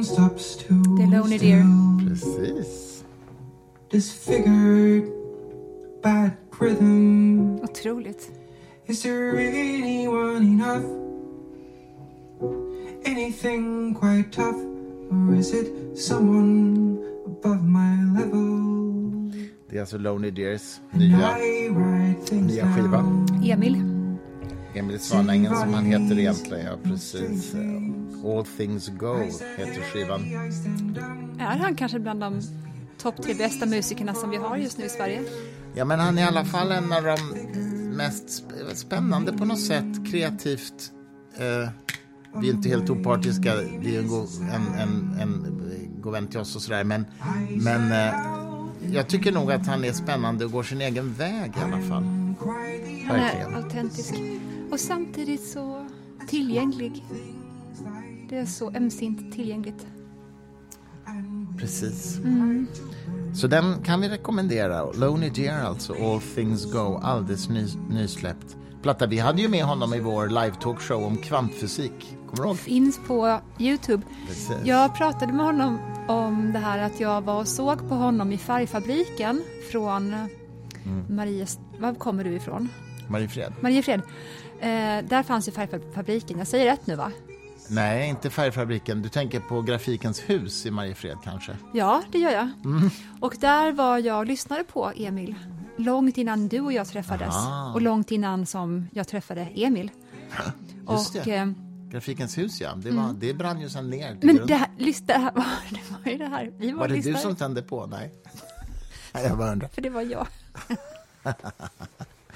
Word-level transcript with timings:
Det 0.00 1.02
är 1.02 1.10
Lonely 1.18 1.38
Deer. 1.38 1.64
Precis. 2.08 3.04
Disfigured 3.90 5.04
bad 6.02 6.30
rhythm. 6.60 7.58
Otroligt. 7.62 8.30
Is 8.86 9.02
there 9.02 9.38
anyone 9.38 10.44
enough? 10.46 10.84
Anything 13.04 13.94
quite 13.94 14.32
tough? 14.32 14.56
Or 15.10 15.34
is 15.34 15.52
it 15.54 15.98
someone 15.98 16.98
above 17.26 17.62
my 17.62 18.20
level? 18.20 18.70
Det 19.70 19.76
är 19.76 19.80
alltså 19.80 19.98
Lonely 19.98 20.30
Deers 20.30 20.80
And 20.92 21.02
nya, 21.02 21.38
I 21.38 21.70
nya 22.32 22.72
skiva. 22.74 23.04
Emil. 23.44 23.89
Emil 24.74 24.98
Svanängen 25.00 25.56
som 25.56 25.74
han 25.74 25.84
heter 25.84 26.18
egentligen. 26.18 26.66
Ja, 26.66 26.72
precis. 26.82 27.54
All 28.24 28.44
things 28.56 28.88
go 28.88 29.16
heter 29.56 29.80
skivan. 29.92 30.20
Är 31.38 31.58
han 31.58 31.74
kanske 31.76 31.98
bland 31.98 32.20
de 32.20 32.40
topp 32.98 33.22
tre 33.22 33.34
bästa 33.34 33.66
musikerna 33.66 34.14
som 34.14 34.30
vi 34.30 34.36
har 34.36 34.56
just 34.56 34.78
nu 34.78 34.84
i 34.84 34.88
Sverige? 34.88 35.22
Ja, 35.74 35.84
men 35.84 36.00
han 36.00 36.18
är 36.18 36.22
i 36.22 36.24
alla 36.24 36.44
fall 36.44 36.72
en 36.72 36.92
av 36.92 37.02
de 37.02 37.16
mest 37.96 38.24
sp- 38.28 38.74
spännande 38.74 39.32
på 39.32 39.44
något 39.44 39.60
sätt, 39.60 40.10
kreativt. 40.10 40.92
Eh, 41.38 41.70
vi 42.40 42.48
är 42.48 42.52
inte 42.54 42.68
helt 42.68 42.90
opartiska, 42.90 43.54
det 43.82 43.96
är 43.96 44.00
en, 44.00 44.08
god, 44.08 44.28
en, 44.40 44.80
en, 44.80 45.16
en 45.20 45.46
god 46.00 46.12
vän 46.12 46.26
till 46.26 46.40
oss 46.40 46.56
och 46.56 46.62
sådär, 46.62 46.84
men, 46.84 47.06
men 47.50 47.92
eh, 47.92 48.14
jag 48.92 49.08
tycker 49.08 49.32
nog 49.32 49.52
att 49.52 49.66
han 49.66 49.84
är 49.84 49.92
spännande 49.92 50.44
och 50.44 50.52
går 50.52 50.62
sin 50.62 50.80
egen 50.80 51.12
väg 51.12 51.52
i 51.56 51.60
alla 51.64 51.80
fall. 51.88 52.04
Han 53.08 53.16
är 53.16 53.56
autentisk. 53.56 54.14
Och 54.70 54.80
samtidigt 54.80 55.48
så 55.48 55.86
tillgänglig. 56.28 57.04
Det 58.28 58.38
är 58.38 58.46
så 58.46 58.70
ömsint 58.70 59.32
tillgängligt. 59.34 59.86
Precis. 61.58 62.18
Så 63.34 63.46
den 63.46 63.82
kan 63.82 64.00
vi 64.00 64.08
rekommendera. 64.08 64.92
Lonely 64.92 65.28
Deer 65.30 65.64
alltså, 65.64 65.92
All 65.92 66.20
Things 66.20 66.72
Go, 66.72 67.00
alldeles 67.02 67.48
ny, 67.48 67.66
nysläppt. 67.90 68.56
Platta, 68.82 69.06
vi 69.06 69.18
hade 69.18 69.42
ju 69.42 69.48
med 69.48 69.64
honom 69.64 69.94
i 69.94 70.00
vår 70.00 70.28
live-talkshow 70.28 71.04
om 71.04 71.16
kvantfysik. 71.16 72.16
Kommer 72.26 72.42
du 72.42 72.48
ihåg? 72.48 72.58
Finns 72.58 73.00
på 73.06 73.40
Youtube. 73.58 74.02
Precis. 74.28 74.56
Jag 74.64 74.96
pratade 74.96 75.32
med 75.32 75.46
honom 75.46 75.78
om 76.08 76.52
det 76.52 76.58
här 76.58 76.78
att 76.78 77.00
jag 77.00 77.22
var 77.22 77.40
och 77.40 77.48
såg 77.48 77.88
på 77.88 77.94
honom 77.94 78.32
i 78.32 78.38
Färgfabriken 78.38 79.42
från 79.72 80.14
Maries... 81.08 81.58
Var 81.78 81.94
kommer 81.94 82.24
du 82.24 82.32
ifrån? 82.32 82.68
Mariefred? 83.08 83.52
Mariefred. 83.60 84.02
Eh, 84.60 85.04
där 85.04 85.22
fanns 85.22 85.48
ju 85.48 85.52
Färgfabriken. 85.52 86.38
Jag 86.38 86.46
säger 86.46 86.64
rätt 86.64 86.86
nu 86.86 86.94
va? 86.96 87.12
Nej, 87.68 88.08
inte 88.08 88.30
Färgfabriken. 88.30 89.02
Du 89.02 89.08
tänker 89.08 89.40
på 89.40 89.62
Grafikens 89.62 90.20
hus 90.20 90.66
i 90.66 90.70
Mariefred 90.70 91.16
kanske? 91.24 91.56
Ja, 91.72 92.02
det 92.12 92.18
gör 92.18 92.30
jag. 92.30 92.48
Och 93.20 93.34
där 93.40 93.72
var 93.72 93.98
jag 93.98 94.18
och 94.18 94.26
lyssnade 94.26 94.64
på 94.64 94.92
Emil. 94.96 95.34
Långt 95.76 96.18
innan 96.18 96.48
du 96.48 96.60
och 96.60 96.72
jag 96.72 96.88
träffades. 96.88 97.34
Aha. 97.34 97.72
Och 97.74 97.82
långt 97.82 98.10
innan 98.10 98.46
som 98.46 98.88
jag 98.92 99.08
träffade 99.08 99.40
Emil. 99.40 99.90
Just 100.90 101.16
och, 101.16 101.22
det. 101.24 101.34
eh, 101.36 101.46
Grafikens 101.90 102.38
hus, 102.38 102.60
ja. 102.60 102.72
Det, 102.76 102.90
var, 102.90 103.12
det 103.12 103.34
brann 103.34 103.60
ju 103.60 103.68
sen 103.68 103.90
ner. 103.90 104.18
men 104.22 104.36
grund. 104.36 104.48
det 104.48 104.54
här, 104.54 104.68
lyssna, 104.78 105.06
det 105.06 105.30
var, 105.34 105.44
det 105.70 105.80
var 105.90 106.12
ju 106.12 106.18
det 106.18 106.26
här. 106.26 106.52
Vi 106.58 106.72
var, 106.72 106.80
var 106.80 106.88
det 106.88 107.00
du 107.00 107.14
som 107.14 107.36
tände 107.36 107.62
på? 107.62 107.86
Nej. 107.86 108.14
Nej, 109.14 109.24
jag 109.24 109.38
bara 109.38 109.52
undrar. 109.52 109.68
För 109.68 109.82
det 109.82 109.90
var 109.90 110.02
jag. 110.02 110.26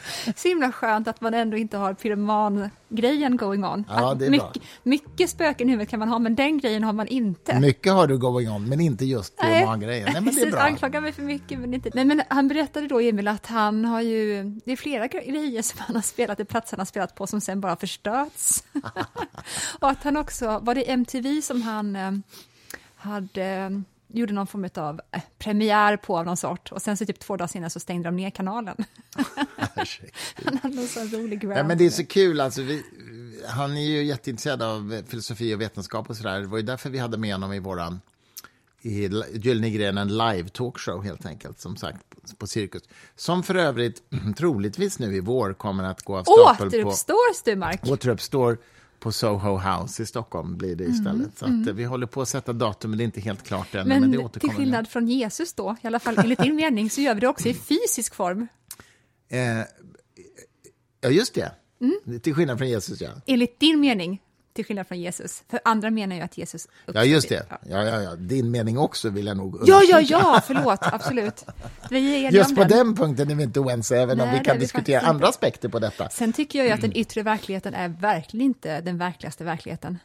Så 0.37 0.49
himla 0.49 0.73
skönt 0.73 1.09
att 1.09 1.21
man 1.21 1.35
ändå 1.35 1.57
inte 1.57 1.77
har 1.77 1.95
pyroman-grejen 1.95 3.37
going 3.37 3.65
on. 3.65 3.85
Ja, 3.89 4.15
det 4.15 4.27
är 4.27 4.31
bra. 4.31 4.47
mycket, 4.47 4.63
mycket 4.83 5.31
spöken 5.31 5.69
i 5.69 5.71
huvudet 5.71 5.91
kan 5.91 5.99
man 5.99 6.09
ha, 6.09 6.19
men 6.19 6.35
den 6.35 6.59
grejen 6.59 6.85
har 6.85 6.93
man 6.93 7.07
inte. 7.07 7.61
Mycket 7.61 7.93
har 7.93 8.07
du 8.07 8.19
going 8.19 8.51
on, 8.51 8.69
men 8.69 8.81
inte 8.81 9.05
just 9.05 9.37
pyroman-grejen. 9.37 10.09
Nej, 10.13 10.21
men 10.21 10.35
det 10.35 10.43
är 10.43 10.51
bra. 10.51 10.61
anklagar 10.61 11.01
mig 11.01 11.13
för 11.13 11.23
mycket, 11.23 11.59
men 11.59 11.75
inte... 11.75 11.91
Nej, 11.95 12.05
men 12.05 12.23
han 12.29 12.49
berättade 12.49 12.87
då, 12.87 13.01
Emil, 13.01 13.29
att 13.29 13.47
han 13.47 13.85
har 13.85 14.01
ju... 14.01 14.45
Det 14.65 14.73
är 14.73 14.77
flera 14.77 15.07
grejer 15.07 15.63
som 15.63 15.81
han 15.81 15.97
har 15.97 16.03
spelat, 16.03 16.39
det 16.39 16.45
platser 16.45 16.77
han 16.77 16.81
har 16.81 16.87
spelat 16.87 17.15
på, 17.15 17.27
som 17.27 17.41
sen 17.41 17.61
bara 17.61 17.77
förstörts. 17.77 18.65
och 19.81 19.91
att 19.91 20.05
han 20.05 20.17
också... 20.17 20.59
Var 20.59 20.75
det 20.75 20.91
MTV 20.91 21.43
som 21.43 21.63
han 21.63 21.97
eh, 21.97 22.13
hade... 22.97 23.83
eh, 24.15 24.21
gjorde 24.21 24.33
någon 24.33 24.47
form 24.47 24.69
av 24.75 25.01
eh, 25.11 25.23
premiär 25.39 25.97
på 25.97 26.19
av 26.19 26.27
någon 26.27 26.37
sort 26.37 26.73
och 26.73 26.83
sen 26.83 26.97
så 26.97 27.07
typ 27.07 27.19
två 27.19 27.37
dagar 27.37 27.49
senare 27.49 27.71
så 27.71 27.81
stängde 27.81 28.09
de 28.09 28.17
ner 28.17 28.31
kanalen. 28.31 28.77
han 30.45 30.59
hade 30.63 30.77
någon 30.77 30.87
sån 30.87 31.09
rolig 31.09 31.41
grab. 31.41 31.59
Ja, 31.59 31.65
men 31.65 31.79
det 31.79 31.87
är 31.87 31.91
så 31.91 32.07
kul. 32.07 32.41
Alltså, 32.41 32.63
vi, 32.63 32.83
han 33.49 33.77
är 33.77 33.87
ju 33.87 34.05
jätteintresserad 34.05 34.63
av 34.63 35.03
filosofi 35.09 35.55
och 35.55 35.61
vetenskap 35.61 36.11
och 36.11 36.17
sådär. 36.17 36.41
Det 36.41 36.47
var 36.47 36.59
ju 36.59 36.65
därför 36.65 36.91
vi 36.91 36.99
hade 36.99 37.19
med 37.19 37.35
honom 37.35 37.53
i 37.53 37.59
våran 37.59 38.01
i 38.85 39.11
Gyllene 39.33 39.71
grenen 39.71 40.09
live 40.09 40.49
talkshow 40.49 41.05
helt 41.05 41.27
enkelt, 41.27 41.61
som 41.61 41.77
sagt, 41.77 41.99
på, 42.39 42.47
Cirkus. 42.47 42.83
Som 43.17 43.43
för 43.43 43.55
övrigt 43.55 44.03
troligtvis 44.37 44.99
nu 44.99 45.17
i 45.17 45.21
vår 45.21 45.53
kommer 45.53 45.85
att 45.85 46.03
gå 46.03 46.17
av 46.17 46.23
stapeln 46.23 46.71
på... 46.71 46.77
Återuppstår 46.77 47.35
Sturmark? 47.35 47.81
Återuppstår 47.87 48.59
på 49.05 49.13
Soho 49.13 49.59
House 49.59 50.03
i 50.03 50.07
Stockholm 50.07 50.57
blir 50.57 50.77
det 50.77 50.85
istället. 50.85 51.39
Så 51.39 51.45
att, 51.45 51.67
eh, 51.67 51.75
vi 51.75 51.85
håller 51.85 52.07
på 52.07 52.23
att 52.23 52.29
sätta 52.29 52.53
datum, 52.53 52.91
men 52.91 52.99
det 52.99 53.03
är 53.03 53.07
inte 53.07 53.21
helt 53.21 53.43
klart 53.43 53.75
ännu. 53.75 53.89
Men, 53.89 54.01
Men, 54.01 54.11
det 54.11 54.17
till 54.17 54.27
återkommer. 54.27 54.55
skillnad 54.55 54.89
från 54.89 55.09
Jesus 55.09 55.53
då, 55.53 55.77
i 55.83 55.87
alla 55.87 55.99
fall 55.99 56.19
enligt 56.19 56.39
din 56.39 56.57
mening, 56.57 56.91
så 56.91 57.01
gör 57.01 57.15
vi 57.15 57.21
det 57.21 57.29
också 57.29 57.49
i 57.49 57.55
fysisk 57.55 58.15
form. 58.15 58.49
Eh, 59.29 59.39
ja, 61.01 61.09
just 61.09 61.35
det. 61.35 61.53
Mm. 61.81 62.21
Till 62.21 62.35
skillnad 62.35 62.59
från 62.59 62.69
Jesus, 62.69 63.01
ja. 63.01 63.11
Enligt 63.27 63.61
din 63.61 63.81
mening, 63.81 64.23
till 64.55 64.65
skillnad 64.65 64.87
från 64.87 65.01
Jesus. 65.01 65.43
För 65.51 65.61
andra 65.65 65.91
menar 65.91 66.17
ju 66.17 66.23
att 66.23 66.39
Jesus 66.39 66.69
Ja, 66.95 67.05
just 67.05 67.29
det. 67.29 67.47
Ja. 67.51 67.59
Ja, 67.71 67.83
ja, 67.85 68.03
ja. 68.03 68.15
Din 68.17 68.51
mening 68.51 68.79
också 68.79 69.09
vill 69.11 69.27
jag 69.27 69.37
nog 69.37 69.57
Ja, 69.57 69.61
ja, 69.67 69.97
understryka. 69.97 70.23
ja, 70.25 70.43
förlåt, 70.47 70.79
absolut. 70.83 71.45
Vi 71.91 72.25
är 72.27 72.31
Just 72.33 72.51
om 72.51 72.57
på 72.57 72.65
den. 72.65 72.71
den 72.87 72.97
punkten 72.97 73.31
är 73.31 73.35
vi 73.35 73.43
inte 73.43 73.61
oense, 73.61 73.97
även 73.97 74.21
om 74.21 74.27
Nej, 74.27 74.35
vi 74.35 74.39
det 74.39 74.45
kan 74.45 74.57
vi 74.57 74.61
diskutera 74.61 75.01
faktiskt 75.01 75.11
andra 75.11 75.29
aspekter 75.29 75.69
på 75.69 75.79
detta. 75.79 76.09
Sen 76.11 76.33
tycker 76.33 76.59
jag 76.59 76.67
ju 76.67 76.73
att 76.73 76.79
Mm. 76.79 76.91
den 76.91 77.01
yttre 77.01 77.23
verkligheten 77.23 77.75
är 77.75 77.89
verkligen 77.89 78.47
inte 78.47 78.81
den 78.81 78.99
verkligaste 78.99 79.45
verkligheten. 79.45 79.99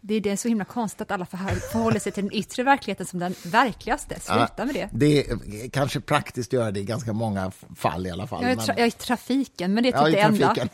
Det 0.00 0.14
är 0.14 0.20
det 0.20 0.36
så 0.36 0.48
himla 0.48 0.64
konstigt 0.64 1.00
att 1.00 1.10
alla 1.10 1.26
förhåller 1.26 2.00
sig 2.00 2.12
till 2.12 2.24
den 2.24 2.32
yttre 2.34 2.62
verkligheten 2.62 3.06
som 3.06 3.18
den 3.18 3.34
verkligaste. 3.44 4.20
Sluta 4.20 4.64
med 4.64 4.74
det. 4.74 4.88
Det 4.92 5.26
är 5.30 5.68
kanske 5.70 6.00
praktiskt 6.00 6.48
att 6.48 6.52
göra 6.52 6.70
det 6.70 6.80
i 6.80 6.84
ganska 6.84 7.12
många 7.12 7.52
fall 7.76 8.06
i 8.06 8.10
alla 8.10 8.26
fall. 8.26 8.42
Jag 8.42 8.50
är, 8.52 8.56
tra- 8.56 8.68
jag 8.76 8.78
är 8.78 8.86
i 8.86 8.90
trafiken, 8.90 9.74
men 9.74 9.82
det 9.82 9.88
är 9.88 9.92
typ 9.92 10.00
ja, 10.00 10.08
det 10.10 10.20
enda. 10.20 10.54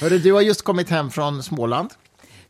Hörru, 0.00 0.18
du 0.18 0.32
har 0.32 0.40
just 0.40 0.62
kommit 0.62 0.90
hem 0.90 1.10
från 1.10 1.42
Småland. 1.42 1.90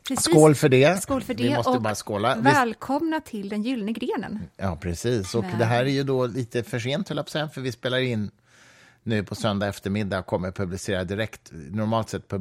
Precis. 0.07 0.25
Skål 0.25 0.55
för 0.55 0.69
det. 0.69 1.01
Skål 1.03 1.21
för 1.21 1.33
det. 1.33 1.43
Vi 1.43 1.55
måste 1.55 1.71
och 1.71 1.81
bara 1.81 1.95
skåla. 1.95 2.35
Välkomna 2.35 3.21
till 3.21 3.49
den 3.49 3.63
gyllene 3.63 3.91
grenen. 3.91 4.39
Ja, 4.57 4.77
precis. 4.81 5.35
Och 5.35 5.43
Men- 5.43 5.59
det 5.59 5.65
här 5.65 5.85
är 5.85 5.89
ju 5.89 6.03
då 6.03 6.25
lite 6.27 6.63
för 6.63 6.79
sent, 6.79 7.09
höll 7.09 7.17
jag 7.17 7.25
på 7.25 7.27
att 7.27 7.31
säga, 7.31 7.49
för 7.49 7.61
vi 7.61 7.71
spelar 7.71 7.97
in 7.97 8.31
nu 9.05 9.23
på 9.23 9.35
söndag 9.35 9.67
eftermiddag 9.67 10.21
kommer 10.21 10.51
publicera 10.51 11.03
direkt. 11.03 11.51
Normalt 11.71 12.09
sett 12.09 12.33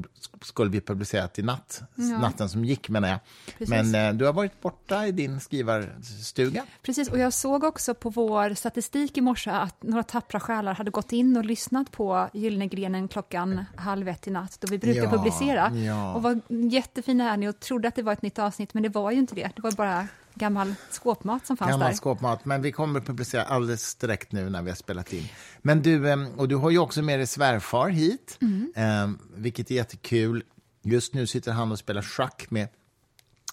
skulle 0.43 0.71
vi 0.71 0.81
publicerat 0.81 1.39
i 1.39 1.43
natt, 1.43 1.83
natten 2.21 2.49
som 2.49 2.65
gick 2.65 2.89
menar 2.89 3.09
jag. 3.09 3.19
Precis. 3.59 3.69
Men 3.69 3.95
eh, 4.09 4.15
du 4.19 4.25
har 4.25 4.33
varit 4.33 4.61
borta 4.63 5.07
i 5.07 5.13
din 5.13 5.41
skrivarstuga. 5.41 6.65
Precis, 6.83 7.09
och 7.09 7.19
jag 7.19 7.33
såg 7.33 7.65
också 7.65 7.95
på 7.95 8.11
vår 8.11 8.55
statistik 8.55 9.19
i 9.19 9.21
morse 9.21 9.51
att 9.51 9.83
några 9.83 10.03
tappra 10.03 10.41
själar 10.41 10.75
hade 10.75 10.91
gått 10.91 11.13
in 11.13 11.37
och 11.37 11.45
lyssnat 11.45 11.91
på 11.93 12.29
Gyllene 12.33 12.67
grenen 12.67 13.09
klockan 13.09 13.65
halv 13.77 14.09
ett 14.09 14.27
i 14.29 14.31
natt, 14.31 14.57
då 14.61 14.69
vi 14.71 14.79
brukar 14.79 15.03
Ja, 15.03 15.11
publicera. 15.11 15.71
ja. 15.77 16.15
Och 16.15 16.23
var 16.23 16.41
jättefina 16.49 17.33
är 17.33 17.37
ni 17.37 17.49
och 17.49 17.61
trodde 17.61 17.89
att 17.89 17.95
det 17.95 18.03
var 18.03 18.13
ett 18.13 18.23
nytt 18.23 18.39
avsnitt, 18.39 18.75
men 18.75 18.83
det 18.83 18.89
var 18.89 19.11
ju 19.11 19.19
inte 19.19 19.35
det. 19.35 19.51
Det 19.57 19.63
var 19.63 19.73
bara 19.73 20.07
gammal 20.35 20.75
skåpmat 20.91 21.47
som 21.47 21.57
fanns 21.57 21.71
Gammal 21.71 21.89
där. 21.89 21.97
skåpmat, 21.97 22.45
men 22.45 22.63
vi 22.63 22.73
kommer 22.73 23.01
publicera 23.01 23.43
alldeles 23.45 23.95
direkt 23.95 24.33
nu 24.33 24.51
när 24.51 24.63
vi 24.63 24.71
har 24.71 24.77
spelat 24.77 25.13
in. 25.13 25.29
Men 25.63 25.83
du, 25.83 26.09
eh, 26.11 26.29
och 26.37 26.49
du 26.49 26.57
har 26.57 26.71
ju 26.71 26.79
också 26.79 27.03
med 27.03 27.19
dig 27.19 27.27
svärfar 27.27 27.89
hit, 27.89 28.39
Mm. 28.41 28.73
eh, 28.77 29.11
vilket 29.37 29.71
är 29.71 29.75
jättekul. 29.75 30.43
Just 30.83 31.15
nu 31.15 31.27
sitter 31.27 31.53
han 31.53 31.73
och 31.73 31.79
spelar 31.79 32.03
schack 32.03 32.47
med 32.51 32.69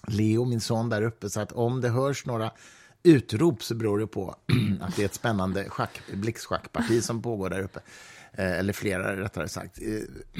Leo, 0.08 0.44
min 0.44 0.60
son, 0.60 0.88
där 0.88 1.02
uppe. 1.02 1.30
Så 1.30 1.40
att 1.40 1.52
om 1.52 1.80
det 1.80 1.88
hörs 1.88 2.26
några 2.26 2.50
utrop 3.02 3.62
så 3.62 3.74
beror 3.74 3.98
det 3.98 4.06
på 4.06 4.36
att 4.80 4.96
det 4.96 5.02
är 5.02 5.06
ett 5.06 5.14
spännande 5.14 5.68
schack, 5.70 6.00
blixtschackparti 6.14 7.02
som 7.04 7.22
pågår 7.22 7.50
där 7.50 7.60
uppe. 7.60 7.80
Eh, 8.32 8.52
Eller 8.58 8.72
flera, 8.72 9.16
rättare 9.20 9.48
sagt. 9.48 9.78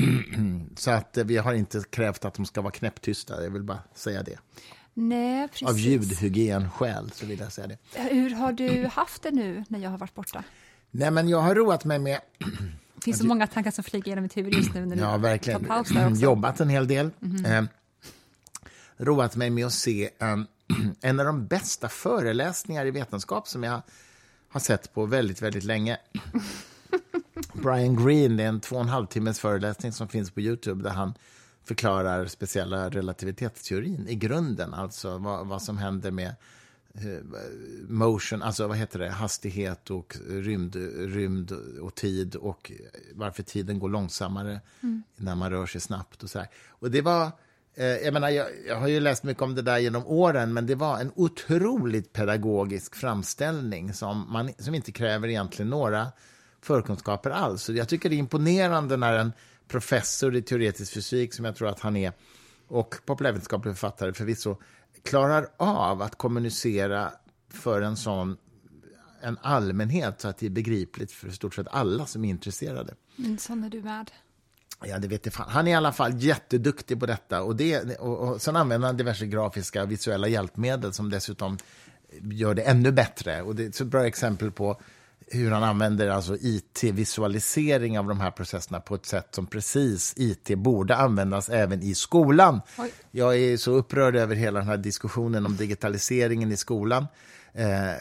Så 0.77 0.91
att 0.91 1.19
vi 1.25 1.37
har 1.37 1.53
inte 1.55 1.83
krävt 1.91 2.25
att 2.25 2.35
de 2.35 2.47
ska 2.47 2.61
vara 2.61 2.71
knäpptysta, 2.73 3.43
jag 3.45 3.51
vill 3.51 3.63
bara 3.63 3.79
säga 3.95 4.23
det. 4.23 4.39
Nej, 4.95 5.49
precis. 5.49 5.69
Av 5.69 5.79
ljudhygienskäl 5.79 7.11
så 7.11 7.27
vill 7.27 7.39
jag 7.39 7.53
säga 7.53 7.67
det. 7.67 7.79
Hur 7.95 8.31
har 8.31 8.53
du 8.53 8.87
haft 8.93 9.23
det 9.23 9.31
nu 9.31 9.65
när 9.69 9.79
jag 9.79 9.91
har 9.91 9.99
varit 9.99 10.15
borta? 10.15 10.45
Nej, 10.91 11.11
men 11.11 11.29
jag 11.29 11.39
har 11.41 11.55
roat 11.55 11.85
mig 11.85 11.99
med 11.99 12.21
Det 12.95 13.05
finns 13.05 13.19
så 13.19 13.27
många 13.27 13.47
tankar 13.47 13.71
som 13.71 13.85
flyger 13.85 14.09
genom 14.09 14.23
mitt 14.23 14.37
huvud 14.37 14.55
just 14.55 14.75
nu 14.75 14.87
när 14.87 14.97
du 14.97 15.03
Ja, 15.03 15.17
verkligen. 15.17 15.61
tar 15.61 15.69
paus 15.69 15.89
där 15.89 16.07
också. 16.11 16.23
Jobbat 16.23 16.61
en 16.61 16.69
hel 16.69 16.89
del. 16.89 17.11
Mhm. 17.21 17.45
Eh, 17.45 17.65
roat 18.97 19.37
mig 19.37 19.51
med 19.51 19.67
att 19.67 19.73
se 19.73 20.11
eh, 20.19 20.37
en 21.01 21.21
av 21.21 21.27
de 21.27 21.47
bästa 21.47 21.89
föreläsningar 21.89 22.87
i 22.87 22.91
vetenskap 22.91 23.49
som 23.49 23.63
jag 23.63 23.83
har 24.49 24.61
sett 24.61 24.95
på 24.95 25.07
väldigt, 25.07 25.43
väldigt 25.43 25.65
länge. 25.65 25.99
Brian 27.53 28.07
Greene, 28.07 28.37
det 28.37 28.43
är 28.43 28.49
en 28.49 28.61
två 28.61 28.77
och 28.77 28.83
en 28.83 28.89
halv 28.89 29.07
timmes 29.07 29.41
föreläsning 29.41 29.93
som 29.93 30.09
finns 30.09 30.31
på 30.31 30.41
Youtube 30.41 30.83
där 30.83 30.91
han 30.91 31.15
förklarar 31.65 32.27
speciella 32.27 32.91
relativitetsteorin 32.91 34.09
i 34.09 34.15
grunden, 34.15 34.75
alltså 34.75 35.19
vad, 35.19 35.47
vad 35.47 35.63
som 35.63 35.79
händer 35.79 36.11
med 36.11 36.35
eh, 36.95 37.39
motion, 37.89 38.43
alltså 38.43 38.67
vad 38.67 38.77
heter 38.77 38.99
det, 38.99 39.11
hastighet 39.11 39.91
och 39.91 40.17
rymd, 40.29 40.77
rymd 41.15 41.53
och 41.81 41.95
tid 41.95 42.35
och 42.35 42.73
varför 43.15 43.43
tiden 43.43 43.79
går 43.79 43.89
långsammare 43.89 44.61
när 45.17 45.35
man 45.35 45.51
rör 45.51 45.67
sig 45.67 45.81
snabbt 45.81 46.23
och 46.23 46.31
så 46.31 46.39
här. 46.39 46.49
Och 46.69 46.91
det 46.91 47.01
var, 47.01 47.31
eh, 47.75 47.87
jag 47.87 48.13
menar, 48.13 48.29
jag, 48.29 48.47
jag 48.69 48.77
har 48.77 48.89
ju 48.89 49.01
läst 49.01 49.25
mycket 49.25 49.43
om 49.43 49.55
det 49.55 49.63
där 49.63 49.79
genom 49.79 50.07
åren, 50.07 50.53
men 50.53 50.67
det 50.67 50.75
var 50.75 51.01
en 51.01 51.13
otroligt 51.15 52.13
pedagogisk 52.13 52.95
framställning 52.95 53.93
som, 53.95 54.33
man, 54.33 54.51
som 54.59 54.75
inte 54.75 54.93
kräver 54.93 55.29
egentligen 55.29 55.71
några 55.71 56.07
förkunskaper 56.61 57.31
alls. 57.31 57.63
Så 57.63 57.73
jag 57.73 57.89
tycker 57.89 58.09
det 58.09 58.15
är 58.15 58.19
imponerande 58.19 58.97
när 58.97 59.13
en 59.13 59.33
professor 59.73 60.37
i 60.37 60.43
teoretisk 60.43 60.93
fysik, 60.93 61.35
som 61.35 61.45
jag 61.45 61.57
tror 61.57 61.69
att 61.69 61.81
han 61.81 61.97
är, 61.97 62.13
och 62.69 62.95
populärvetenskaplig 63.07 63.75
författare 63.75 64.13
förvisso, 64.13 64.57
klarar 65.03 65.49
av 65.57 66.03
att 66.03 66.19
kommunicera 66.19 67.13
för 67.51 67.83
en 67.83 67.97
sån 67.97 68.37
en 69.23 69.39
allmänhet 69.43 70.21
så 70.21 70.29
att 70.29 70.39
det 70.39 70.47
är 70.47 70.51
begripligt 70.51 71.13
för 71.13 71.31
stort 71.31 71.55
sett 71.55 71.67
alla 71.71 72.07
som 72.07 72.25
är 72.25 72.31
intresserade. 72.31 72.95
Mm, 73.19 73.39
sån 73.39 73.65
är 73.65 73.71
du 73.71 73.83
med. 73.83 74.11
Ja, 74.85 74.99
det 74.99 75.09
vet 75.09 75.27
jag 75.27 75.35
fan. 75.35 75.49
Han 75.51 75.69
är 75.69 75.73
i 75.73 75.75
alla 75.75 75.93
fall 75.93 76.23
jätteduktig 76.23 77.01
på 77.01 77.07
detta. 77.07 77.43
Och, 77.43 77.57
det, 77.57 77.99
och, 77.99 78.29
och 78.29 78.43
sen 78.43 78.57
använder 78.57 78.87
han 78.87 78.97
diverse 78.97 79.27
grafiska 79.27 79.85
visuella 79.85 80.29
hjälpmedel 80.29 80.93
som 80.93 81.11
dessutom 81.11 81.59
gör 82.21 82.55
det 82.55 82.63
ännu 82.63 82.93
bättre. 82.93 83.43
Och 83.43 83.55
det 83.55 83.65
är 83.65 83.69
ett 83.69 83.75
så 83.75 83.85
bra 83.85 84.07
exempel 84.07 84.51
på 84.51 84.81
hur 85.33 85.51
han 85.51 85.63
använder 85.63 86.09
alltså 86.09 86.37
IT-visualisering 86.41 87.99
av 87.99 88.09
de 88.09 88.21
här 88.21 88.31
processerna 88.31 88.81
på 88.81 88.95
ett 88.95 89.07
sätt 89.07 89.29
som 89.31 89.47
precis 89.47 90.15
IT 90.17 90.59
borde 90.59 90.97
användas 90.97 91.49
även 91.49 91.83
i 91.83 91.95
skolan. 91.95 92.61
Oj. 92.79 92.93
Jag 93.11 93.37
är 93.37 93.57
så 93.57 93.73
upprörd 93.73 94.17
över 94.17 94.35
hela 94.35 94.59
den 94.59 94.69
här 94.69 94.77
diskussionen 94.77 95.47
om 95.47 95.57
digitaliseringen 95.57 96.53
i 96.53 96.57
skolan. 96.57 97.07
Eh, 97.55 97.93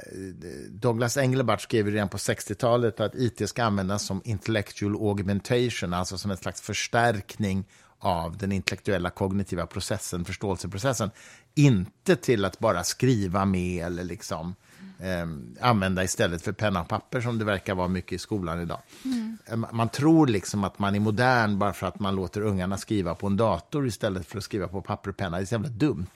Douglas 0.70 1.18
Engelbart 1.18 1.62
skrev 1.62 1.88
redan 1.88 2.10
på 2.10 2.18
60-talet 2.18 3.00
att 3.00 3.16
IT 3.16 3.50
ska 3.50 3.64
användas 3.64 4.06
som 4.06 4.22
intellectual 4.26 4.96
augmentation, 4.96 5.94
alltså 5.94 6.18
som 6.18 6.32
en 6.32 6.38
slags 6.38 6.62
förstärkning 6.62 7.66
av 8.00 8.38
den 8.38 8.52
intellektuella 8.52 9.10
kognitiva 9.10 9.66
processen, 9.66 10.26
förståelseprocessen. 10.26 11.12
Inte 11.56 12.16
till 12.16 12.46
att 12.46 12.60
bara 12.60 12.84
skriva 12.84 13.46
med 13.46 13.86
eller 13.86 14.04
liksom 14.04 14.56
eh, 15.02 15.28
använda 15.70 16.04
istället 16.04 16.42
för 16.42 16.52
penna 16.52 16.82
och 16.82 16.88
papper 16.88 17.22
som 17.22 17.38
det 17.40 17.46
verkar 17.46 17.76
vara 17.76 17.88
mycket 17.88 18.12
i 18.12 18.18
skolan 18.18 18.62
idag. 18.62 18.80
Eh, 19.46 19.58
Man 19.72 19.90
tror 19.90 20.28
liksom 20.28 20.64
att 20.64 20.80
man 20.80 20.96
är 20.96 21.00
modern 21.00 21.60
bara 21.60 21.74
för 21.74 21.88
att 21.88 22.00
man 22.00 22.16
låter 22.16 22.42
ungarna 22.42 22.78
skriva 22.78 23.16
på 23.16 23.28
en 23.28 23.38
dator 23.38 23.88
istället 23.88 24.26
för 24.28 24.38
att 24.38 24.44
skriva 24.44 24.68
på 24.68 24.82
papper 24.82 25.10
och 25.10 25.18
penna. 25.18 25.38
Det 25.38 25.44
är 25.44 25.46
så 25.46 25.54
jävla 25.56 25.70
dumt. 25.70 26.08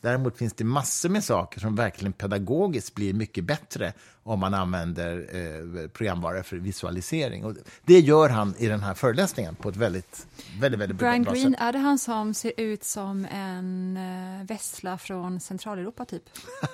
Däremot 0.00 0.38
finns 0.38 0.52
det 0.52 0.64
massor 0.64 1.08
med 1.08 1.24
saker 1.24 1.60
som 1.60 1.76
verkligen 1.76 2.12
pedagogiskt 2.12 2.94
blir 2.94 3.14
mycket 3.14 3.44
bättre 3.44 3.92
om 4.22 4.38
man 4.40 4.54
använder 4.54 5.18
eh, 5.36 5.88
programvara 5.88 6.42
för 6.42 6.56
visualisering. 6.56 7.44
Och 7.44 7.54
det 7.84 8.00
gör 8.00 8.28
han 8.28 8.54
i 8.58 8.66
den 8.66 8.80
här 8.80 8.94
föreläsningen 8.94 9.54
på 9.54 9.68
ett 9.68 9.76
väldigt, 9.76 10.26
väldigt, 10.60 10.80
väldigt 10.80 10.98
Brian 10.98 11.22
bra 11.22 11.32
Green, 11.32 11.52
sätt. 11.52 11.60
är 11.60 11.72
det 11.72 11.78
han 11.78 11.98
som 11.98 12.34
ser 12.34 12.52
ut 12.56 12.84
som 12.84 13.24
en 13.32 13.96
uh, 13.96 14.46
vessla 14.46 14.98
från 14.98 15.40
Centraleuropa, 15.40 16.04
typ? 16.04 16.22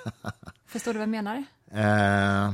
Förstår 0.65 0.93
du 0.93 0.99
vad 0.99 1.03
jag 1.03 1.09
menar? 1.09 1.43
Eh, 1.71 2.51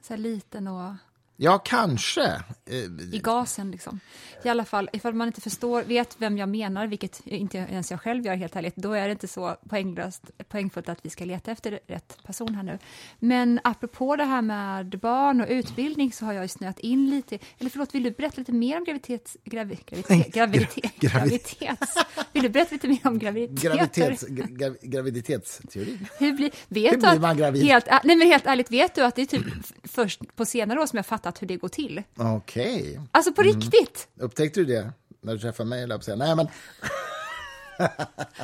Så 0.00 0.12
här 0.12 0.16
liten 0.18 0.66
och 0.68 0.92
ja, 1.40 1.58
kanske. 1.58 2.26
Eh, 2.66 2.76
i 3.12 3.20
gasen, 3.24 3.70
liksom. 3.70 4.00
I 4.44 4.48
alla 4.48 4.64
fall, 4.64 4.90
ifall 4.92 5.14
man 5.14 5.26
inte 5.26 5.40
förstår, 5.40 5.82
vet 5.82 6.16
vem 6.18 6.38
jag 6.38 6.48
menar, 6.48 6.86
vilket 6.86 7.26
inte 7.26 7.58
ens 7.58 7.90
jag 7.90 8.00
själv 8.00 8.26
gör 8.26 8.34
helt 8.34 8.56
ärligt, 8.56 8.76
då 8.76 8.92
är 8.92 9.06
det 9.06 9.12
inte 9.12 9.28
så 9.28 9.56
poänglöst, 9.68 10.22
poängfullt 10.48 10.88
att 10.88 10.98
vi 11.02 11.10
ska 11.10 11.24
leta 11.24 11.50
efter 11.50 11.80
rätt 11.86 12.18
person 12.26 12.54
här 12.54 12.62
nu. 12.62 12.78
Men 13.18 13.60
apropå 13.64 14.16
det 14.16 14.24
här 14.24 14.42
med 14.42 14.98
barn 14.98 15.40
och 15.40 15.46
utbildning 15.50 16.12
så 16.12 16.24
har 16.24 16.32
jag 16.32 16.44
ju 16.44 16.48
snöat 16.48 16.78
in 16.78 17.10
lite, 17.10 17.38
eller 17.58 17.70
förlåt, 17.70 17.94
vill 17.94 18.02
du 18.02 18.10
berätta 18.10 18.38
lite 18.38 18.52
mer 18.52 18.78
om 18.78 18.84
graviditets... 18.84 19.36
Gravi, 19.44 19.78
graviditet, 19.86 20.26
graviditet, 20.32 20.92
Gravi- 20.96 21.08
graviditets... 21.08 21.94
Vill 22.32 22.42
du 22.42 22.48
berätta 22.48 22.74
lite 22.74 22.88
mer 22.88 23.06
om 23.06 23.18
graviditeter? 23.18 23.76
Graviditets, 23.76 24.24
gra, 24.28 24.70
graviditetsteori. 24.82 25.98
Hur 26.18 26.32
blir, 26.32 26.50
vet 26.68 26.92
Hur 26.92 26.98
blir 26.98 27.20
man 27.20 27.36
gravid? 27.36 27.62
Helt, 27.62 27.86
nej 28.04 28.16
men 28.16 28.26
helt 28.26 28.46
ärligt, 28.46 28.70
vet 28.70 28.94
du 28.94 29.04
att 29.04 29.14
det 29.14 29.22
är 29.22 29.26
typ 29.26 29.44
först 29.84 30.36
på 30.36 30.44
senare 30.44 30.80
år 30.80 30.86
som 30.86 30.96
jag 30.96 31.06
fattat 31.28 31.42
hur 31.42 31.46
det 31.48 31.56
går 31.56 31.68
till? 31.68 32.02
Okej. 32.16 33.00
Alltså 33.12 33.32
på 33.32 33.42
riktigt! 33.42 34.08
Upptäckte 34.20 34.60
du 34.60 34.66
det 34.66 34.92
när 35.20 35.32
du 35.32 35.38
träffade 35.38 35.68
mig? 35.68 36.02
säga? 36.02 36.16
Nej, 36.16 36.36
men 36.36 36.48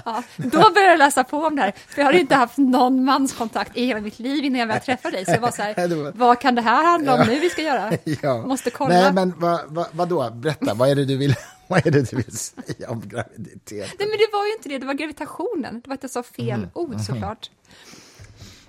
Ja, 0.05 0.23
då 0.37 0.59
började 0.59 0.91
jag 0.91 0.99
läsa 0.99 1.25
på 1.25 1.39
om 1.39 1.57
det 1.57 1.63
här, 1.63 1.73
för 1.89 2.01
jag 2.01 2.07
hade 2.07 2.21
inte 2.21 2.35
haft 2.35 2.59
någon 2.59 3.05
manskontakt 3.05 3.77
i 3.77 3.87
hela 3.87 4.01
mitt 4.01 4.19
liv 4.19 4.45
innan 4.45 4.69
jag 4.71 4.85
träffade 4.85 5.17
dig. 5.17 5.25
Så 5.25 5.31
jag 5.31 5.41
var 5.41 5.51
så 5.51 5.63
här, 5.63 6.13
vad 6.19 6.41
kan 6.41 6.55
det 6.55 6.63
här 6.63 6.85
handla 6.85 7.15
om 7.15 7.27
nu 7.27 7.41
vi 7.41 7.51
ska 7.51 7.63
göra? 7.63 7.93
ja. 8.23 8.47
Måste 8.47 8.71
kolla. 8.71 8.95
Nej, 8.95 9.13
men 9.13 9.35
vad, 9.37 9.61
vad, 9.69 9.87
vadå? 9.93 10.31
Berätta, 10.31 10.75
vad 10.75 10.89
är, 10.89 10.95
det 10.95 11.05
du 11.05 11.17
vill, 11.17 11.35
vad 11.69 11.87
är 11.87 11.91
det 11.91 12.11
du 12.11 12.17
vill 12.17 12.37
säga 12.37 12.91
om 12.91 13.03
graviditet? 13.09 13.95
Nej, 13.99 14.09
men 14.09 14.19
det 14.19 14.29
var 14.33 14.47
ju 14.47 14.53
inte 14.53 14.69
det, 14.69 14.79
det 14.79 14.87
var 14.87 14.95
gravitationen. 14.95 15.81
Det 15.81 15.89
var 15.89 15.95
att 15.95 16.03
jag 16.03 16.11
sa 16.11 16.23
fel 16.23 16.51
Mm. 16.51 16.71
ord 16.75 17.01
såklart. 17.01 17.51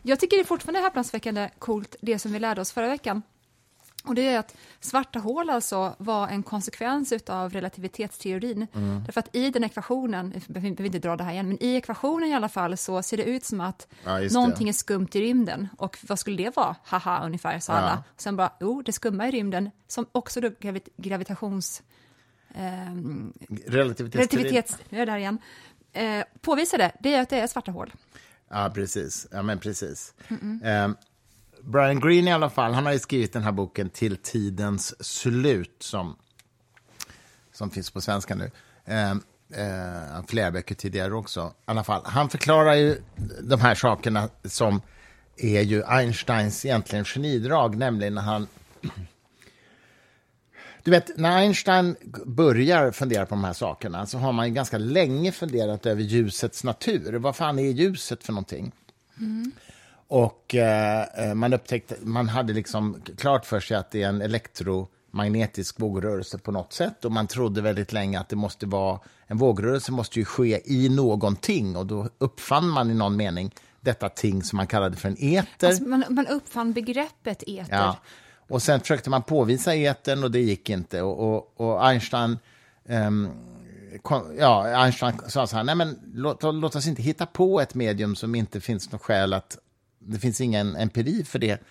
Jag 0.02 0.20
tycker 0.20 0.38
det 0.38 0.44
är 0.44 0.46
fortfarande 0.46 0.80
häpnadsväckande 0.80 1.50
coolt, 1.60 1.96
det 2.02 2.20
som 2.20 2.32
vi 2.34 2.40
lärde 2.40 2.62
oss 2.62 2.72
förra 2.72 2.88
veckan. 2.88 3.22
Och 4.08 4.16
det 4.16 4.28
är 4.28 4.40
att 4.40 4.56
svarta 4.80 5.20
hål 5.20 5.50
alltså 5.50 5.96
var 5.98 6.28
en 6.28 6.44
konsekvens 6.44 7.14
av 7.28 7.54
relativitetsteorin. 7.54 8.68
Mm. 8.74 9.04
Därför 9.06 9.20
att 9.20 9.36
i 9.36 9.50
den 9.50 9.64
ekvationen, 9.64 10.34
vi 10.48 10.54
behöver 10.54 10.86
inte 10.86 11.00
dra 11.00 11.16
det 11.16 11.24
här 11.24 11.32
igen, 11.32 11.48
men 11.48 11.64
i 11.64 11.76
ekvationen 11.76 12.30
i 12.30 12.34
alla 12.34 12.50
fall 12.50 12.78
så 12.78 13.04
ser 13.04 13.18
det 13.18 13.24
ut 13.24 13.46
som 13.46 13.62
att 13.62 13.88
Ja, 14.04 14.20
just 14.22 14.34
det. 14.36 14.40
någonting 14.40 14.70
är 14.70 14.74
skumt 14.74 15.08
i 15.14 15.22
rymden. 15.22 15.68
Och 15.78 15.98
vad 16.08 16.20
skulle 16.20 16.38
det 16.44 16.56
vara? 16.56 16.76
Haha, 16.84 17.26
ungefär, 17.26 17.60
sa 17.60 17.74
Ja. 17.74 17.80
alla. 17.80 18.04
Och 18.16 18.22
sen 18.22 18.36
bara, 18.36 18.52
jo, 18.60 18.82
det 18.82 18.92
skumma 18.94 19.28
i 19.28 19.32
rymden, 19.32 19.72
som 19.88 20.06
också 20.12 20.42
då 20.42 20.48
gravit- 20.50 20.90
gravitations... 20.98 21.84
ehm, 22.56 23.34
Relativitetsteori. 23.68 24.44
relativitet, 24.44 24.78
nu 24.90 24.98
är 24.98 25.02
jag 25.02 25.08
där 25.08 25.18
igen, 25.18 25.38
eh, 25.94 26.24
påvisade, 26.42 26.92
det 27.00 27.14
är 27.14 27.22
att 27.22 27.30
det 27.30 27.40
är 27.40 27.48
svarta 27.48 27.72
hål. 27.72 27.94
Ja, 28.50 28.72
precis. 28.76 29.28
Ja, 29.32 29.42
men 29.42 29.60
precis. 29.60 30.14
Ehm, 30.64 30.96
Brian 31.66 32.00
Greene 32.00 32.30
i 32.30 32.34
alla 32.34 32.50
fall, 32.50 32.74
han 32.74 32.86
har 32.86 32.94
ju 32.94 33.00
skrivit 33.00 33.34
den 33.34 33.44
här 33.44 33.52
boken 33.52 33.90
Till 33.90 34.18
tidens 34.18 35.06
slut 35.06 35.76
som, 35.80 36.16
som 37.52 37.70
finns 37.70 37.92
på 37.92 38.02
svenska 38.02 38.36
nu. 38.36 38.52
Eh, 38.86 39.12
eh, 39.12 40.26
flera 40.28 40.52
böcker 40.52 40.76
tidigare 40.76 41.14
också. 41.14 41.48
I 41.48 41.52
alla 41.66 41.84
fall, 41.84 42.02
han 42.06 42.30
förklarar 42.30 42.74
ju 42.74 43.02
de 43.42 43.62
här 43.62 43.76
sakerna 43.76 44.30
som 44.44 44.82
är 45.38 45.62
ju 45.62 45.84
Einsteins 45.84 46.66
egentligen 46.66 47.06
genidrag, 47.06 47.78
nämligen 47.78 48.14
när 48.14 48.22
han 48.22 48.48
du 50.84 50.92
vet, 50.92 51.18
när 51.18 51.38
Einstein 51.38 51.96
börjar 52.26 52.92
fundera 52.92 53.26
på 53.26 53.36
de 53.36 53.44
här 53.44 53.54
sakerna 53.54 54.06
så 54.06 54.18
har 54.18 54.32
man 54.32 54.48
ju 54.48 54.54
ganska 54.54 54.78
länge 54.78 55.32
funderat 55.32 55.86
över 55.86 56.02
ljusets 56.02 56.64
natur. 56.64 57.14
Vad 57.14 57.36
fan 57.36 57.60
är 57.60 57.64
ljuset 57.64 58.24
för 58.24 58.34
någonting? 58.34 58.72
Mm. 59.18 59.52
Och 60.08 60.56
eh, 60.56 61.34
man 61.34 61.54
upptäckte, 61.54 61.96
man 62.02 62.30
hade 62.30 62.54
liksom 62.54 63.02
klart 63.18 63.46
för 63.46 63.60
sig 63.60 63.78
att 63.78 63.92
det 63.92 64.04
är 64.04 64.10
en 64.10 64.22
elektromagnetisk 64.22 65.80
vågrörelse 65.80 66.38
på 66.38 66.52
något 66.52 66.74
sätt 66.74 67.06
och 67.06 67.12
man 67.12 67.28
trodde 67.28 67.62
väldigt 67.62 67.94
länge 67.94 68.20
att 68.20 68.30
det 68.30 68.36
måste 68.36 68.66
vara, 68.66 69.00
en 69.28 69.38
vågrörelse 69.38 69.92
måste 69.92 70.20
ju 70.20 70.26
ske 70.26 70.62
i 70.66 70.90
någonting 70.90 71.76
och 71.76 71.86
då 71.86 72.10
uppfann 72.18 72.70
man 72.70 72.92
i 72.92 72.94
någon 72.94 73.16
mening 73.16 73.52
detta 73.82 74.10
ting 74.10 74.44
som 74.44 74.58
man 74.58 74.68
kallade 74.68 74.96
för 74.96 75.10
en 75.10 75.18
eter. 75.20 75.68
Alltså 75.68 75.84
man, 75.84 76.04
man 76.10 76.28
uppfann 76.28 76.74
begreppet 76.74 77.44
eter. 77.48 77.76
Ja. 77.76 77.98
Och 78.48 78.62
sen 78.62 78.80
försökte 78.80 79.10
man 79.10 79.24
påvisa 79.24 79.76
etern 79.76 80.24
och 80.24 80.32
det 80.32 80.40
gick 80.40 80.70
inte. 80.70 81.02
Och, 81.02 81.36
och, 81.36 81.62
och 81.62 81.88
Einstein, 81.88 82.38
ehm, 82.86 83.30
kom, 84.02 84.36
ja, 84.40 84.68
Einstein 84.68 85.14
sa 85.28 85.48
så 85.48 85.56
här, 85.56 85.64
nej 85.64 85.76
men 85.76 86.00
låt, 86.14 86.44
låt 86.44 86.76
oss 86.76 86.88
inte 86.88 87.02
hitta 87.02 87.26
på 87.26 87.62
ett 87.62 87.76
medium 87.76 88.16
som 88.16 88.36
inte 88.36 88.62
finns 88.62 88.92
något 88.92 89.02
skäl 89.02 89.34
att, 89.34 89.58
det 90.06 90.20
finns 90.20 90.42
ingen 90.42 90.76
empiri 90.76 91.24
för 91.24 91.40
det. 91.40 91.62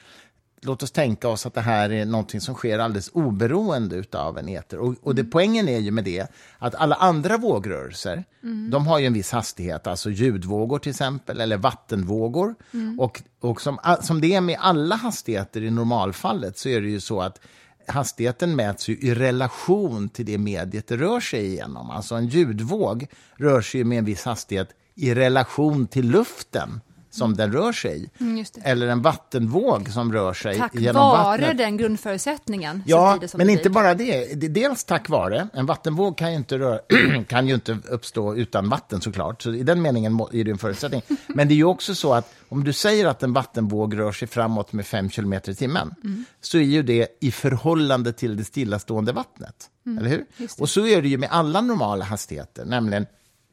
Låt 0.62 0.83
oss 0.83 0.91
tänka 0.91 1.29
oss 1.29 1.47
att 1.47 1.55
det 1.55 1.61
här 1.61 1.93
är 1.93 2.05
någonting 2.05 2.41
som 2.41 2.55
sker 2.55 2.79
alldeles 2.79 3.11
oberoende 3.12 4.05
av 4.12 4.38
en 4.38 4.49
eter. 4.49 4.79
Och, 4.79 4.95
och 5.03 5.14
det, 5.14 5.25
poängen 5.25 5.69
är 5.69 5.79
ju 5.79 5.91
med 5.91 6.05
det 6.05 6.26
att 6.59 6.75
alla 6.75 6.95
andra 6.95 7.37
vågrörelser, 7.37 8.25
de 8.71 8.87
har 8.87 8.99
ju 8.99 9.07
en 9.07 9.12
viss 9.12 9.33
hastighet, 9.33 9.87
alltså 9.87 10.11
ljudvågor 10.11 10.79
till 10.79 10.91
exempel, 10.91 11.41
eller 11.41 11.57
vattenvågor. 11.57 12.55
Och, 12.99 13.23
och 13.41 13.61
som, 13.61 13.79
som 14.00 14.21
det 14.21 14.35
är 14.35 14.41
med 14.41 14.57
alla 14.61 14.97
hastigheter 14.97 15.62
i 15.62 15.71
normalfallet 15.71 16.59
så 16.59 16.69
är 16.69 16.81
det 16.81 16.88
ju 16.88 17.00
så 17.00 17.21
att 17.21 17.41
hastigheten 17.87 18.57
mäts 18.57 18.88
ju 18.88 18.99
i 18.99 19.14
relation 19.14 20.09
till 20.09 20.26
det 20.26 20.38
mediet 20.38 20.87
det 20.87 20.97
rör 20.97 21.21
sig 21.21 21.47
igenom. 21.47 21.91
Alltså 21.91 22.14
en 22.14 22.26
ljudvåg 22.26 23.07
rör 23.37 23.61
sig 23.61 23.85
med 23.85 23.99
en 23.99 24.05
viss 24.05 24.25
hastighet 24.25 24.69
i 24.95 25.14
relation 25.14 25.87
till 25.87 26.11
luften 26.11 26.81
som 27.14 27.37
den 27.37 27.52
rör 27.52 27.73
sig 27.73 28.04
i. 28.04 28.11
Mm. 28.21 28.44
Eller 28.62 28.87
en 28.87 29.02
vattenvåg 29.02 29.88
som 29.88 30.12
rör 30.12 30.33
sig 30.35 30.59
Tack 30.59 30.75
genom 30.75 31.02
vare 31.02 31.40
vattnet. 31.40 31.59
den 31.59 31.76
grundförutsättningen 31.76 32.83
Ja, 32.87 33.18
men 33.35 33.50
inte 33.50 33.71
bara 33.71 33.94
det. 33.94 34.35
Dels 34.49 34.85
tack 34.85 35.09
vare. 35.09 35.49
En 35.52 35.66
vattenvåg 35.66 36.18
kan 36.18 36.30
ju 36.30 36.37
inte, 36.37 36.59
röra, 36.59 36.78
kan 37.28 37.49
ju 37.49 37.54
inte 37.54 37.78
uppstå 37.90 38.37
utan 38.37 38.68
vatten 38.68 39.00
såklart. 39.00 39.42
Så 39.42 39.54
i 39.54 39.62
den 39.62 39.83
meningen 39.83 40.21
är 40.33 40.44
det 40.44 40.50
en 40.50 40.59
förutsättning. 40.59 41.02
Men 41.26 41.49
det 41.49 41.54
är 41.54 41.56
ju 41.56 41.64
också 41.64 41.94
så 41.94 42.14
att 42.14 42.35
om 42.49 42.64
du 42.64 42.73
säger 42.73 43.06
att 43.06 43.23
en 43.23 43.33
vattenvåg 43.33 43.99
rör 43.99 44.12
sig 44.12 44.28
framåt 44.28 44.73
med 44.73 44.87
5 44.87 45.09
km 45.09 45.33
i 45.33 45.54
timmen 45.54 45.94
Mm. 46.04 46.25
så 46.40 46.59
är 46.59 46.62
ju 46.62 46.83
det 46.83 47.09
i 47.21 47.30
förhållande 47.30 48.12
till 48.12 48.37
det 48.37 48.44
stillastående 48.44 49.12
vattnet. 49.12 49.71
Eller 49.87 50.09
hur? 50.09 50.14
Mm. 50.16 50.26
just 50.37 50.56
det. 50.56 50.62
Och 50.62 50.68
så 50.71 50.87
är 50.87 51.02
det 51.02 51.09
ju 51.09 51.18
med 51.18 51.28
alla 51.33 51.61
normala 51.61 52.04
hastigheter. 52.04 52.64
Nämligen, 52.64 53.06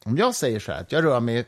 om 0.05 0.17
jag 0.17 0.35
säger 0.35 0.59
så 0.59 0.71
här 0.71 0.81
att 0.81 0.91
jag 0.91 1.03
rör 1.03 1.19
mig 1.19 1.45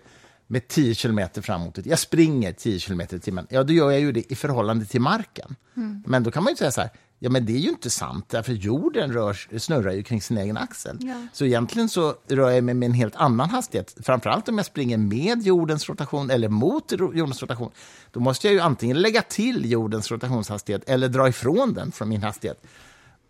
med 0.48 0.68
10 0.68 0.96
km 0.96 1.20
framåt, 1.34 1.80
jag 1.86 2.00
springer 2.00 2.54
10 2.54 2.80
km 2.80 3.02
i 3.02 3.20
timmen, 3.20 3.48
ja 3.50 3.64
då 3.64 3.74
gör 3.74 3.92
jag 3.92 4.00
ju 4.00 4.12
det 4.12 4.32
i 4.32 4.36
förhållande 4.36 4.86
till 4.86 5.02
marken. 5.02 5.56
Mm. 5.78 6.04
Men 6.08 6.24
då 6.24 6.32
kan 6.32 6.44
man 6.44 6.54
ju 6.54 6.58
säga 6.58 6.72
så 6.72 6.82
här, 6.82 6.90
ja 7.20 7.30
men 7.30 7.46
det 7.46 7.54
är 7.54 7.58
ju 7.58 7.70
inte 7.70 7.90
sant, 7.90 8.26
därför 8.30 8.54
jorden 8.54 9.14
rör, 9.14 9.58
snurrar 9.60 9.92
ju 9.92 10.04
kring 10.04 10.22
sin 10.22 10.38
egen 10.38 10.58
axel. 10.58 10.98
Ja. 11.00 11.28
Så 11.34 11.46
egentligen 11.46 11.90
så 11.90 12.16
rör 12.28 12.50
jag 12.50 12.64
mig 12.64 12.76
med 12.76 12.86
en 12.86 12.94
helt 12.94 13.16
annan 13.16 13.50
hastighet, 13.50 13.98
framförallt 14.04 14.50
om 14.50 14.58
jag 14.58 14.66
springer 14.66 14.98
med 14.98 15.44
jordens 15.44 15.90
rotation 15.90 16.30
eller 16.30 16.50
mot 16.50 16.92
jordens 16.92 17.42
rotation. 17.42 17.72
Då 18.12 18.20
måste 18.20 18.48
jag 18.48 18.54
ju 18.54 18.60
antingen 18.60 19.02
lägga 19.02 19.22
till 19.22 19.72
jordens 19.72 20.12
rotationshastighet 20.12 20.90
eller 20.90 21.10
dra 21.10 21.28
ifrån 21.28 21.74
den 21.74 21.92
från 21.92 22.10
min 22.10 22.24
hastighet. 22.24 22.64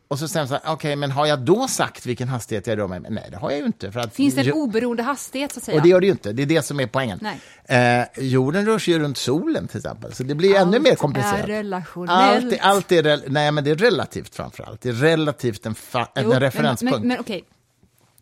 Och 0.07 0.19
så 0.19 0.27
säger 0.27 0.41
man 0.41 0.48
så 0.48 0.53
här, 0.67 0.74
okej, 0.74 0.95
men 0.95 1.12
har 1.12 1.25
jag 1.25 1.39
då 1.39 1.67
sagt 1.67 2.05
vilken 2.05 2.27
hastighet 2.27 2.67
jag 2.67 2.77
rör 2.77 2.88
mig 2.88 3.00
med? 3.00 3.12
Nej, 3.12 3.27
det 3.31 3.38
har 3.38 3.51
jag 3.51 3.60
ju 3.60 3.65
inte. 3.65 3.91
För 3.91 4.00
att 4.00 4.13
Finns 4.15 4.36
det 4.36 4.41
en 4.41 4.51
oberoende 4.53 5.03
hastighet 5.03 5.51
så 5.53 5.60
att 5.60 5.63
säga? 5.63 5.77
och 5.77 5.83
det 5.83 5.89
gör 5.89 6.00
det 6.00 6.05
ju 6.05 6.12
inte, 6.12 6.33
det 6.33 6.41
är 6.41 6.45
det 6.45 6.62
som 6.62 6.79
är 6.79 6.88
poängen. 6.88 7.27
Eh, 7.65 8.03
jorden 8.17 8.65
rör 8.65 8.79
sig 8.79 8.93
ju 8.93 9.00
runt 9.00 9.17
solen 9.17 9.67
till 9.67 9.77
exempel, 9.77 10.13
så 10.13 10.24
det 10.24 10.36
blir 10.36 10.55
ännu 10.55 10.79
mer 10.79 10.95
komplicerat. 10.95 11.39
är 11.39 11.48
relationellt. 11.48 12.43
Allt, 12.43 12.53
är- 12.53 12.62
allt 12.62 12.91
är, 12.91 13.03
rel- 13.03 13.24
nej, 13.27 13.51
men 13.51 13.63
det 13.63 13.72
är 13.72 13.75
relativt 13.75 14.36
framför 14.36 14.63
allt. 14.63 14.81
Det 14.81 14.89
är 14.89 14.93
relativt 14.93 15.65
en, 15.65 15.74
fa- 15.75 16.07
Jo, 16.15 16.22
en 16.22 16.27
men- 16.29 16.39
referenspunkt. 16.39 17.00
Men, 17.00 17.07
men, 17.07 17.19
okej, 17.19 17.43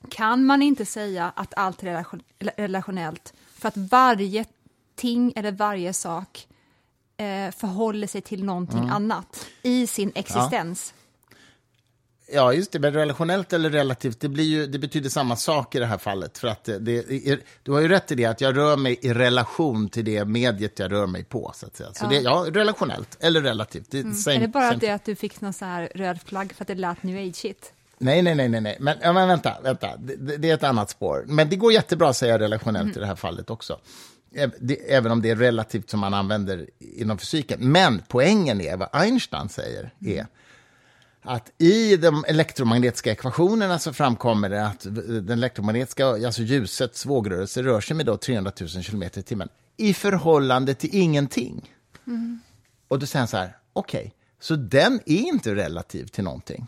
kan 0.09 0.45
man 0.45 0.61
inte 0.61 0.85
säga 0.85 1.31
att 1.35 1.53
allt 1.55 1.81
är 1.83 1.85
relation, 1.87 2.21
relationellt 2.57 3.33
för 3.59 3.67
att 3.67 3.77
varje 3.77 4.45
ting 4.95 5.33
eller 5.35 5.51
varje 5.51 5.93
sak 5.93 6.47
eh, 7.17 7.51
förhåller 7.51 8.07
sig 8.07 8.21
till 8.21 8.43
någonting 8.43 8.79
Mm. 8.79 8.91
annat 8.91 9.47
i 9.63 9.87
sin 9.87 10.11
existens? 10.15 10.93
Ja, 10.95 11.00
just 12.53 12.71
det, 12.71 12.79
men 12.79 12.93
relationellt 12.93 13.53
eller 13.53 13.69
relativt, 13.69 14.19
det, 14.19 14.29
blir 14.29 14.43
ju, 14.43 14.67
det 14.67 14.79
betyder 14.79 15.09
samma 15.09 15.35
sak 15.35 15.75
i 15.75 15.79
det 15.79 15.85
här 15.85 15.97
fallet. 15.97 16.37
För 16.37 16.47
att 16.47 16.63
det, 16.63 16.91
är, 17.27 17.39
du 17.63 17.71
har 17.71 17.79
ju 17.79 17.87
rätt 17.87 18.11
i 18.11 18.15
det, 18.15 18.25
att 18.25 18.41
jag 18.41 18.57
rör 18.57 18.77
mig 18.77 18.99
i 19.01 19.13
relation 19.13 19.89
till 19.89 20.05
det 20.05 20.25
mediet 20.25 20.79
jag 20.79 20.91
rör 20.91 21.07
mig 21.07 21.23
på. 21.23 21.51
Så 21.55 21.65
att 21.65 21.75
säga. 21.75 21.93
Så 21.93 22.05
Ja. 22.05 22.09
det, 22.09 22.19
ja, 22.19 22.45
relationellt 22.49 23.17
eller 23.19 23.41
relativt. 23.41 23.91
Det 23.91 23.99
är 23.99 24.11
same, 24.11 24.35
är 24.35 24.39
det 24.39 24.47
bara 24.47 24.67
same 24.69 24.79
det 24.79 24.89
att 24.89 25.05
du 25.05 25.15
fick 25.15 25.41
någon 25.41 25.53
så 25.53 25.65
här 25.65 25.91
röd 25.95 26.19
flagg 26.25 26.53
för 26.53 26.63
att 26.63 26.67
det 26.67 26.75
lät 26.75 27.03
new 27.03 27.17
age-shit? 27.17 27.73
Nej, 27.97 28.21
nej, 28.21 28.35
nej, 28.35 28.49
nej, 28.49 28.61
nej. 28.61 28.77
Men, 28.79 28.97
ja, 29.01 29.13
men 29.13 29.27
vänta, 29.27 29.57
vänta. 29.63 29.97
Det, 29.97 30.37
det, 30.37 30.49
är 30.49 30.53
ett 30.53 30.63
annat 30.63 30.89
spår. 30.89 31.23
Men 31.27 31.49
det 31.49 31.55
går 31.55 31.73
jättebra 31.73 32.09
att 32.09 32.17
säga 32.17 32.39
relationellt 32.39 32.97
i 32.97 32.99
det 32.99 33.05
här 33.05 33.15
fallet 33.15 33.49
också. 33.49 33.79
Även 34.87 35.11
om 35.11 35.21
det 35.21 35.29
är 35.29 35.35
relativt 35.35 35.89
som 35.89 35.99
man 35.99 36.13
använder 36.13 36.69
inom 36.79 37.17
fysiken. 37.17 37.71
Men 37.71 38.01
poängen 38.07 38.61
är, 38.61 38.77
vad 38.77 38.89
Einstein 38.91 39.49
säger, 39.49 39.93
är 40.05 40.27
att 41.21 41.51
i 41.57 41.97
de 41.97 42.25
elektromagnetiska 42.27 43.11
ekvationerna 43.11 43.79
så 43.79 43.93
framkommer 43.93 44.49
det 44.49 44.65
att 44.65 44.87
den 45.05 45.29
elektromagnetiska, 45.29 46.07
alltså 46.07 46.41
ljusets 46.41 47.05
vågrörelse 47.05 47.63
rör 47.63 47.81
sig 47.81 47.95
med 47.95 48.05
då 48.05 48.17
300 48.17 48.51
000 48.75 48.83
km 48.83 49.03
i 49.03 49.09
timmen 49.09 49.49
i 49.77 49.93
förhållande 49.93 50.73
till 50.73 50.89
ingenting. 50.93 51.73
Och 52.87 52.99
då 52.99 53.05
säger 53.05 53.21
han 53.21 53.27
så 53.27 53.37
här, 53.37 53.57
okej, 53.73 54.13
så 54.39 54.55
den 54.55 54.99
är 55.05 55.19
inte 55.19 55.55
relativ 55.55 56.05
till 56.05 56.23
någonting. 56.23 56.67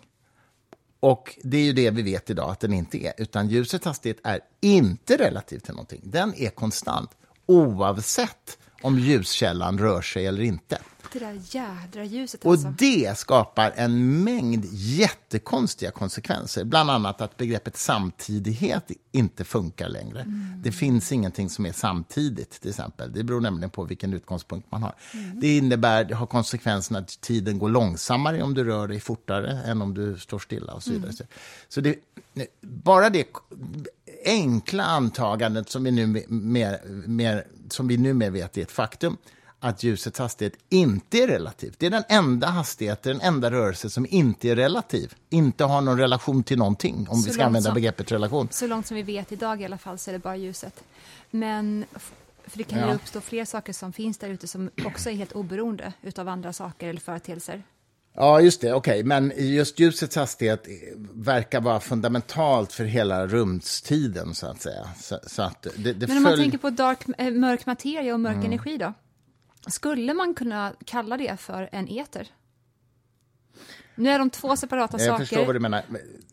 Och 1.00 1.40
det 1.44 1.58
är 1.58 1.64
ju 1.64 1.74
det 1.74 1.90
vi 1.90 2.02
vet 2.02 2.30
idag 2.30 2.50
att 2.50 2.60
den 2.60 2.74
inte 2.74 2.98
är, 2.98 3.14
utan 3.18 3.50
ljusets 3.50 3.86
hastighet 3.86 4.20
är 4.24 4.40
inte 4.62 5.18
relativ 5.18 5.60
till 5.60 5.74
någonting. 5.74 6.02
Den 6.04 6.34
är 6.36 6.50
konstant, 6.50 7.10
oavsett 7.46 8.58
om 8.84 9.00
ljuskällan 9.00 9.80
rör 9.80 10.02
sig 10.02 10.26
eller 10.26 10.42
inte. 10.42 10.78
Det 11.14 11.20
där 11.20 11.40
jädra 11.50 12.04
ljuset 12.04 12.46
Och 12.46 12.52
alltså. 12.52 12.74
det 12.78 13.18
skapar 13.18 13.74
en 13.76 14.24
mängd 14.24 14.66
jättekonstiga 14.72 15.92
konsekvenser. 15.92 16.64
Bland 16.64 16.92
annat 16.92 17.22
att 17.22 17.38
begreppet 17.38 17.78
samtidighet 17.78 18.92
inte 19.12 19.44
funkar 19.44 19.90
längre. 19.90 20.22
Mm. 20.22 20.62
Det 20.64 20.72
finns 20.72 21.12
ingenting 21.12 21.50
som 21.50 21.66
är 21.66 21.72
samtidigt, 21.72 22.62
till 22.62 22.70
exempel. 22.70 23.14
Det 23.14 23.24
beror 23.24 23.42
nämligen 23.42 23.70
på 23.70 23.84
vilken 23.84 24.14
utgångspunkt 24.14 24.72
man 24.72 24.84
har. 24.84 24.96
Mm. 25.14 25.40
Det 25.40 25.58
innebär, 25.58 26.04
det 26.04 26.16
har 26.16 26.26
konsekvensen 26.26 26.96
att 26.96 27.22
tiden 27.22 27.60
går 27.60 27.70
långsammare 27.70 28.44
om 28.44 28.54
du 28.54 28.64
rör 28.64 28.88
dig 28.88 29.00
fortare 29.00 29.62
än 29.66 29.82
om 29.82 29.94
du 29.94 30.18
står 30.18 30.40
stilla 30.40 30.74
och 30.74 30.84
så 30.84 30.92
vidare. 30.92 31.12
Mm. 31.12 31.28
Så 31.70 31.82
det, 31.82 31.96
bara 32.62 33.10
det 33.10 33.28
enkla 34.26 34.84
antagandet 34.84 35.70
som 35.70 35.84
vi 35.84 35.92
nu 35.92 36.26
mer, 36.28 36.80
mer, 37.08 37.48
som 37.74 37.88
vi 37.88 37.98
numera 37.98 38.30
vet 38.30 38.58
är 38.58 38.62
ett 38.62 38.72
faktum, 38.72 39.18
att 39.60 39.84
ljusets 39.84 40.20
hastighet 40.20 40.54
inte 40.70 41.18
är 41.18 41.28
relativ. 41.28 41.76
Det 41.78 41.86
är 41.86 41.90
den 41.90 42.04
enda 42.10 42.48
hastighet, 42.48 43.04
den 43.04 43.22
enda 43.22 43.52
rörelse 43.52 43.90
som 43.90 44.06
inte 44.10 44.50
är 44.50 44.56
relativ. 44.56 45.14
Inte 45.30 45.64
har 45.64 45.82
någon 45.82 46.00
relation 46.00 46.44
till 46.44 46.58
någonting, 46.58 47.08
om 47.10 47.18
Så 47.22 47.28
vi 47.28 47.34
ska 47.34 47.44
använda 47.46 47.68
som- 47.68 47.74
begreppet 47.76 48.12
relation. 48.12 48.48
Så 48.52 48.68
långt 48.68 48.88
som 48.88 48.96
vi 48.96 49.04
vet 49.04 49.32
idag 49.32 49.62
i 49.62 49.66
alla 49.66 49.78
fall 49.78 49.98
så 49.98 50.10
är 50.12 50.14
det 50.14 50.20
bara 50.20 50.36
ljuset. 50.36 50.84
Men 51.32 51.86
för 52.48 52.58
det 52.58 52.64
kan 52.64 52.80
ju 52.80 52.86
Ja. 52.86 52.94
uppstå 52.94 53.22
fler 53.22 53.46
saker 53.46 53.74
som 53.74 53.94
finns 53.94 54.18
där 54.18 54.30
ute 54.30 54.48
som 54.48 54.70
också 54.86 55.10
är 55.10 55.14
helt 55.14 55.32
oberoende 55.32 55.94
utav 56.02 56.28
andra 56.28 56.54
saker 56.54 56.88
eller 56.88 57.00
företeelser. 57.02 57.64
Ja, 58.16 58.42
just 58.42 58.62
det. 58.62 58.74
Okej, 58.74 59.04
men 59.04 59.34
just 59.36 59.80
ljusets 59.80 60.16
hastighet 60.16 60.68
eh, 60.68 60.74
verkar 61.14 61.62
vara 61.62 61.80
fundamentalt 61.80 62.74
för 62.74 62.84
hela 62.86 63.28
rumstiden, 63.28 64.36
så 64.36 64.48
att 64.48 64.62
säga. 64.62 64.90
Så, 65.02 65.20
så 65.28 65.42
att 65.42 65.68
det, 65.78 65.94
det 65.94 66.08
Men 66.08 66.18
om 66.18 66.24
man 66.24 66.38
tänker 66.38 66.58
på 66.58 66.70
dark, 66.70 67.00
äh, 67.18 67.32
mörk 67.32 67.66
materia 67.66 68.14
och 68.14 68.20
mörk 68.20 68.34
Mm. 68.36 68.46
energi 68.46 68.78
då? 68.78 68.94
Skulle 69.68 70.14
man 70.14 70.34
kunna 70.34 70.74
kalla 70.86 71.18
det 71.18 71.38
för 71.40 71.70
en 71.72 71.90
eter? 71.90 72.28
Nu 73.96 74.10
är 74.10 74.20
de 74.20 74.30
två 74.30 74.56
separata 74.56 74.98
Jag 75.04 75.18
förstår 75.20 75.38
vad 75.38 75.46
saker, 75.46 75.54
du 75.54 75.60
menar. 75.60 75.84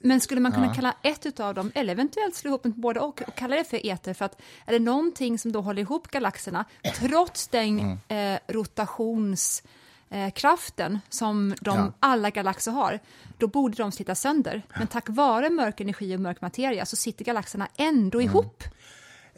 men 0.00 0.20
skulle 0.20 0.40
man 0.40 0.52
kunna 0.52 0.66
Ja. 0.66 0.74
kalla 0.74 0.94
ett 1.02 1.26
utav 1.26 1.54
dem, 1.54 1.72
eller 1.74 1.92
eventuellt 1.92 2.34
slå 2.34 2.48
ihop 2.50 2.62
båda 2.62 3.00
och, 3.00 3.22
och 3.28 3.34
kalla 3.34 3.56
det 3.56 3.64
för 3.64 3.86
eter? 3.86 4.14
För 4.14 4.24
att 4.24 4.40
är 4.66 4.72
det 4.72 4.78
någonting 4.78 5.38
som 5.38 5.52
då 5.52 5.60
håller 5.60 5.82
ihop 5.82 6.08
galaxerna, 6.08 6.64
trots 6.96 7.48
den 7.48 7.80
Mm. 8.08 8.34
eh, 8.34 8.40
rotationskraften 8.48 9.79
eh, 10.10 10.30
kraften 10.30 10.98
som 11.08 11.54
de, 11.60 11.76
Ja. 11.78 11.92
alla 12.00 12.30
galaxer 12.30 12.72
har, 12.72 12.98
då 13.38 13.46
borde 13.46 13.76
de 13.76 13.92
slita 13.92 14.14
sönder. 14.14 14.62
Men 14.78 14.86
tack 14.86 15.04
vare 15.08 15.50
mörk 15.50 15.80
energi 15.80 16.16
och 16.16 16.20
mörk 16.20 16.40
materia 16.40 16.86
så 16.86 16.96
sitter 16.96 17.24
galaxerna 17.24 17.68
ändå 17.76 18.18
Mm. 18.20 18.30
ihop. 18.30 18.64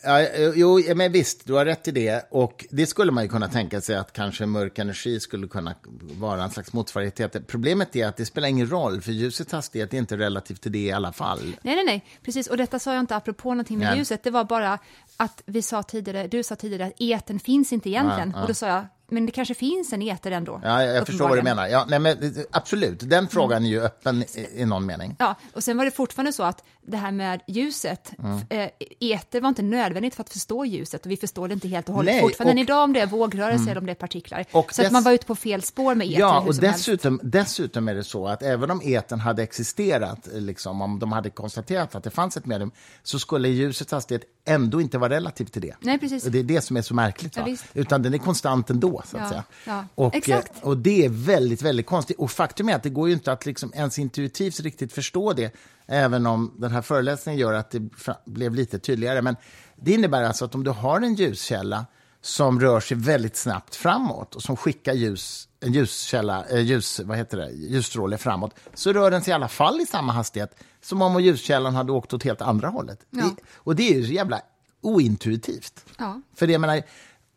Ja, 0.04 0.26
jo, 0.54 0.80
ja, 0.80 0.94
men 0.94 1.12
visst, 1.12 1.46
du 1.46 1.52
har 1.52 1.64
rätt 1.64 1.88
i 1.88 1.90
det. 1.90 2.26
Och 2.30 2.66
det 2.70 2.86
skulle 2.86 3.12
man 3.12 3.24
ju 3.24 3.28
kunna 3.30 3.48
tänka 3.48 3.80
sig 3.80 3.96
att 3.96 4.12
kanske 4.12 4.46
mörk 4.46 4.78
energi 4.78 5.20
skulle 5.20 5.48
kunna 5.48 5.74
vara 6.18 6.42
en 6.44 6.50
slags 6.50 6.72
motsvarighet 6.72 7.14
till. 7.14 7.28
det. 7.32 7.40
Problemet 7.40 7.96
är 7.96 8.06
att 8.06 8.16
det 8.16 8.26
spelar 8.26 8.48
ingen 8.48 8.70
roll, 8.70 9.00
för 9.00 9.12
ljusets 9.12 9.52
hastighet 9.52 9.94
är 9.94 9.98
inte 9.98 10.16
relativt 10.16 10.60
till 10.60 10.72
det 10.72 10.78
i 10.78 10.92
alla 10.92 11.12
fall. 11.12 11.38
Nej, 11.62 11.74
nej, 11.76 11.84
nej, 11.84 12.04
precis. 12.22 12.46
Och 12.46 12.56
detta 12.56 12.78
sa 12.78 12.92
jag 12.94 13.00
inte 13.00 13.16
apropå 13.16 13.48
någonting 13.50 13.78
med 13.78 13.86
Nej. 13.88 13.98
ljuset. 13.98 14.22
Det 14.24 14.30
var 14.30 14.44
bara 14.44 14.78
att 15.16 15.42
vi 15.46 15.62
sa 15.62 15.82
tidigare, 15.82 16.26
du 16.26 16.42
sa 16.42 16.56
tidigare 16.56 16.86
att 16.86 17.00
eten 17.00 17.40
finns 17.40 17.72
inte 17.72 17.88
egentligen. 17.88 18.30
Ja, 18.30 18.36
ja. 18.38 18.42
Och 18.42 18.48
då 18.48 18.54
sa 18.54 18.66
jag, 18.66 18.86
men 19.10 19.26
det 19.26 19.32
kanske 19.32 19.54
finns 19.54 19.92
en 19.92 20.02
eter 20.02 20.30
ändå. 20.30 20.60
Ja, 20.64 20.82
jag 20.84 21.06
förstår 21.06 21.28
vad 21.28 21.38
du 21.38 21.42
menar. 21.42 21.66
Ja, 21.68 21.84
nej, 21.88 21.98
men, 21.98 22.22
eh, 22.22 22.30
absolut, 22.50 23.00
den 23.10 23.28
frågan 23.28 23.64
är 23.64 23.68
ju 23.68 23.80
öppen 23.80 24.22
i, 24.22 24.46
i 24.56 24.64
någon 24.64 24.86
mening. 24.86 25.16
Ja, 25.18 25.34
och 25.54 25.64
sen 25.64 25.76
var 25.76 25.84
det 25.84 25.90
fortfarande 25.90 26.32
så 26.32 26.42
att 26.42 26.64
det 26.86 26.96
här 26.96 27.12
med 27.12 27.40
ljuset, 27.46 28.12
Mm. 28.18 28.38
eh, 28.48 28.68
eter 29.00 29.40
var 29.40 29.48
inte 29.48 29.62
nödvändigt 29.62 30.14
för 30.14 30.22
att 30.22 30.30
förstå 30.30 30.64
ljuset 30.64 31.04
och 31.06 31.10
vi 31.10 31.16
förstår 31.16 31.48
det 31.48 31.54
inte 31.54 31.68
helt 31.68 31.88
och 31.88 31.94
hållet 31.94 32.12
Nej, 32.14 32.20
fortfarande 32.22 32.50
och- 32.50 32.52
Mm. 32.54 32.62
idag 32.62 32.84
om 32.84 32.92
det 32.92 33.00
är 33.00 33.06
vågrörelser 33.06 33.70
eller 33.70 33.78
om 33.80 33.86
det 33.86 33.92
är 33.92 33.96
partiklar. 33.96 34.44
Och 34.52 34.74
så 34.74 34.82
att 34.82 34.86
dess- 34.86 34.92
man 34.92 35.02
var 35.02 35.12
ute 35.12 35.26
på 35.26 35.34
fel 35.34 35.62
spår 35.62 35.94
med 35.94 36.06
eter 36.06 36.20
Ja, 36.20 36.38
och 36.38 36.44
helst. 36.44 36.60
dessutom, 36.60 37.20
dessutom 37.22 37.88
är 37.88 37.94
det 37.94 38.04
så 38.04 38.26
att 38.28 38.42
även 38.42 38.70
om 38.70 38.82
eten 38.82 39.20
hade 39.20 39.42
existerat, 39.42 40.28
eh, 40.34 40.40
liksom, 40.40 40.80
om 40.82 40.98
de 40.98 41.12
hade 41.12 41.30
konstaterat 41.30 41.94
att 41.94 42.04
det 42.04 42.10
fanns 42.10 42.36
ett 42.36 42.46
medium, 42.46 42.70
så 43.02 43.18
skulle 43.18 43.48
ljusets 43.48 43.92
hastighet 43.92 44.22
ändå 44.44 44.80
inte 44.80 44.98
vara 44.98 45.10
relativ 45.14 45.44
till 45.44 45.62
det. 45.62 45.74
Nej, 45.80 45.98
precis. 45.98 46.24
Det 46.24 46.38
är 46.38 46.42
det 46.42 46.60
som 46.60 46.76
är 46.76 46.82
så 46.82 46.94
märkligt. 46.94 47.36
Ja. 47.36 47.46
Utan 47.74 48.02
den 48.02 48.14
är 48.14 48.18
konstant 48.18 48.70
ändå, 48.70 49.01
så 49.04 49.16
att 49.16 49.22
Ja, 49.22 49.28
säga. 49.28 49.44
ja, 49.66 49.84
Och, 49.94 50.14
exakt. 50.14 50.52
eh, 50.56 50.62
och 50.68 50.76
det 50.76 51.04
är 51.04 51.08
väldigt, 51.08 51.62
väldigt 51.62 51.86
konstigt. 51.86 52.18
Och 52.18 52.30
faktum 52.30 52.68
är 52.68 52.74
att 52.76 52.82
det 52.82 52.90
går 52.90 53.08
ju 53.08 53.14
inte 53.14 53.32
att 53.32 53.46
liksom 53.46 53.72
ens 53.74 53.98
intuitivt 53.98 54.60
riktigt 54.60 54.92
förstå 54.92 55.32
det, 55.32 55.54
även 55.86 56.26
om 56.26 56.54
den 56.58 56.70
här 56.70 56.82
föreläsningen 56.82 57.40
gör 57.40 57.52
att 57.52 57.70
det 57.70 57.80
blev 58.24 58.54
lite 58.54 58.78
tydligare. 58.78 59.22
Men 59.22 59.36
det 59.76 59.92
innebär 59.92 60.22
alltså 60.22 60.44
att 60.44 60.54
om 60.54 60.64
du 60.64 60.70
har 60.70 61.00
en 61.00 61.14
ljuskälla 61.14 61.86
som 62.20 62.60
rör 62.60 62.80
sig 62.80 62.96
väldigt 62.96 63.36
snabbt 63.36 63.74
framåt 63.76 64.34
och 64.34 64.42
som 64.42 64.56
skickar 64.56 64.92
ljus, 64.94 65.48
en 65.60 65.72
ljuskälla, 65.72 66.44
eh, 66.50 66.60
ljus, 66.60 67.00
vad 67.04 67.16
heter 67.16 67.36
det, 67.36 67.50
ljusstråle 67.50 68.18
framåt, 68.18 68.54
så 68.74 68.92
rör 68.92 69.10
den 69.10 69.22
sig 69.22 69.30
i 69.30 69.34
alla 69.34 69.48
fall 69.48 69.80
i 69.80 69.86
samma 69.86 70.12
hastighet 70.12 70.54
som 70.82 71.02
om 71.02 71.22
ljuskällan 71.22 71.74
hade 71.74 71.92
åkt 71.92 72.12
åt 72.14 72.22
helt 72.24 72.42
andra 72.42 72.68
hållet. 72.68 72.98
Ja. 73.10 73.22
Det, 73.24 73.42
och 73.56 73.76
det 73.76 73.88
är 73.90 73.94
ju 73.94 74.06
så 74.06 74.12
jävla 74.12 74.40
ointuitivt. 74.80 75.84
Ja. 75.98 76.20
För 76.34 76.46
det, 76.46 76.52
jag 76.52 76.60
menar, 76.60 76.82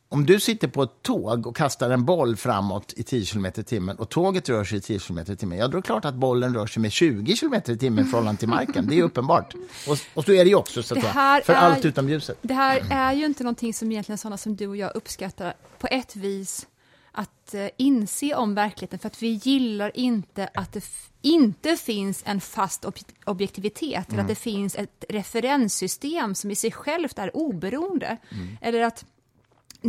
om 0.10 0.26
du 0.26 0.40
sitter 0.40 0.68
på 0.68 0.84
ett 0.84 1.02
tåg 1.02 1.48
och 1.48 1.56
kastar 1.56 1.90
en 1.90 2.06
boll 2.06 2.36
framåt 2.36 2.94
i 2.98 3.04
10 3.04 3.26
km 3.26 3.46
i 3.46 3.52
timmen 3.52 3.96
och 3.98 4.10
tåget 4.10 4.50
rör 4.50 4.64
sig 4.64 4.78
i 4.78 4.82
10 4.82 5.00
km 5.00 5.20
i 5.20 5.36
timmen, 5.36 5.58
ja 5.58 5.68
då 5.68 5.78
är 5.78 5.82
det 5.82 5.86
klart 5.86 6.06
att 6.06 6.16
bollen 6.16 6.54
rör 6.56 6.68
sig 6.68 6.82
med 6.82 6.92
20 6.92 7.36
km 7.36 7.54
i 7.54 7.78
timmen 7.78 8.06
i 8.06 8.10
förhållande 8.10 8.40
till 8.40 8.50
marken. 8.50 8.88
Det 8.88 9.00
är 9.00 9.04
uppenbart. 9.10 9.54
Och, 9.88 9.98
och 10.14 10.26
så 10.26 10.32
är 10.32 10.44
det 10.44 10.50
ju 10.50 10.56
också, 10.56 10.84
så 10.84 10.96
att 10.96 11.02
säga, 11.02 11.42
för 11.46 11.54
är- 11.54 11.58
allt 11.58 11.86
utom 11.86 12.10
ljuset. 12.10 12.38
Det 12.42 12.54
här 12.54 12.82
är 12.90 13.14
ju 13.14 13.26
inte 13.26 13.44
någonting 13.44 13.74
som 13.74 13.92
egentligen 13.92 14.18
sådana 14.18 14.38
som 14.38 14.56
du 14.56 14.68
och 14.68 14.78
jag 14.78 14.96
uppskattar 14.96 15.54
på 15.80 15.88
ett 15.92 16.16
vis 16.16 16.68
att 17.12 17.54
eh, 17.54 17.68
inse 17.78 18.36
om 18.36 18.56
verkligheten, 18.56 19.00
för 19.00 19.08
att 19.08 19.22
vi 19.22 19.28
gillar 19.44 19.92
inte 19.98 20.50
att 20.54 20.74
det 20.74 20.84
inte 21.22 21.76
finns 21.76 22.24
en 22.26 22.42
fast 22.42 22.86
ob 22.86 22.96
objektivitet, 23.26 24.12
eller 24.12 24.22
att 24.22 24.28
det 24.28 24.36
finns 24.36 24.76
ett 24.76 25.06
referenssystem 25.10 26.36
som 26.36 26.52
i 26.52 26.56
sig 26.56 26.72
självt 26.72 27.20
är 27.20 27.38
oberoende. 27.38 28.18
Eller 28.62 28.82
att 28.82 29.06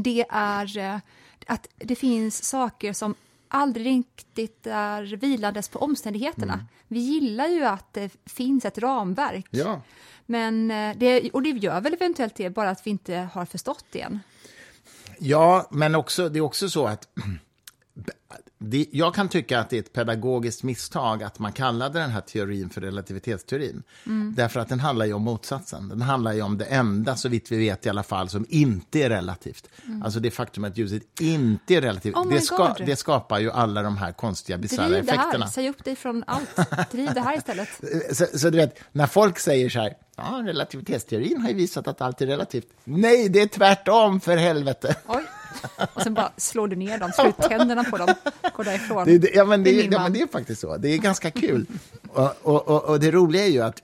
det 0.03 0.25
är 0.31 0.79
eh, 0.79 0.99
att 1.47 1.69
det 1.77 1.97
finns 1.97 2.45
saker 2.45 2.93
som 2.93 3.15
aldrig 3.49 3.87
riktigt 3.87 4.67
är 4.67 5.03
vilandes 5.03 5.69
på 5.69 5.79
omständigheterna. 5.79 6.67
Vi 6.89 6.99
gillar 6.99 7.47
ju 7.47 7.65
att 7.65 7.93
det 7.93 8.13
finns 8.27 8.65
ett 8.65 8.79
ramverk. 8.79 9.47
Ja. 9.51 9.81
Men 10.27 10.71
eh, 10.71 10.97
det, 10.97 11.31
och 11.31 11.43
det 11.43 11.51
gör 11.51 11.81
väl 11.81 11.95
eventuellt 11.95 12.35
det, 12.35 12.51
bara 12.51 12.71
att 12.71 12.87
vi 12.87 12.91
inte 12.91 13.29
har 13.33 13.45
förstått 13.45 13.85
det 13.91 14.01
än. 14.01 14.21
Ja, 15.19 15.69
men 15.71 15.95
också, 15.95 16.29
det 16.29 16.39
är 16.39 16.41
också 16.41 16.69
så 16.69 16.87
att 16.87 17.09
det, 18.59 18.87
jag 18.91 19.15
kan 19.15 19.29
tycka 19.29 19.61
att 19.61 19.71
det 19.71 19.77
är 19.77 19.81
ett 19.81 19.93
pedagogiskt 19.93 20.63
misstag 20.63 21.23
att 21.23 21.39
man 21.39 21.53
kallade 21.53 21.99
den 21.99 22.11
här 22.11 22.21
teorin 22.21 22.71
för 22.71 22.81
relativitetsteorin. 22.81 23.83
Därför 24.37 24.61
att 24.61 24.69
den 24.69 24.81
handlar 24.81 25.07
ju 25.07 25.13
om 25.13 25.23
motsatsen. 25.23 25.89
Den 25.89 26.03
handlar 26.03 26.33
ju 26.33 26.43
om 26.43 26.59
det 26.59 26.65
enda, 26.65 27.17
så 27.17 27.29
vitt 27.29 27.53
vi 27.53 27.57
vet 27.57 27.87
i 27.87 27.89
alla 27.89 28.03
fall, 28.03 28.29
som 28.29 28.47
inte 28.49 29.03
är 29.03 29.09
relativt. 29.09 29.69
Alltså 30.05 30.21
det 30.21 30.31
faktum 30.31 30.65
att 30.65 30.79
ljuset 30.79 31.03
inte 31.21 31.75
är 31.75 31.81
relativt. 31.81 32.17
Oh 32.17 32.31
det, 32.31 32.41
ska, 32.41 32.75
det 32.75 32.97
skapar 32.97 33.39
ju 33.39 33.51
alla 33.51 33.83
de 33.83 33.97
här 33.97 34.13
konstiga, 34.13 34.59
bisarra 34.59 34.97
effekterna. 34.97 35.45
här, 35.45 35.53
säg 35.53 35.69
upp 35.69 35.85
dig 35.85 35.97
från 35.97 36.25
allt. 36.27 36.57
Driv 36.91 37.15
det 37.15 37.21
här 37.21 37.37
istället. 37.37 37.69
Så, 38.13 38.39
så 38.39 38.51
du 38.51 38.57
vet, 38.59 38.79
när 38.93 39.07
folk 39.07 39.39
säger 39.39 39.69
så 39.69 39.81
här, 39.81 39.95
ja, 40.17 40.43
relativitetsteorin 40.45 41.41
har 41.41 41.49
ju 41.49 41.55
visat 41.55 41.89
att 41.89 42.01
allt 42.01 42.21
är 42.21 42.27
relativt. 42.27 42.67
Nej, 42.85 43.29
det 43.29 43.43
är 43.43 43.47
tvärtom, 43.47 44.21
för 44.21 44.37
helvete. 44.37 44.97
Oj. 45.07 45.25
Och 45.95 46.03
sen 46.03 46.15
bara 46.15 46.33
slår 46.37 46.69
du 46.69 46.77
ner 46.77 46.99
dem, 46.99 47.13
slår 47.15 47.29
ut 47.29 47.39
tänderna 47.39 47.85
på 47.85 47.99
dem, 47.99 48.15
går 48.57 48.65
därifrån. 48.65 49.05
Det, 49.07 49.19
det, 49.19 49.31
ja, 49.35 49.45
men 49.45 49.65
det, 49.65 49.73
Det 49.73 49.81
är 49.87 49.93
ja, 49.93 50.03
men 50.03 50.13
det 50.13 50.21
är 50.21 50.27
faktiskt 50.27 50.61
så. 50.61 50.77
Det 50.77 50.89
är 50.89 50.99
ganska 50.99 51.31
kul. 51.31 51.67
och, 52.09 52.35
och, 52.43 52.69
och, 52.69 52.85
och 52.85 53.01
det 53.01 53.11
roliga 53.11 53.45
är 53.45 53.51
ju 53.51 53.63
att 53.63 53.83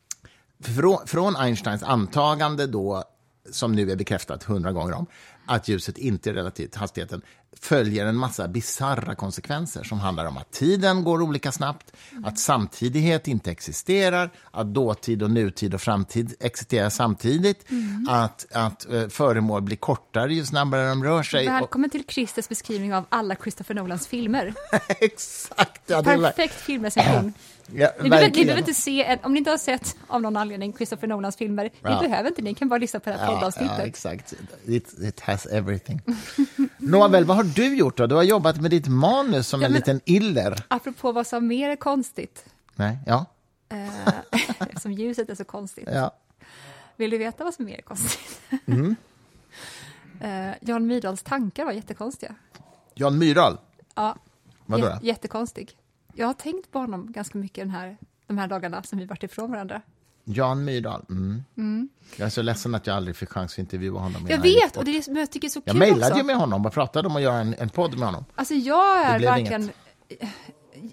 från, 0.78 1.06
från 1.06 1.36
Einsteins 1.36 1.82
antagande 1.82 2.66
då, 2.66 3.04
som 3.50 3.72
nu 3.72 3.90
är 3.90 3.96
bekräftat 3.96 4.42
hundra 4.42 4.72
gånger 4.72 4.92
om, 4.92 5.06
att 5.46 5.68
ljuset 5.68 5.98
inte 5.98 6.30
är 6.30 6.34
relativt 6.34 6.74
hastigheten, 6.74 7.22
följer 7.60 8.06
en 8.06 8.16
massa 8.16 8.48
bizarra 8.48 9.14
konsekvenser 9.14 9.84
som 9.84 10.00
handlar 10.00 10.26
om 10.26 10.36
att 10.36 10.50
tiden 10.50 11.04
går 11.04 11.22
olika 11.22 11.52
snabbt, 11.52 11.92
att 12.24 12.38
samtidighet 12.38 13.28
inte 13.28 13.50
existerar, 13.50 14.30
att 14.50 14.74
dåtid 14.74 15.22
och 15.22 15.30
nutid 15.30 15.74
och 15.74 15.80
framtid 15.80 16.34
existerar 16.40 16.90
samtidigt, 16.90 17.66
att, 18.08 18.46
att 18.52 18.92
eh, 18.92 19.08
föremål 19.08 19.62
blir 19.62 19.76
kortare 19.76 20.34
ju 20.34 20.44
snabbare 20.44 20.88
de 20.88 21.04
rör 21.04 21.22
sig. 21.22 21.46
Och, 21.48 21.54
Välkommen 21.54 21.90
till 21.90 22.04
Christers 22.08 22.48
beskrivning 22.48 22.94
av 22.94 23.04
alla 23.08 23.36
Christopher 23.36 23.74
Nolans 23.74 24.06
filmer. 24.06 24.54
exakt! 24.88 25.82
Ja, 25.86 26.02
Perfekt 26.02 26.54
filmrecension. 26.54 27.32
Ja, 27.74 27.90
Ni 28.02 28.10
behöver, 28.10 28.30
ni 28.30 28.44
behöver 28.44 28.58
inte 28.58 28.74
se, 28.74 29.04
en, 29.04 29.18
om 29.22 29.32
ni 29.32 29.38
inte 29.38 29.50
har 29.50 29.58
sett 29.58 29.96
av 30.06 30.22
någon 30.22 30.36
anledning 30.36 30.72
Christopher 30.72 31.06
Nolans 31.08 31.36
filmer, 31.36 31.70
Ja. 31.82 32.00
ni 32.02 32.08
behöver 32.08 32.28
inte, 32.28 32.42
ni 32.42 32.54
kan 32.54 32.68
bara 32.68 32.78
lyssna 32.78 33.00
på 33.00 33.10
det 33.10 33.16
här 33.16 33.26
Ja, 33.26 33.34
poddavsnittet. 33.34 33.78
ja, 33.78 33.84
exakt. 33.84 34.34
It, 34.66 34.92
it 35.02 35.20
has 35.20 35.46
everything. 35.46 36.00
Nåväl, 36.78 37.24
vad 37.24 37.36
har 37.36 37.44
du 37.44 37.76
gjort 37.76 37.96
då? 37.96 38.06
Du 38.06 38.14
har 38.14 38.22
jobbat 38.22 38.60
med 38.60 38.70
ditt 38.70 38.88
manus 38.88 39.48
som 39.48 39.60
Ja, 39.60 39.66
en 39.66 39.72
men- 39.72 39.78
liten 39.78 40.00
iller. 40.04 40.64
Apropå 40.68 41.12
vad 41.12 41.26
som 41.26 41.46
mer 41.46 41.70
är 41.70 41.76
konstigt, 41.76 42.44
Nej, 42.76 42.98
ja, 43.06 43.26
eh, 43.68 44.76
som 44.80 44.92
ljuset 44.92 45.30
är 45.30 45.34
så 45.34 45.44
konstigt. 45.44 45.88
ja. 45.92 46.10
Vill 46.96 47.10
du 47.10 47.18
veta 47.18 47.44
vad 47.44 47.54
som 47.54 47.64
mer 47.64 47.78
är 47.78 47.82
konstigt? 47.82 48.40
Mm. 48.66 48.96
eh, 50.20 50.54
Jan 50.60 50.86
Myrdals 50.86 51.22
tankar 51.22 51.64
var 51.64 51.72
jättekonstiga. 51.72 52.34
Jan 52.94 53.18
Myrdal, 53.18 53.58
Ja, 53.94 54.16
vadå 54.66 54.86
jä- 54.86 54.98
då? 55.00 55.06
jättekonstig. 55.06 55.76
Jag 56.14 56.26
har 56.26 56.34
tänkt 56.34 56.70
på 56.70 56.78
honom 56.78 57.12
ganska 57.12 57.38
mycket 57.38 57.64
den 57.64 57.70
här, 57.70 57.96
de 58.26 58.38
här 58.38 58.48
dagarna 58.48 58.82
som 58.82 58.98
vi 58.98 59.04
varit 59.04 59.22
ifrån 59.22 59.50
varandra. 59.50 59.82
Jan 60.24 60.64
Myrdal. 60.64 61.04
Mm. 61.08 61.88
Jag 62.16 62.26
är 62.26 62.30
så 62.30 62.42
ledsen 62.42 62.74
att 62.74 62.86
jag 62.86 62.96
aldrig 62.96 63.16
fick 63.16 63.28
chans 63.28 63.52
att 63.52 63.58
intervjua 63.58 64.00
honom. 64.00 64.26
Jag 64.28 64.38
vet, 64.38 64.76
och 64.76 64.84
det 64.84 64.90
är 64.90 64.92
det 64.94 65.02
som 65.02 65.16
jag 65.16 65.30
tycker 65.30 65.48
är 65.48 65.50
så 65.50 65.62
Jag 65.64 65.72
kul 65.72 65.78
mejlade 65.78 66.06
också. 66.06 66.18
ju 66.18 66.24
med 66.24 66.36
honom 66.36 66.66
och 66.66 66.72
pratade 66.72 67.08
om 67.08 67.16
att 67.16 67.22
göra 67.22 67.36
en, 67.36 67.54
en 67.58 67.68
podd 67.68 67.98
med 67.98 68.08
honom. 68.08 68.24
Alltså 68.34 68.54
jag 68.54 69.20
Det 69.20 69.26
är 69.26 69.30
verkligen... 69.30 69.70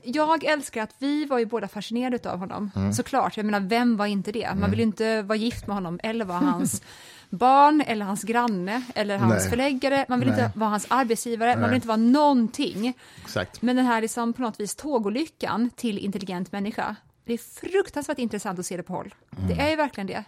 Jag 0.04 0.44
älskar 0.44 0.84
att 0.84 0.96
vi 1.00 1.26
var 1.26 1.40
ju 1.40 1.46
båda 1.46 1.68
fascinerade 1.68 2.32
av 2.32 2.40
honom. 2.40 2.72
Mm. 2.76 2.94
Såklart, 2.94 3.38
jag 3.38 3.46
menar 3.46 3.60
vem 3.60 3.98
var 3.98 4.06
inte 4.06 4.32
det? 4.32 4.50
Man 4.56 4.70
vill 4.70 4.80
ju 4.80 4.86
inte 4.86 5.22
vara 5.22 5.36
gift 5.38 5.68
med 5.68 5.76
honom 5.76 6.00
eller 6.04 6.26
vara 6.26 6.38
hans 6.40 6.82
barn 7.30 7.82
eller 7.82 8.06
hans 8.06 8.24
granne 8.24 8.82
eller 8.96 9.18
hans 9.18 9.42
Nej. 9.42 9.50
förläggare. 9.50 10.06
Man 10.10 10.20
vill 10.20 10.30
Nej. 10.30 10.46
inte 10.46 10.60
vara 10.60 10.70
hans 10.70 10.86
arbetsgivare, 10.90 11.50
man 11.50 11.62
Nej. 11.62 11.70
vill 11.70 11.76
inte 11.76 11.88
vara 11.88 11.98
någonting. 11.98 12.94
Exakt. 13.22 13.62
Men 13.62 13.76
den 13.76 13.86
här 13.86 14.02
liksom 14.02 14.34
på 14.34 14.42
något 14.42 14.60
vis 14.60 14.76
tågolyckan 14.76 15.70
till 15.76 15.98
intelligent 15.98 16.52
människa. 16.52 16.96
Det 17.30 17.36
är 17.36 17.70
fruktansvärt 17.70 18.20
intressant 18.20 18.60
att 18.60 18.66
se 18.66 18.78
det 18.78 18.84
på 18.84 18.94
håll. 18.94 19.16
Det 19.48 19.54
är 19.54 19.70
ju 19.70 19.76
verkligen 19.76 20.08
det. 20.08 20.24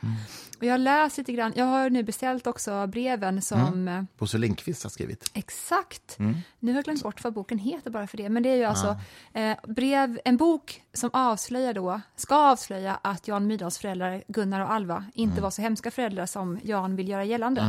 Och 0.60 0.64
jag 0.66 0.80
läst 0.80 1.18
lite 1.18 1.34
grann, 1.34 1.54
jag 1.56 1.66
har 1.66 1.90
nu 1.90 2.04
beställt 2.04 2.48
också 2.48 2.88
breven 2.88 3.42
som 3.42 3.88
eh, 3.88 4.04
Bosse 4.18 4.38
Lindqvist 4.38 4.84
har 4.84 4.90
skrivit. 4.90 5.32
Exakt. 5.34 6.16
Nu 6.60 6.72
har 6.72 6.78
jag 6.78 6.84
glömt 6.84 7.04
bort 7.04 7.24
vad 7.24 7.34
boken 7.34 7.60
heter 7.60 7.90
bara 7.90 8.08
för 8.08 8.18
det. 8.18 8.30
Men 8.30 8.44
det 8.44 8.50
är 8.50 8.56
ju 8.56 8.64
alltså 8.64 8.98
eh, 9.34 9.58
brev, 9.68 10.20
en 10.26 10.38
bok 10.38 10.82
som 10.94 11.10
avslöjar 11.14 11.74
då, 11.74 12.02
ska 12.16 12.36
avslöja 12.36 13.00
att 13.02 13.28
Jan 13.28 13.48
Myrdals 13.48 13.78
föräldrar 13.78 14.24
Gunnar 14.28 14.60
och 14.62 14.72
Alva 14.72 15.06
inte 15.14 15.42
var 15.42 15.50
så 15.52 15.62
hemska 15.62 15.92
föräldrar 15.92 16.26
som 16.26 16.60
Jan 16.64 16.96
vill 16.96 17.10
göra 17.10 17.24
gällande. 17.24 17.62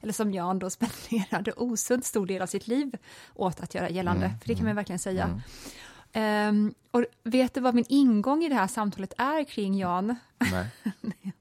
Eller 0.00 0.12
som 0.12 0.32
Jan 0.32 0.58
då 0.58 0.70
spenderade 1.10 1.52
osund 1.52 2.04
stor 2.04 2.26
del 2.26 2.42
av 2.42 2.46
sitt 2.46 2.66
liv 2.66 2.96
åt 3.34 3.60
att 3.60 3.74
göra 3.74 3.88
gällande. 3.90 4.30
För 4.40 4.48
det 4.48 4.54
kan 4.54 4.64
man 4.66 4.76
verkligen 4.76 4.98
säga. 4.98 5.40
Ehm, 6.12 6.74
och 6.90 7.04
vet 7.22 7.54
du 7.54 7.60
vad 7.60 7.74
min 7.74 7.84
ingång 7.88 8.44
i 8.44 8.48
det 8.48 8.54
här 8.54 8.66
samtalet 8.66 9.12
är 9.18 9.44
kring 9.44 9.78
Jan? 9.78 10.16
Nej. 10.38 10.66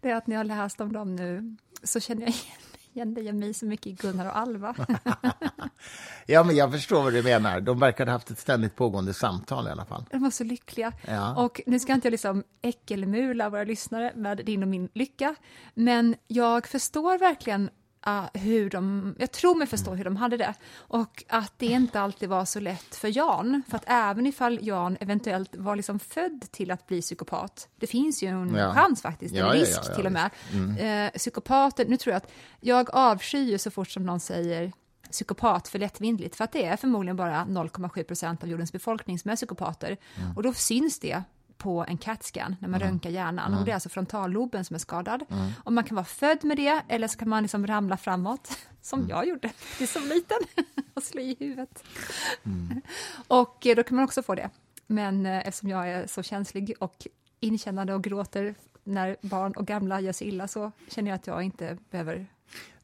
Det 0.00 0.10
är 0.10 0.14
att 0.14 0.26
när 0.26 0.36
jag 0.36 0.46
läst 0.46 0.80
om 0.80 0.92
dem 0.92 1.16
nu 1.16 1.56
så 1.82 2.00
känner 2.00 2.22
jag 2.22 2.30
igen, 2.30 2.56
igen 2.92 3.14
dig 3.14 3.28
och 3.28 3.34
mig 3.34 3.54
så 3.54 3.66
mycket 3.66 3.86
i 3.86 3.92
Gunnar 3.92 4.26
och 4.26 4.38
Alva. 4.38 4.74
Ja, 6.26 6.44
men 6.44 6.56
jag 6.56 6.72
förstår 6.72 7.02
vad 7.02 7.12
du 7.12 7.22
menar. 7.22 7.60
De 7.60 7.78
verkar 7.78 8.06
ha 8.06 8.12
haft 8.12 8.30
ett 8.30 8.38
ständigt 8.38 8.76
pågående 8.76 9.14
samtal 9.14 9.66
i 9.66 9.70
alla 9.70 9.84
fall. 9.84 10.04
De 10.10 10.22
var 10.22 10.30
så 10.30 10.44
lyckliga. 10.44 10.92
Ja. 11.06 11.44
Och 11.44 11.60
nu 11.66 11.78
ska 11.78 11.92
inte 11.92 12.06
jag 12.06 12.12
liksom 12.12 12.44
äckelmula 12.62 13.50
våra 13.50 13.64
lyssnare 13.64 14.12
med 14.14 14.36
din 14.44 14.62
och 14.62 14.68
min 14.68 14.88
lycka, 14.94 15.34
men 15.74 16.16
jag 16.26 16.66
förstår 16.66 17.18
verkligen 17.18 17.70
ah, 18.06 18.28
hur 18.34 18.70
de, 18.70 19.14
jag 19.18 19.32
tror 19.32 19.54
mig 19.54 19.66
förstå 19.66 19.94
hur 19.94 20.04
de 20.04 20.16
hade 20.16 20.36
det. 20.36 20.54
Och 20.76 21.24
att 21.28 21.52
det 21.58 21.66
inte 21.66 22.00
alltid 22.00 22.28
var 22.28 22.44
så 22.44 22.60
lätt 22.60 22.94
för 22.94 23.16
Jan, 23.16 23.62
för 23.68 23.76
att 23.76 23.84
även 23.86 24.26
ifall 24.26 24.58
Jan 24.62 24.96
eventuellt 25.00 25.56
var 25.56 25.76
liksom 25.76 25.98
född 25.98 26.44
till 26.50 26.70
att 26.70 26.86
bli 26.86 27.00
psykopat, 27.02 27.68
det 27.76 27.86
finns 27.86 28.22
ju 28.22 28.28
en 28.28 28.54
Ja. 28.54 28.74
chans 28.74 29.02
faktiskt, 29.02 29.34
Ja, 29.34 29.52
en 29.54 29.60
risk 29.60 29.80
ja, 29.88 29.94
till 29.94 30.06
och 30.06 30.12
med. 30.12 30.30
Eh, 31.06 31.10
psykopater, 31.18 31.84
nu 31.88 31.96
tror 31.96 32.12
jag 32.12 32.16
att 32.16 32.30
jag 32.60 32.90
avskyr 32.94 33.58
så 33.58 33.70
fort 33.70 33.90
som 33.90 34.06
någon 34.06 34.20
säger 34.20 34.72
psykopat 35.10 35.68
för 35.68 35.78
lättvindigt, 35.78 36.36
för 36.36 36.44
att 36.44 36.52
det 36.52 36.64
är 36.64 36.76
förmodligen 36.76 37.16
bara 37.16 37.44
0,7 37.44 38.02
procent 38.04 38.42
av 38.42 38.48
jordens 38.48 38.72
befolkning 38.72 39.18
som 39.18 39.30
är 39.30 39.36
psykopater. 39.36 39.96
Och 40.36 40.42
då 40.42 40.52
syns 40.52 40.98
det 41.00 41.22
på 41.58 41.84
en 41.88 41.98
CAT-scan 41.98 42.56
när 42.60 42.68
man 42.68 42.80
röntgar 42.80 43.10
hjärnan. 43.10 43.54
Och 43.54 43.64
det 43.64 43.70
är 43.70 43.74
alltså 43.74 43.88
frontalloben 43.88 44.64
som 44.64 44.74
är 44.74 44.78
skadad. 44.78 45.24
Och 45.64 45.72
man 45.72 45.84
kan 45.84 45.94
vara 45.94 46.04
född 46.04 46.44
med 46.44 46.56
det, 46.56 46.82
eller 46.88 47.08
så 47.08 47.18
kan 47.18 47.28
man 47.28 47.42
liksom 47.42 47.66
ramla 47.66 47.96
framåt, 47.96 48.58
som 48.82 49.06
jag 49.08 49.28
gjorde, 49.28 49.50
det 49.78 49.84
är 49.84 49.88
som 49.88 50.02
liten, 50.08 50.38
och 50.94 51.02
slå 51.02 51.20
i 51.20 51.36
huvudet. 51.40 51.84
Och 53.28 53.66
eh, 53.66 53.76
då 53.76 53.82
kan 53.82 53.96
man 53.96 54.04
också 54.04 54.22
få 54.22 54.34
det. 54.34 54.50
Men 54.86 55.26
eh, 55.26 55.48
eftersom 55.48 55.68
jag 55.68 55.88
är 55.88 56.06
så 56.06 56.22
känslig 56.22 56.74
och 56.80 57.06
inkännande 57.40 57.94
och 57.94 58.04
gråter 58.04 58.54
när 58.84 59.16
barn 59.22 59.52
och 59.52 59.66
gamla 59.66 60.00
gör 60.00 60.12
sig 60.12 60.28
illa 60.28 60.48
så 60.48 60.72
känner 60.88 61.10
jag 61.10 61.16
att 61.16 61.26
jag 61.26 61.42
inte 61.42 61.78
behöver 61.90 62.26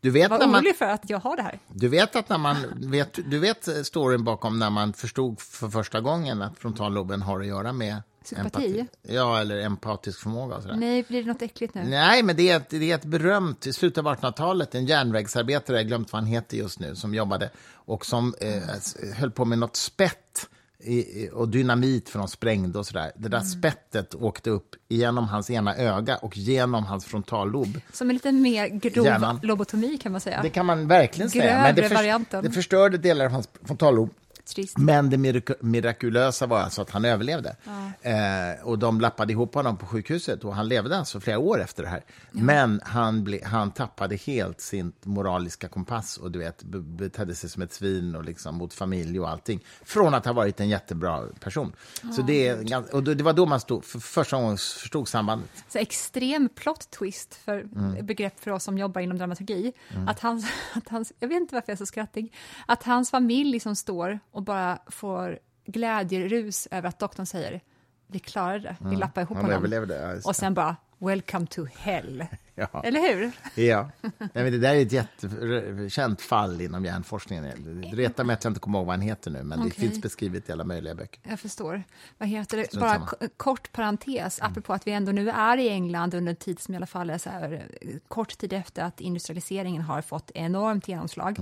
Du 0.01 0.11
vet, 0.11 0.31
man, 0.31 0.43
orolig 0.43 0.77
för 0.77 0.85
att 0.85 1.11
jag 1.11 1.19
har 1.19 1.37
det 1.37 1.43
här. 1.43 1.59
du 1.69 1.89
vet 1.89 2.17
att 2.17 2.29
när 2.29 2.39
man 2.39 2.57
vet, 2.91 3.31
du 3.31 3.39
vet 3.39 3.87
storyn 3.87 4.25
bakom 4.25 4.59
när 4.59 4.71
man 4.71 4.93
förstod 4.93 5.41
för 5.41 5.69
första 5.69 6.01
gången 6.01 6.43
att 6.43 6.59
frontalloben 6.59 7.23
har 7.23 7.41
att 7.41 7.47
göra 7.47 7.73
med 7.73 8.03
Psykopati? 8.25 8.79
empati. 8.81 8.87
Ja, 9.03 9.41
eller 9.41 9.59
empatisk 9.61 10.21
förmåga 10.21 10.57
och 10.57 10.63
sådär. 10.63 10.77
Nej, 10.77 11.03
blir 11.09 11.23
det 11.23 11.29
något 11.33 11.43
äckligt 11.43 11.75
nu? 11.75 11.85
Nej, 11.85 12.23
men 12.23 12.37
det 12.37 12.51
är, 12.51 12.57
ett, 12.57 12.71
det 12.71 12.91
är 12.91 12.95
ett 12.95 13.05
berömt, 13.05 13.67
i 13.67 13.73
slutet 13.73 13.99
av 14.07 14.15
1800-talet, 14.17 14.75
en 14.75 14.87
järnvägsarbetare, 14.87 15.77
jag 15.77 15.85
har 15.85 15.89
glömt 15.89 16.13
vad 16.13 16.23
han 16.23 16.27
heter 16.31 16.57
just 16.57 16.81
nu, 16.81 16.97
som 16.97 17.15
jobbade 17.15 17.51
och 17.73 18.07
som 18.07 18.35
eh, 18.41 19.15
höll 19.15 19.31
på 19.31 19.45
med 19.45 19.59
något 19.59 19.77
spett 19.77 20.49
i, 20.85 21.29
och 21.33 21.49
dynamit 21.49 22.09
för 22.09 22.19
de 22.19 22.29
sprängde 22.29 22.79
och 22.79 22.87
sådär. 22.87 23.13
Det 23.17 23.29
där 23.29 23.39
Mm. 23.39 23.49
spettet 23.49 24.15
åkte 24.15 24.51
upp 24.51 24.77
genom 24.89 25.29
hans 25.29 25.51
ena 25.51 25.77
öga 25.77 26.17
och 26.17 26.37
genom 26.37 26.85
hans 26.85 27.05
frontallob. 27.05 27.81
Som 27.93 28.11
en 28.11 28.15
lite 28.17 28.33
mer 28.33 28.69
grov 28.69 29.07
Hjärnan. 29.07 29.41
lobotomi 29.43 29.99
kan 29.99 30.13
man 30.13 30.21
säga. 30.21 30.43
Det 30.43 30.51
kan 30.51 30.67
man 30.67 30.89
verkligen 30.89 31.31
säga. 31.31 31.45
Grövre 31.45 31.63
Men 31.63 31.75
det, 31.91 31.95
varianten. 31.95 32.45
det 32.45 32.51
förstörde 32.51 32.99
delar 32.99 33.25
av 33.25 33.31
hans 33.31 33.49
frontallob. 33.65 34.11
Trist. 34.55 34.79
Men 34.79 35.11
det 35.11 35.17
mirak- 35.17 35.57
mirakulösa 35.61 36.47
var 36.47 36.59
alltså 36.61 36.83
att 36.83 36.91
han 36.91 37.05
överlevde. 37.05 37.57
Eh, 38.03 38.65
och 38.67 38.79
de 38.79 39.01
lappade 39.01 39.33
ihop 39.33 39.55
honom 39.55 39.77
på 39.77 39.87
sjukhuset 39.87 40.45
och 40.45 40.55
han 40.55 40.69
levde 40.69 40.99
alltså 40.99 41.21
flera 41.21 41.39
år 41.39 41.61
efter 41.63 41.83
det 41.83 41.89
här. 41.89 42.05
Men 42.31 42.81
han, 42.85 43.39
han 43.45 43.71
tappade 43.71 44.17
helt 44.17 44.61
sin 44.61 44.93
moraliska 45.03 45.69
kompass 45.69 46.17
och 46.17 46.31
du 46.31 46.39
vet, 46.39 46.63
be- 46.63 46.79
betedde 46.81 47.35
sig 47.35 47.51
som 47.51 47.63
ett 47.63 47.73
svin 47.73 48.15
och 48.15 48.25
liksom 48.25 48.55
mot 48.55 48.75
familj 48.75 49.21
och 49.21 49.29
allting. 49.29 49.61
Från 49.85 50.15
att 50.15 50.25
ha 50.27 50.33
varit 50.33 50.61
en 50.61 50.69
jättebra 50.69 51.23
person. 51.41 51.73
Så 52.17 52.23
det, 52.23 52.49
är, 52.49 52.95
och 52.95 53.03
det 53.05 53.23
var 53.23 53.33
då 53.33 53.47
man 53.47 53.61
stod, 53.61 53.85
för 53.85 53.99
första 53.99 54.37
gången 54.37 54.57
förstod 54.57 55.09
sambandet. 55.09 55.51
Så 55.69 55.79
extrem 55.79 56.49
plot 56.49 56.91
twist 56.91 57.35
för 57.35 57.61
Mm. 57.61 58.07
begrepp 58.07 58.41
för 58.41 58.51
oss 58.51 58.65
som 58.65 58.79
jobbar 58.79 59.01
inom 59.01 59.19
dramaturgi. 59.19 59.73
Att 60.09 60.21
hans, 60.21 60.47
att 60.75 60.89
hans, 60.89 61.13
jag 61.21 61.29
vet 61.29 61.37
inte 61.41 61.55
varför 61.55 61.69
jag 61.73 61.75
är 61.75 61.79
så 61.79 61.87
skrattig. 61.87 62.33
Att 62.67 62.83
hans 62.83 63.11
familj 63.11 63.51
liksom 63.51 63.77
står 63.77 64.19
och 64.40 64.44
bara 64.44 64.79
får 64.87 65.38
glädjerus 65.66 66.68
över 66.70 66.88
att 66.88 66.98
doktorn 66.98 67.26
säger 67.26 67.61
vi 68.07 68.18
klarade 68.18 68.59
det, 68.61 68.76
vi 68.90 68.96
lappade 68.96 69.24
ihop 69.24 69.37
Han 69.37 69.44
honom. 69.44 69.59
överlevde. 69.59 70.14
Och 70.24 70.31
det. 70.33 70.35
sen 70.35 70.55
bara 70.55 70.76
welcome 70.98 71.46
to 71.46 71.64
hell. 71.76 72.26
Ja. 72.55 72.83
Eller 72.85 73.00
hur? 73.00 73.33
Ja, 73.55 73.90
Nej, 74.03 74.29
men 74.33 74.53
det 74.53 74.59
där 74.59 74.74
är 74.74 74.83
ett 74.83 74.92
jättekänt 74.92 76.20
fall 76.22 76.61
inom 76.61 76.85
hjärnforskningen. 76.85 77.44
Det 77.90 77.96
retar 77.96 78.24
mig 78.24 78.35
att 78.35 78.44
jag 78.44 78.50
inte 78.50 78.61
kommer 78.61 78.79
ihåg 78.79 78.87
vad 78.87 78.92
han 78.92 79.00
heter 79.00 79.31
nu, 79.31 79.42
men 79.42 79.59
det 79.61 79.66
Okej. 79.66 79.88
finns 79.88 80.03
beskrivet 80.03 80.48
i 80.48 80.53
alla 80.53 80.64
möjliga 80.64 80.94
böcker. 80.94 81.20
Jag 81.31 81.40
förstår. 81.40 81.83
Vad 82.18 82.29
heter 82.29 82.57
det? 82.57 82.81
Bara 82.81 82.94
samma. 82.94 83.29
kort 83.37 83.72
parentes, 83.72 84.38
apropå 84.42 84.72
att 84.72 84.87
vi 84.87 84.92
ändå 84.92 85.12
nu 85.12 85.31
är 85.31 85.57
i 85.57 85.68
England 85.68 86.14
under 86.14 86.31
en 86.31 86.37
tid 86.37 86.61
som 86.61 86.74
i 86.74 86.76
alla 86.76 86.87
fall 86.87 87.11
är 87.11 87.18
så 87.18 87.31
här, 87.31 87.68
kort 88.09 88.38
tid 88.38 88.53
efter 88.53 88.83
att 88.85 89.00
industrialiseringen 89.00 89.83
har 89.83 90.03
fått 90.03 90.31
enormt 90.35 90.88
genomslag. 90.88 91.38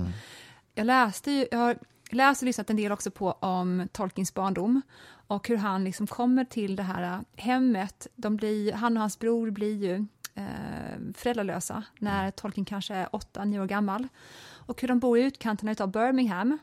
Jag 0.75 0.85
läste 0.85 1.31
ju, 1.31 1.47
jag 1.51 1.57
har 1.59 1.77
läst 2.09 2.41
och 2.41 2.45
lyssnat 2.45 2.69
en 2.69 2.75
del 2.75 2.91
också 2.91 3.11
på 3.11 3.31
om 3.31 3.87
Tolkiens 3.91 4.33
barndom 4.33 4.81
och 5.27 5.47
hur 5.47 5.57
han 5.57 5.83
liksom 5.83 6.07
kommer 6.07 6.45
till 6.45 6.75
det 6.75 6.83
här 6.83 7.23
hemmet. 7.35 8.07
De 8.15 8.35
blir, 8.35 8.73
han 8.73 8.97
och 8.97 9.01
hans 9.01 9.19
bror 9.19 9.49
blir 9.49 9.75
ju 9.75 10.05
eh, 10.35 11.13
föräldralösa 11.13 11.83
när 11.99 12.31
Tolkien 12.31 12.65
kanske 12.65 12.95
är 12.95 13.15
åtta, 13.15 13.45
nio 13.45 13.59
år 13.59 13.65
gammal. 13.65 14.07
Och 14.51 14.81
hur 14.81 14.87
de 14.87 14.99
bor 14.99 15.17
i 15.17 15.23
utkanterna 15.23 15.75
av 15.79 15.91
Birmingham. 15.91 16.57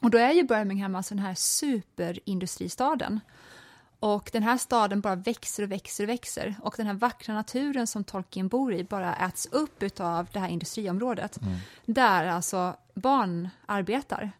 Och 0.00 0.10
då 0.10 0.18
är 0.18 0.32
ju 0.32 0.42
Birmingham 0.42 0.94
alltså 0.94 1.14
den 1.14 1.24
här 1.24 1.34
superindustristaden. 1.34 3.20
Och 4.00 4.30
den 4.32 4.42
här 4.42 4.58
staden 4.58 5.00
bara 5.00 5.14
växer 5.14 5.62
och 5.62 5.72
växer 5.72 6.04
och 6.04 6.10
växer. 6.10 6.54
Och 6.62 6.74
den 6.76 6.86
här 6.86 6.94
vackra 6.94 7.34
naturen 7.34 7.86
som 7.86 8.04
Tolkien 8.04 8.48
bor 8.48 8.74
i 8.74 8.84
bara 8.84 9.16
äts 9.16 9.46
upp 9.46 10.00
av 10.00 10.26
det 10.32 10.38
här 10.38 10.48
industriområdet. 10.48 11.38
Där 11.86 12.26
alltså 12.26 12.76
barn 12.94 13.48
arbetar. 13.66 14.32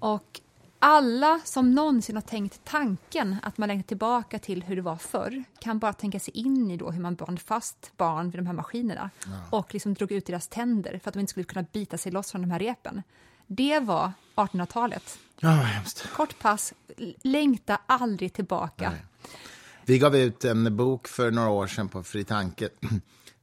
Och 0.00 0.40
alla 0.78 1.40
som 1.44 1.74
någonsin 1.74 2.16
har 2.16 2.22
tänkt 2.22 2.60
tanken 2.64 3.36
att 3.42 3.58
man 3.58 3.68
längtar 3.68 3.88
tillbaka 3.88 4.38
till 4.38 4.62
hur 4.62 4.76
det 4.76 4.82
var 4.82 4.96
förr 4.96 5.44
kan 5.60 5.78
bara 5.78 5.92
tänka 5.92 6.20
sig 6.20 6.36
in 6.36 6.70
i 6.70 6.76
då 6.76 6.90
hur 6.90 7.00
man 7.00 7.14
band 7.14 7.40
fast 7.40 7.92
barn 7.96 8.30
vid 8.30 8.38
de 8.38 8.46
här 8.46 8.54
maskinerna 8.54 9.10
och 9.50 9.74
liksom 9.74 9.94
drog 9.94 10.12
ut 10.12 10.26
deras 10.26 10.48
tänder 10.48 11.00
för 11.02 11.10
att 11.10 11.14
de 11.14 11.20
inte 11.20 11.30
skulle 11.30 11.44
kunna 11.44 11.66
bita 11.72 11.98
sig 11.98 12.12
loss 12.12 12.30
från 12.30 12.42
de 12.42 12.50
här 12.50 12.58
repen. 12.58 13.02
Det 13.46 13.80
var 13.80 14.12
1800-talet. 14.36 15.18
Ja. 15.40 15.66
Kort 16.16 16.38
pass, 16.38 16.74
längta 17.22 17.80
aldrig 17.86 18.32
tillbaka. 18.32 18.90
Nej. 18.90 19.04
Vi 19.84 19.98
gav 19.98 20.16
ut 20.16 20.44
en 20.44 20.76
bok 20.76 21.08
för 21.08 21.30
några 21.30 21.48
år 21.48 21.66
sedan 21.66 21.88
på 21.88 22.02
Fri 22.02 22.24
Tanke 22.24 22.68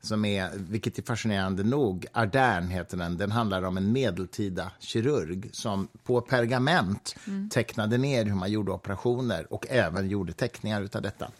som 0.06 0.26
är, 0.26 0.52
vilket 0.56 0.98
är 0.98 1.04
fascinerande 1.04 1.64
nog, 1.64 2.06
Ardern 2.14 2.68
heter 2.68 2.98
den. 2.98 3.18
Den 3.18 3.32
handlar 3.32 3.64
om 3.64 3.78
en 3.78 3.92
medeltida 3.92 4.72
kirurg 4.80 5.50
som 5.52 5.88
på 6.04 6.22
pergament 6.22 7.16
tecknade 7.52 7.98
ner 7.98 8.26
hur 8.26 8.36
man 8.36 8.52
gjorde 8.52 8.72
operationer 8.72 9.54
och 9.54 9.66
även 9.70 10.10
gjorde 10.10 10.34
teckningar 10.34 10.82
utav 10.82 11.02
detta. 11.02 11.32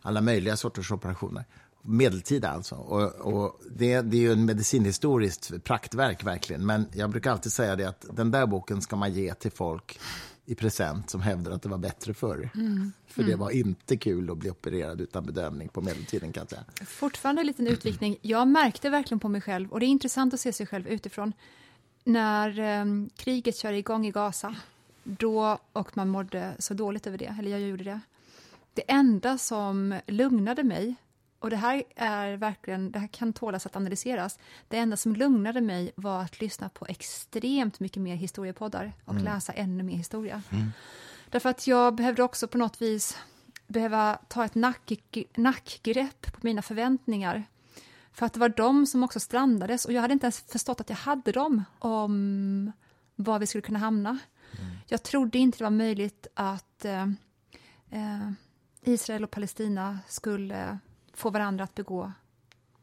Alla 0.00 0.20
möjliga 0.20 0.56
sorters 0.56 0.92
operationer. 0.92 1.44
Medeltida 1.82 2.50
alltså. 2.50 2.74
Och, 2.74 3.34
och 3.34 3.60
det, 3.70 4.00
det 4.00 4.16
är 4.16 4.20
ju 4.20 4.32
en 4.32 4.44
medicinhistoriskt 4.44 5.64
praktverk 5.64 6.24
verkligen. 6.24 6.66
Men 6.66 6.86
jag 6.92 7.10
brukar 7.10 7.32
alltid 7.32 7.52
säga 7.52 7.76
det 7.76 7.84
att 7.84 8.06
den 8.10 8.30
där 8.30 8.46
boken 8.46 8.82
ska 8.82 8.96
man 8.96 9.12
ge 9.12 9.34
till 9.34 9.52
folk 9.52 10.00
i 10.46 10.54
present 10.54 11.10
som 11.10 11.20
hävdar 11.20 11.52
att 11.52 11.62
det 11.62 11.68
var 11.68 11.78
bättre 11.78 12.14
förr. 12.14 12.50
För 13.06 13.22
det 13.22 13.36
var 13.36 13.50
inte 13.50 13.96
kul 13.96 14.30
att 14.30 14.38
bli 14.38 14.50
opererad 14.50 15.00
utan 15.00 15.26
bedövning 15.26 15.68
på 15.68 15.80
medeltiden 15.80 16.32
kan 16.32 16.40
jag 16.40 16.50
säga. 16.50 16.86
Fortfarande 16.86 17.42
en 17.42 17.46
liten 17.46 17.66
utvikning. 17.66 18.16
Jag 18.22 18.48
märkte 18.48 18.90
verkligen 18.90 19.20
på 19.20 19.28
mig 19.28 19.40
själv, 19.40 19.72
och 19.72 19.80
det 19.80 19.86
är 19.86 19.88
intressant 19.88 20.34
att 20.34 20.40
se 20.40 20.52
sig 20.52 20.66
själv 20.66 20.88
utifrån, 20.88 21.32
när 22.04 22.58
eh, 22.58 22.84
kriget 23.16 23.56
kör 23.56 23.72
igång 23.72 24.06
i 24.06 24.10
Gaza, 24.10 24.56
då, 25.04 25.58
och 25.72 25.96
man 25.96 26.08
mådde 26.08 26.54
så 26.58 26.74
dåligt 26.74 27.06
över 27.06 27.18
det, 27.18 27.36
eller 27.38 27.50
jag 27.50 27.60
gjorde 27.60 27.84
det. 27.84 28.00
Det 28.74 28.90
enda 28.90 29.38
som 29.38 30.00
lugnade 30.06 30.62
mig, 30.62 30.94
och 31.44 31.50
det 31.50 31.56
här, 31.56 31.82
är 31.96 32.36
verkligen, 32.36 32.92
det 32.92 32.98
här 32.98 33.06
kan 33.06 33.32
tålas 33.32 33.66
att 33.66 33.76
analyseras, 33.76 34.38
det 34.68 34.76
enda 34.78 34.96
som 34.96 35.16
lugnade 35.16 35.60
mig 35.60 35.92
var 35.96 36.22
att 36.22 36.40
lyssna 36.40 36.68
på 36.68 36.86
extremt 36.88 37.80
mycket 37.80 38.02
mer 38.02 38.16
historiepoddar 38.16 38.92
och 39.04 39.14
läsa 39.14 39.52
ännu 39.52 39.82
mer 39.82 39.96
historia. 39.96 40.42
Därför 41.30 41.48
att 41.48 41.66
jag 41.66 41.94
behövde 41.94 42.22
också 42.22 42.48
på 42.48 42.58
något 42.58 42.82
vis 42.82 43.18
behöva 43.66 44.18
ta 44.28 44.44
ett 44.44 44.54
nack, 44.54 44.92
nackgrepp 45.36 46.32
på 46.32 46.38
mina 46.42 46.62
förväntningar. 46.62 47.44
För 48.12 48.26
att 48.26 48.32
det 48.32 48.40
var 48.40 48.48
de 48.48 48.86
som 48.86 49.02
också 49.02 49.20
strandades 49.20 49.84
och 49.84 49.92
jag 49.92 50.02
hade 50.02 50.12
inte 50.12 50.26
ens 50.26 50.40
förstått 50.40 50.80
att 50.80 50.90
jag 50.90 50.96
hade 50.96 51.32
dem 51.32 51.64
om 51.78 52.72
var 53.16 53.38
vi 53.38 53.46
skulle 53.46 53.62
kunna 53.62 53.78
hamna. 53.78 54.18
Jag 54.86 55.02
trodde 55.02 55.38
inte 55.38 55.58
det 55.58 55.64
var 55.64 55.70
möjligt 55.70 56.26
att 56.34 56.84
eh, 56.84 57.02
eh, 57.90 58.30
Israel 58.82 59.24
och 59.24 59.30
Palestina 59.30 59.98
skulle 60.08 60.78
få 61.14 61.30
varandra 61.30 61.64
att 61.64 61.74
begå, 61.74 62.12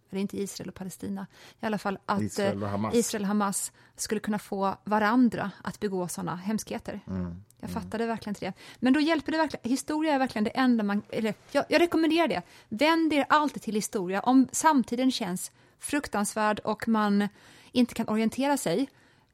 eller 0.09 0.21
inte 0.21 0.37
Israel 0.37 0.69
och 0.69 0.75
Palestina, 0.75 1.27
i 1.59 1.65
alla 1.65 1.77
fall 1.77 1.97
att 2.05 2.21
Israel 2.21 2.63
och 2.63 2.67
eh, 2.67 2.71
Hamas. 2.71 2.95
Israel 2.95 3.21
och 3.21 3.27
Hamas 3.27 3.71
skulle 3.95 4.19
kunna 4.21 4.39
få 4.39 4.75
varandra 4.83 5.51
att 5.63 5.79
begå 5.79 6.07
sådana 6.07 6.35
hemskheter. 6.35 6.99
Mm. 7.07 7.43
Jag 7.59 7.69
fattade 7.69 8.05
verkligen 8.05 8.31
inte 8.31 8.45
det. 8.45 8.53
Men 8.79 8.93
då 8.93 8.99
hjälper 8.99 9.31
det 9.31 9.37
verkligen. 9.37 9.69
Historia 9.69 10.13
är 10.13 10.19
verkligen 10.19 10.43
det 10.43 10.49
enda 10.49 10.83
man... 10.83 11.01
Eller, 11.09 11.33
jag, 11.51 11.65
jag 11.69 11.81
rekommenderar 11.81 12.27
det. 12.27 12.41
Vänd 12.69 13.13
er 13.13 13.25
alltid 13.29 13.61
till 13.61 13.75
historia. 13.75 14.19
Om 14.19 14.47
samtiden 14.51 15.11
känns 15.11 15.51
fruktansvärd 15.79 16.59
och 16.59 16.87
man 16.87 17.27
inte 17.71 17.93
kan 17.93 18.09
orientera 18.09 18.57
sig, 18.57 18.89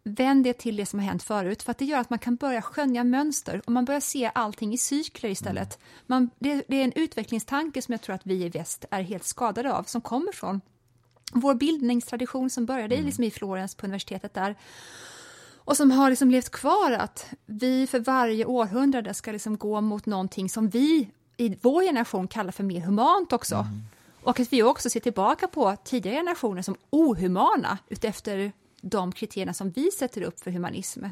vänd 0.07 0.47
er 0.47 0.53
till 0.53 0.75
det 0.75 0.85
som 0.85 0.99
har 0.99 1.07
hänt 1.07 1.23
förut. 1.23 1.63
För 1.63 1.71
att 1.71 1.77
det 1.77 1.85
gör 1.85 1.99
att 1.99 2.09
man 2.09 2.19
kan 2.19 2.35
börja 2.35 2.61
skönja 2.61 3.03
mönster 3.03 3.61
och 3.65 3.71
man 3.71 3.85
börjar 3.85 3.99
se 3.99 4.31
allting 4.35 4.73
i 4.73 4.77
cykler 4.77 5.29
istället. 5.29 5.79
Man, 6.05 6.29
det, 6.39 6.63
det 6.67 6.75
är 6.75 6.83
en 6.83 6.93
utvecklingstanke 6.93 7.81
som 7.81 7.91
jag 7.91 8.01
tror 8.01 8.15
att 8.15 8.25
vi 8.25 8.45
i 8.45 8.49
väst 8.49 8.85
är 8.91 9.01
helt 9.01 9.23
skadade 9.23 9.73
av, 9.73 9.83
som 9.83 10.01
kommer 10.01 10.31
från 10.31 10.61
vår 11.33 11.55
bildningstradition 11.55 12.49
som 12.49 12.65
började 12.65 12.95
i 12.95 13.01
liksom 13.01 13.23
i 13.23 13.31
Florens 13.31 13.75
på 13.75 13.85
universitetet 13.85 14.33
där 14.33 14.55
och 15.67 15.77
som 15.77 15.91
har 15.91 16.09
liksom 16.09 16.31
levt 16.31 16.49
kvar 16.49 16.91
att 16.91 17.25
vi 17.45 17.87
för 17.87 17.99
varje 17.99 18.45
århundrade 18.45 19.13
ska 19.13 19.31
liksom 19.31 19.57
gå 19.57 19.81
mot 19.81 20.05
någonting 20.05 20.49
som 20.49 20.69
vi 20.69 21.09
i 21.37 21.57
vår 21.61 21.83
generation 21.83 22.27
kallar 22.27 22.51
för 22.51 22.63
mer 22.63 22.81
humant 22.81 23.33
också. 23.33 23.67
Och 24.23 24.39
att 24.39 24.53
vi 24.53 24.63
också 24.63 24.89
ser 24.89 24.99
tillbaka 24.99 25.47
på 25.47 25.75
tidigare 25.83 26.15
generationer 26.15 26.61
som 26.61 26.75
ohumana 26.89 27.77
utefter 27.89 28.51
de 28.81 29.11
kriterierna 29.11 29.53
som 29.53 29.69
vi 29.69 29.91
sätter 29.91 30.21
upp 30.21 30.39
för 30.39 30.51
humanism. 30.51 31.03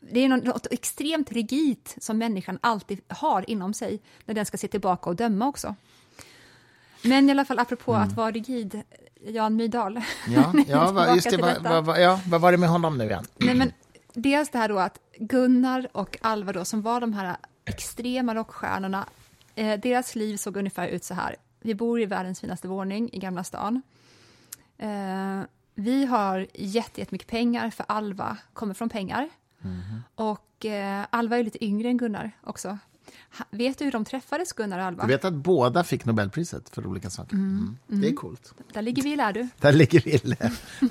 Det 0.00 0.20
är 0.20 0.28
något, 0.28 0.66
extremt 0.70 1.32
rigidt 1.32 1.96
som 2.00 2.18
människan 2.18 2.58
alltid 2.60 3.00
har 3.08 3.50
inom 3.50 3.74
sig 3.74 4.00
när 4.24 4.34
den 4.34 4.46
ska 4.46 4.56
se 4.56 4.68
tillbaka 4.68 5.10
och 5.10 5.16
döma 5.16 5.48
också. 5.48 5.74
Men 7.02 7.28
i 7.28 7.30
alla 7.30 7.44
fall 7.44 7.58
apropå 7.58 7.94
att 7.94 8.12
vara 8.12 8.30
rigid, 8.30 8.82
Jan 9.26 9.56
Myrdal. 9.56 10.00
Ja, 10.28 10.52
ja 10.66 11.14
just 11.14 11.30
det, 11.30 11.36
vad, 11.62 11.84
vad, 11.84 12.02
ja, 12.02 12.20
vad 12.26 12.40
var 12.40 12.52
det 12.52 12.58
med 12.58 12.68
honom 12.68 12.98
nu 12.98 13.04
igen? 13.04 13.26
Nej, 13.36 13.54
men 13.54 13.72
dels 14.14 14.50
det 14.50 14.58
här 14.58 14.68
då 14.68 14.78
att 14.78 14.98
Gunnar 15.18 15.88
och 15.92 16.18
Alva 16.20 16.52
då, 16.52 16.64
som 16.64 16.82
var 16.82 17.00
de 17.00 17.12
här 17.12 17.36
extrema 17.64 18.34
rockstjärnorna, 18.34 19.06
eh, 19.54 19.80
deras 19.80 20.14
liv 20.14 20.36
såg 20.36 20.56
ungefär 20.56 20.88
ut 20.88 21.04
så 21.04 21.14
här. 21.14 21.36
Vi 21.60 21.74
bor 21.74 22.00
i 22.00 22.06
världens 22.06 22.40
finaste 22.40 22.68
våning 22.68 23.10
i 23.12 23.18
Gamla 23.18 23.44
stan. 23.44 23.82
Eh, 24.78 25.40
vi 25.74 26.04
har 26.06 26.46
jätte- 26.54 27.00
jättemycket 27.00 27.28
pengar, 27.28 27.70
för 27.70 27.84
Alva 27.88 28.36
kommer 28.52 28.74
från 28.74 28.88
pengar. 28.88 29.28
Och 30.14 30.64
eh, 30.64 31.06
Alva 31.10 31.38
är 31.38 31.44
lite 31.44 31.64
yngre 31.64 31.88
än 31.88 31.96
Gunnar 31.96 32.30
också. 32.42 32.78
Ha- 33.38 33.44
Vet 33.50 33.78
du 33.78 33.84
hur 33.84 33.92
de 33.92 34.04
träffades, 34.04 34.52
Gunnar 34.52 34.78
och 34.78 34.84
Alva? 34.84 35.02
Du 35.02 35.08
vet 35.12 35.24
att 35.24 35.34
båda 35.34 35.84
fick 35.84 36.04
Nobelpriset 36.04 36.68
för 36.70 36.86
olika 36.86 37.10
saker. 37.10 37.34
Mm. 37.36 37.76
Det 37.86 38.08
är 38.08 38.14
coolt. 38.14 38.54
Där 38.72 38.82
ligger 38.82 39.02
vi, 39.02 39.16
lär 39.16 39.32
du. 39.32 39.48
Där 39.60 39.72
ligger 39.72 40.00
vi. 40.00 40.18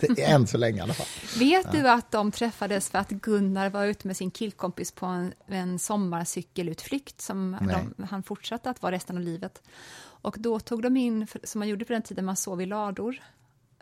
Det 0.07 0.23
är 0.23 0.35
än 0.35 0.47
så 0.47 0.57
länge 0.57 0.77
i 0.77 0.81
alla 0.81 0.93
fall. 0.93 1.05
Vet 1.39 1.71
du 1.71 1.89
att 1.89 2.11
de 2.11 2.31
träffades 2.31 2.89
för 2.89 2.97
att 2.99 3.09
Gunnar 3.09 3.69
var 3.69 3.85
ute 3.85 4.07
med 4.07 4.17
sin 4.17 4.31
killkompis 4.31 4.91
på 4.91 5.05
en, 5.05 5.33
en 5.47 5.79
sommarcykelutflykt 5.79 7.21
som 7.21 7.57
de, 7.97 8.05
han 8.05 8.23
fortsatte 8.23 8.69
att 8.69 8.81
vara 8.81 8.91
resten 8.95 9.17
av 9.17 9.23
livet. 9.23 9.61
Och 9.99 10.35
då 10.39 10.59
tog 10.59 10.81
de 10.81 10.97
in, 10.97 11.27
för- 11.27 11.41
som 11.43 11.59
man 11.59 11.67
gjorde 11.67 11.85
på 11.85 11.93
den 11.93 12.01
tiden, 12.01 12.25
man 12.25 12.35
sov 12.35 12.61
i 12.61 12.65
lador 12.65 13.21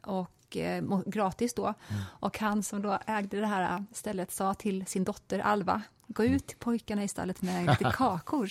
och 0.02 0.32
eh, 0.58 0.82
må- 0.82 1.04
gratis 1.06 1.54
då. 1.54 1.66
Mm. 1.66 2.02
Och 2.20 2.40
han 2.40 2.64
som 2.64 2.82
då 2.82 3.00
ägde 3.06 3.40
det 3.40 3.48
här 3.48 3.86
stället 3.94 4.32
sa 4.32 4.54
till 4.54 4.86
sin 4.86 5.04
dotter 5.04 5.40
Alva, 5.40 5.82
gå 6.08 6.24
ut 6.24 6.48
till 6.48 6.58
pojkarna 6.58 7.04
i 7.04 7.08
stallet 7.08 7.42
med 7.42 7.66
lite 7.70 7.92
kakor. 7.98 8.50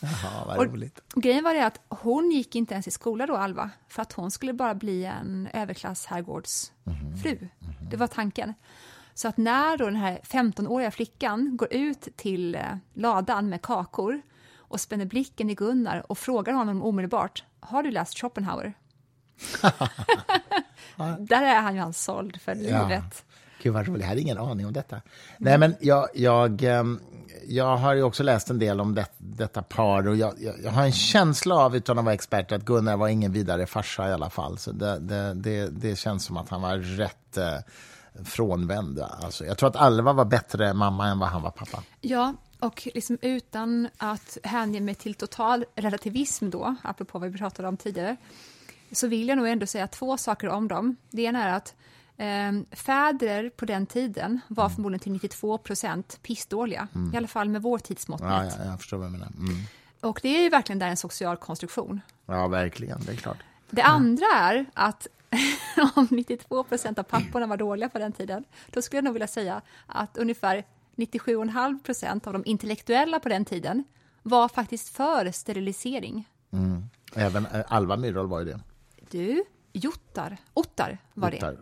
Jaha, 0.00 0.44
vad 0.46 0.56
Och- 0.58 0.66
roligt. 0.66 1.00
Och 1.14 1.22
grejen 1.22 1.44
var 1.44 1.54
det 1.54 1.66
att 1.66 1.80
hon 1.88 2.30
gick 2.30 2.54
inte 2.54 2.74
ens 2.74 2.88
i 2.88 2.90
skola 2.90 3.26
då, 3.26 3.36
Alva, 3.36 3.70
för 3.88 4.02
att 4.02 4.12
hon 4.12 4.30
skulle 4.30 4.52
bara 4.52 4.74
bli 4.74 5.04
en 5.04 5.48
överklass 5.52 6.06
herrgårdsfru. 6.06 7.48
Det 7.90 7.96
var 7.96 8.06
tanken. 8.06 8.54
Så 9.14 9.28
att 9.28 9.36
när 9.36 9.76
då 9.76 9.84
den 9.84 9.96
här 9.96 10.20
15-åriga 10.24 10.90
flickan 10.90 11.56
går 11.56 11.72
ut 11.72 12.08
till 12.16 12.54
eh, 12.54 12.60
ladan 12.94 13.48
med 13.48 13.62
kakor 13.62 14.22
och 14.56 14.80
spänner 14.80 15.04
blicken 15.04 15.50
i 15.50 15.54
Gunnar 15.54 16.10
och 16.10 16.18
frågar 16.18 16.52
honom 16.52 16.82
omedelbart, 16.82 17.44
har 17.60 17.82
du 17.82 17.90
läst 17.90 18.18
Schopenhauer? 18.20 18.74
Där 21.18 21.42
är 21.42 21.60
han 21.60 21.74
ju 21.74 21.80
hans 21.80 22.04
såld 22.04 22.40
för 22.40 22.54
livet. 22.54 23.24
Gud 23.62 23.72
vad 23.72 23.86
roligt, 23.86 24.02
jag 24.02 24.08
hade 24.08 24.20
ingen 24.20 24.38
aning 24.38 24.66
om 24.66 24.72
detta. 24.72 25.00
Nej, 25.38 25.58
men 25.58 25.76
jag, 25.80 26.08
jag, 26.14 26.62
ehm, 26.62 27.00
jag 27.48 27.76
har 27.76 27.94
ju 27.94 28.02
också 28.02 28.22
läst 28.22 28.50
en 28.50 28.58
del 28.58 28.80
om 28.80 28.94
det, 28.94 29.06
detta 29.18 29.62
par 29.62 30.08
och 30.08 30.16
jag, 30.16 30.34
jag, 30.38 30.54
jag 30.64 30.70
har 30.70 30.82
en 30.82 30.92
känsla 30.92 31.54
av, 31.54 31.76
utan 31.76 31.98
att 31.98 32.04
vara 32.04 32.14
expert, 32.14 32.52
att 32.52 32.64
Gunnar 32.64 32.96
var 32.96 33.08
ingen 33.08 33.32
vidare 33.32 33.66
farsa 33.66 34.08
i 34.08 34.12
alla 34.12 34.30
fall. 34.30 34.58
Så 34.58 34.72
det, 34.72 34.98
det, 34.98 35.34
det, 35.34 35.66
det 35.66 35.96
känns 35.96 36.24
som 36.24 36.36
att 36.36 36.48
han 36.48 36.62
var 36.62 36.76
rätt 36.76 37.36
eh, 37.36 37.58
frånvänd. 38.24 39.00
Alltså, 39.00 39.44
jag 39.44 39.58
tror 39.58 39.68
att 39.68 39.76
Alva 39.76 40.12
var 40.12 40.24
bättre 40.24 40.74
mamma 40.74 41.08
än 41.08 41.18
vad 41.18 41.28
han 41.28 41.42
var 41.42 41.50
pappa. 41.50 41.82
Ja, 42.00 42.34
och 42.58 42.88
liksom 42.94 43.18
utan 43.22 43.88
att 43.96 44.38
hänge 44.42 44.80
mig 44.80 44.94
till 44.94 45.14
total 45.14 45.64
relativism 45.74 46.50
då, 46.50 46.74
apropå 46.82 47.18
vad 47.18 47.32
vi 47.32 47.38
pratade 47.38 47.68
om 47.68 47.76
tidigare, 47.76 48.16
så 48.94 49.06
vill 49.06 49.28
jag 49.28 49.38
nog 49.38 49.48
ändå 49.48 49.66
säga 49.66 49.86
två 49.86 50.16
saker 50.16 50.48
om 50.48 50.68
dem. 50.68 50.96
Det 51.10 51.22
ena 51.22 51.44
är 51.44 51.52
att 51.56 51.74
eh, 52.16 52.76
fäder 52.76 53.50
på 53.50 53.64
den 53.64 53.86
tiden 53.86 54.40
var 54.48 54.68
förmodligen 54.68 55.00
till 55.00 55.12
92 55.12 55.58
procent 55.58 56.18
pissdåliga, 56.22 56.88
i 57.14 57.16
alla 57.16 57.28
fall 57.28 57.48
med 57.48 57.62
vår 57.62 57.78
tidsmått 57.78 58.20
Ja, 58.20 58.44
ja, 58.44 58.64
jag 58.64 58.78
förstår 58.78 58.96
vad 58.96 59.06
du 59.06 59.10
menar. 59.12 59.28
Mm. 59.38 59.56
Och 60.00 60.20
det 60.22 60.38
är 60.38 60.42
ju 60.42 60.48
verkligen 60.48 60.78
där 60.78 60.88
en 60.88 60.96
social 60.96 61.36
konstruktion. 61.36 62.00
Ja, 62.26 62.48
verkligen, 62.48 63.00
det 63.06 63.12
är 63.12 63.16
klart. 63.16 63.38
Det 63.70 63.82
andra 63.82 64.26
är 64.34 64.66
att 64.74 65.06
om 65.94 66.08
92 66.10 66.64
procent 66.64 66.98
av 66.98 67.02
papporna 67.02 67.46
var 67.46 67.56
dåliga 67.56 67.88
på 67.88 67.98
den 67.98 68.12
tiden, 68.12 68.44
då 68.70 68.82
skulle 68.82 68.98
jag 68.98 69.04
nog 69.04 69.12
vilja 69.12 69.26
säga 69.26 69.62
att 69.86 70.16
ungefär 70.16 70.64
97,5 70.96 71.82
procent 71.82 72.26
av 72.26 72.32
de 72.32 72.42
intellektuella 72.46 73.20
på 73.20 73.28
den 73.28 73.44
tiden 73.44 73.84
var 74.22 74.48
faktiskt 74.48 74.88
för 74.88 75.30
sterilisering. 75.30 76.28
Även 77.14 77.46
eh, 77.46 77.64
Alva 77.68 77.96
Myrdal 77.96 78.26
var 78.26 78.40
ju 78.40 78.44
det. 78.44 78.60
Du, 79.14 79.44
Jottar, 79.72 80.36
Ottar 80.54 80.98
var 81.14 81.30
det. 81.30 81.36
Ottar. 81.36 81.56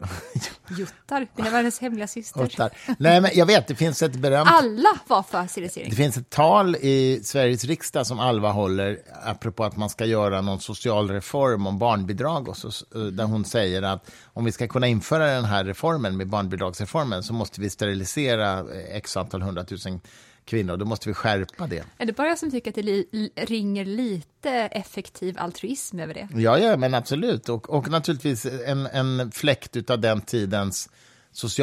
Jottar, 0.78 1.26
mina 1.36 1.50
världens 1.50 1.80
hemliga 1.80 2.06
syster. 2.06 2.44
Ottar. 2.44 2.70
Nej, 2.98 3.20
men 3.20 3.30
jag 3.34 3.46
vet, 3.46 3.66
det 3.66 3.74
finns 3.74 4.02
ett 4.02 4.16
berömt 4.16 4.48
Alla 4.52 4.88
var 5.06 5.22
för 5.22 5.46
sterilisering. 5.46 5.90
Det 5.90 5.96
finns 5.96 6.16
ett 6.16 6.30
tal 6.30 6.76
i 6.76 7.20
Sveriges 7.24 7.64
riksdag 7.64 8.06
som 8.06 8.18
Alva 8.18 8.52
håller 8.52 8.98
apropå 9.24 9.64
att 9.64 9.76
man 9.76 9.90
ska 9.90 10.04
göra 10.04 10.40
någon 10.40 10.60
social 10.60 11.10
reform 11.10 11.66
om 11.66 11.78
barnbidrag 11.78 12.48
och 12.48 12.56
så, 12.56 12.70
där 13.10 13.24
hon 13.24 13.44
säger 13.44 13.82
att 13.82 14.10
om 14.24 14.44
vi 14.44 14.52
ska 14.52 14.68
kunna 14.68 14.86
införa 14.86 15.26
den 15.26 15.44
här 15.44 15.64
reformen 15.64 16.16
med 16.16 16.28
barnbidragsreformen 16.28 17.22
så 17.22 17.32
måste 17.32 17.60
vi 17.60 17.70
sterilisera 17.70 18.58
eh, 18.58 18.96
x 18.96 19.16
antal 19.16 19.42
hundratusen 19.42 20.00
kvinnor. 20.44 20.76
Då 20.76 20.84
måste 20.84 21.08
vi 21.08 21.14
skärpa 21.14 21.66
det. 21.66 21.84
Är 21.98 22.06
det 22.06 22.12
bara 22.12 22.28
jag 22.28 22.38
som 22.38 22.50
tycker 22.50 22.70
att 22.70 22.74
det 22.74 22.82
li- 22.82 23.30
ringer 23.36 23.84
lite 23.84 24.50
effektiv 24.50 25.36
altruism 25.38 25.98
över 26.00 26.14
det? 26.14 26.28
Ja, 26.34 26.58
ja 26.58 26.76
men 26.76 26.94
absolut. 26.94 27.48
Och, 27.48 27.70
och 27.70 27.90
naturligtvis 27.90 28.46
en, 28.66 28.86
en 28.86 29.32
fläkt 29.32 29.90
av 29.90 30.00
den 30.00 30.20
tidens 30.20 30.88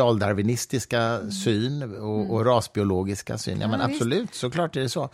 socialdarwinistiska 0.03 1.19
syn 1.31 1.95
och, 1.99 2.33
och 2.33 2.45
rasbiologiska 2.45 3.37
syn. 3.37 3.59
Ja, 3.61 3.67
men 3.67 3.79
Ja, 3.79 3.87
visst. 3.87 4.01
absolut, 4.01 4.35
såklart 4.35 4.75
är 4.75 4.81
det 4.81 4.89
så. 4.89 5.09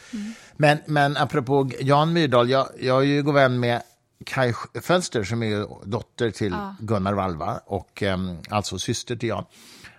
Men, 0.58 0.78
men 0.86 1.18
apropå 1.18 1.70
Jan 1.80 2.14
Myrdal, 2.14 2.50
jag, 2.50 2.68
jag 2.80 2.98
är 2.98 3.06
ju 3.08 3.24
god 3.24 3.34
vän 3.34 3.60
med 3.60 3.82
Kaj 4.26 4.54
Fölster 4.82 5.24
som 5.24 5.44
är 5.44 5.86
dotter 5.88 6.32
till 6.32 6.56
Gunnar 6.80 7.14
Valva 7.14 7.60
och 7.66 8.02
um, 8.02 8.38
alltså 8.50 8.80
syster 8.80 9.16
till 9.16 9.30
Jan. 9.30 9.46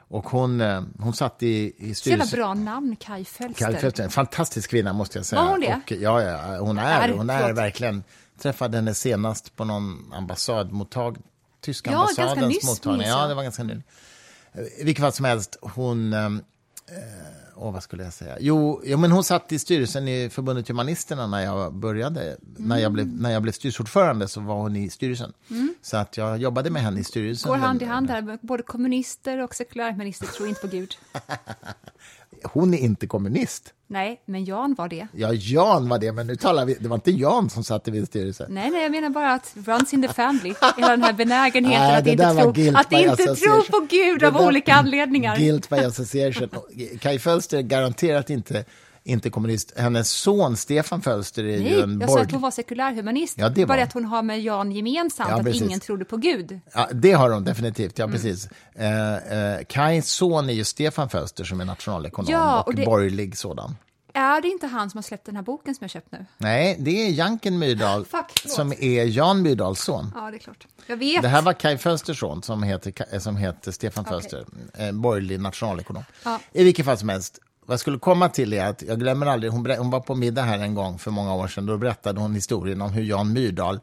Och 0.09 0.29
hon, 0.29 0.61
eh, 0.61 0.83
hon 0.99 1.15
satt 1.15 1.43
i, 1.43 1.73
i 1.79 1.95
Så 1.95 2.01
styrelsen. 2.01 2.37
bra 2.39 2.55
namn, 2.55 2.97
Kaj 2.97 3.25
Fölster. 3.25 3.65
Kaj 3.65 3.77
Fölster, 3.77 4.05
en 4.05 4.11
fantastisk 4.11 4.71
kvinna 4.71 4.93
måste 4.93 5.19
jag 5.19 5.27
säga. 5.27 5.43
Var 5.43 5.51
hon 5.51 5.61
det? 5.61 5.81
Och, 5.85 5.93
ja, 5.93 6.23
ja, 6.23 6.59
hon 6.59 6.79
är, 6.79 7.09
hon 7.13 7.31
är 7.31 7.53
verkligen. 7.53 8.05
Träffade 8.39 8.77
henne 8.79 8.95
senast 8.95 9.57
på 9.57 9.65
någon 9.65 10.13
ambassadmottag, 10.13 11.19
tyska 11.61 11.91
Ja, 11.91 11.99
ambassadens 12.01 12.65
mottagning. 12.65 13.07
Ja, 13.09 13.27
det 13.27 13.35
var 13.35 13.43
ganska 13.43 13.63
nyligen. 13.63 13.83
Eh, 14.53 14.63
I 14.81 14.85
vilket 14.85 15.03
fall 15.03 15.13
som 15.13 15.25
helst, 15.25 15.57
hon... 15.63 16.13
Eh, 16.13 16.27
åh, 17.57 17.73
vad 17.73 17.83
skulle 17.83 18.05
jag 18.05 18.13
säga? 18.13 18.37
Jo, 18.41 18.83
jo, 18.85 18.99
men 18.99 19.13
hon 19.13 19.25
satt 19.25 19.53
i 19.53 19.59
styrelsen 19.59 20.09
i 20.09 20.31
Förbundet 20.31 20.69
Humanisterna 20.69 21.27
när 21.27 21.41
jag 21.41 21.75
började. 21.75 22.37
När, 22.57 22.79
jag 22.79 22.93
blev, 22.93 23.07
när 23.07 23.31
jag 23.31 23.43
blev 23.43 23.53
styrelseordförande 23.53 24.29
så 24.29 24.41
var 24.41 24.55
hon 24.55 24.77
i 24.77 24.91
styrelsen. 24.91 25.33
Så 25.83 25.97
att 25.97 26.17
jag 26.17 26.39
jobbade 26.39 26.71
med 26.71 26.83
henne 26.83 27.01
i 27.01 27.05
styrelsen. 27.05 27.51
Går 27.51 27.59
hand 27.59 27.83
i 27.83 27.85
hand 27.85 28.11
här, 28.11 28.39
både 28.43 28.63
kommunister 28.63 29.43
och 29.43 29.55
sekulärhumanister 29.55 30.27
tror 30.27 30.49
inte 30.49 30.61
på 30.61 30.67
Gud. 30.67 30.97
Hon 32.45 32.75
är 32.75 32.79
inte 32.79 33.07
kommunist. 33.07 33.73
Nej, 33.89 34.23
men 34.25 34.45
Jan 34.45 34.75
var 34.75 34.89
det. 34.89 35.07
Ja, 35.13 35.33
Jan 35.33 35.89
var 35.89 35.99
det, 35.99 36.13
men 36.13 36.27
nu 36.27 36.37
talar 36.37 36.65
vi... 36.65 36.75
Det 36.75 36.89
var 36.89 36.95
inte 36.97 37.11
Jan 37.11 37.51
som 37.51 37.65
satt 37.65 37.89
i 37.89 37.91
min 37.91 38.07
styrelse. 38.07 38.47
Nej, 38.49 38.71
nej, 38.71 38.83
jag 38.83 38.91
menar 38.91 39.11
bara 39.11 39.33
att 39.33 39.55
runs 39.67 39.95
in 39.95 40.03
the 40.03 40.09
family. 40.09 40.55
Hela 40.77 40.91
den 40.91 41.03
här 41.03 41.13
benägenheten 41.13 41.87
Nej, 41.87 41.99
att, 41.99 42.07
inte 42.07 42.25
tro, 42.25 42.77
att 42.77 42.93
inte 42.93 43.35
tro 43.35 43.63
på 43.63 43.87
Gud 43.91 44.21
Det 44.21 44.29
av 44.29 44.37
olika 44.37 44.75
anledningar. 44.75 45.37
Guilt 45.37 45.69
by 45.69 45.77
association. 45.77 46.49
Kaj 47.01 47.19
Fölster 47.19 47.61
garanterat 47.63 48.31
inte, 48.31 48.65
inte 49.07 49.31
kommunist. 49.31 49.73
Hennes 49.79 50.11
son 50.11 50.57
Stefan 50.57 51.03
Fölster 51.03 51.45
är 51.45 51.59
ju 51.59 51.81
en 51.81 51.99
Nej, 51.99 51.99
jag 52.01 52.11
sa 52.11 52.21
att 52.21 52.33
hon 52.33 52.41
var 52.41 52.51
sekulärhumanist. 52.51 53.35
Ja, 53.39 53.49
det 53.49 53.65
var 53.65 53.77
bara 53.77 53.83
att 53.85 53.93
hon 53.93 54.05
har 54.05 54.23
med 54.23 54.43
Jan 54.43 54.73
gemensamt 54.73 55.31
Ja, 55.31 55.37
att 55.37 55.45
precis. 55.45 55.63
ingen 55.63 55.81
trodde 55.81 56.05
på 56.05 56.17
Gud. 56.17 56.61
Ja, 56.75 56.89
det 56.93 57.13
har 57.13 57.31
hon 57.31 57.45
definitivt, 57.45 57.99
Mm. 57.99 58.11
ja 58.11 58.15
precis. 58.17 58.49
Eh, 58.75 59.17
eh, 59.17 59.61
Kajs 59.69 60.11
son 60.11 60.49
är 60.51 60.55
ju 60.55 60.65
Stefan 60.65 61.09
Fölster 61.09 61.45
som 61.45 61.61
är 61.61 61.65
nationalekonom 61.65 62.33
Ja, 62.33 62.61
och, 62.61 62.67
och 62.67 62.75
det- 62.75 62.85
borgerlig 62.85 63.39
sådan. 63.39 63.77
Är 64.15 64.41
det 64.41 64.49
inte 64.49 64.67
han 64.67 64.91
som 64.91 64.99
har 64.99 65.03
släppt 65.03 65.27
den 65.27 65.37
här 65.37 65.43
boken 65.43 65.75
som 65.75 65.85
jag 65.85 65.91
köpt 65.91 66.13
nu? 66.13 66.27
Nej, 66.39 66.77
det 66.81 67.07
är 67.07 67.11
Janken 67.11 67.59
Myrdal 67.59 68.05
Fuck, 68.11 68.43
som 68.53 68.73
är 68.73 69.05
Jan 69.05 69.43
Myrdals 69.43 69.81
son. 69.85 70.13
Ja, 70.15 70.31
det 70.31 70.37
är 70.37 70.39
klart. 70.39 70.67
Jag 70.87 70.97
vet. 70.97 71.23
Det 71.23 71.29
här 71.29 71.43
var 71.43 71.53
Kaj 71.53 71.79
Fölsters 71.79 72.21
son 72.21 72.43
som 72.43 72.63
heter, 72.63 73.19
som 73.19 73.37
heter 73.37 73.73
Stefan 73.73 74.05
Okej. 74.09 74.21
Fölster, 74.21 74.47
eh, 74.79 74.93
borgerlig 74.93 75.41
nationalekonom. 75.41 76.05
Ja. 76.25 76.41
I 76.53 76.65
vilket 76.65 76.85
fall 76.85 76.99
som 76.99 77.09
helst, 77.09 77.39
vad 77.67 77.73
jag 77.73 77.81
skulle 77.81 77.99
komma 77.99 78.29
till 78.29 78.53
är 78.53 78.67
att 78.67 78.83
jag 78.83 78.99
glömmer 78.99 79.27
aldrig, 79.27 79.53
hon, 79.53 79.71
hon 79.79 79.91
var 79.91 80.01
på 80.01 80.15
middag 80.15 80.43
här 80.43 80.59
en 80.59 80.75
gång 80.75 80.99
för 80.99 81.11
många 81.11 81.35
år 81.35 81.49
sedan, 81.49 81.67
då 81.67 81.77
berättade 81.77 82.21
hon 82.21 82.35
historien 82.35 82.83
om 82.83 82.93
hur 82.93 83.03
Jan 83.03 83.33
Myrdal 83.33 83.81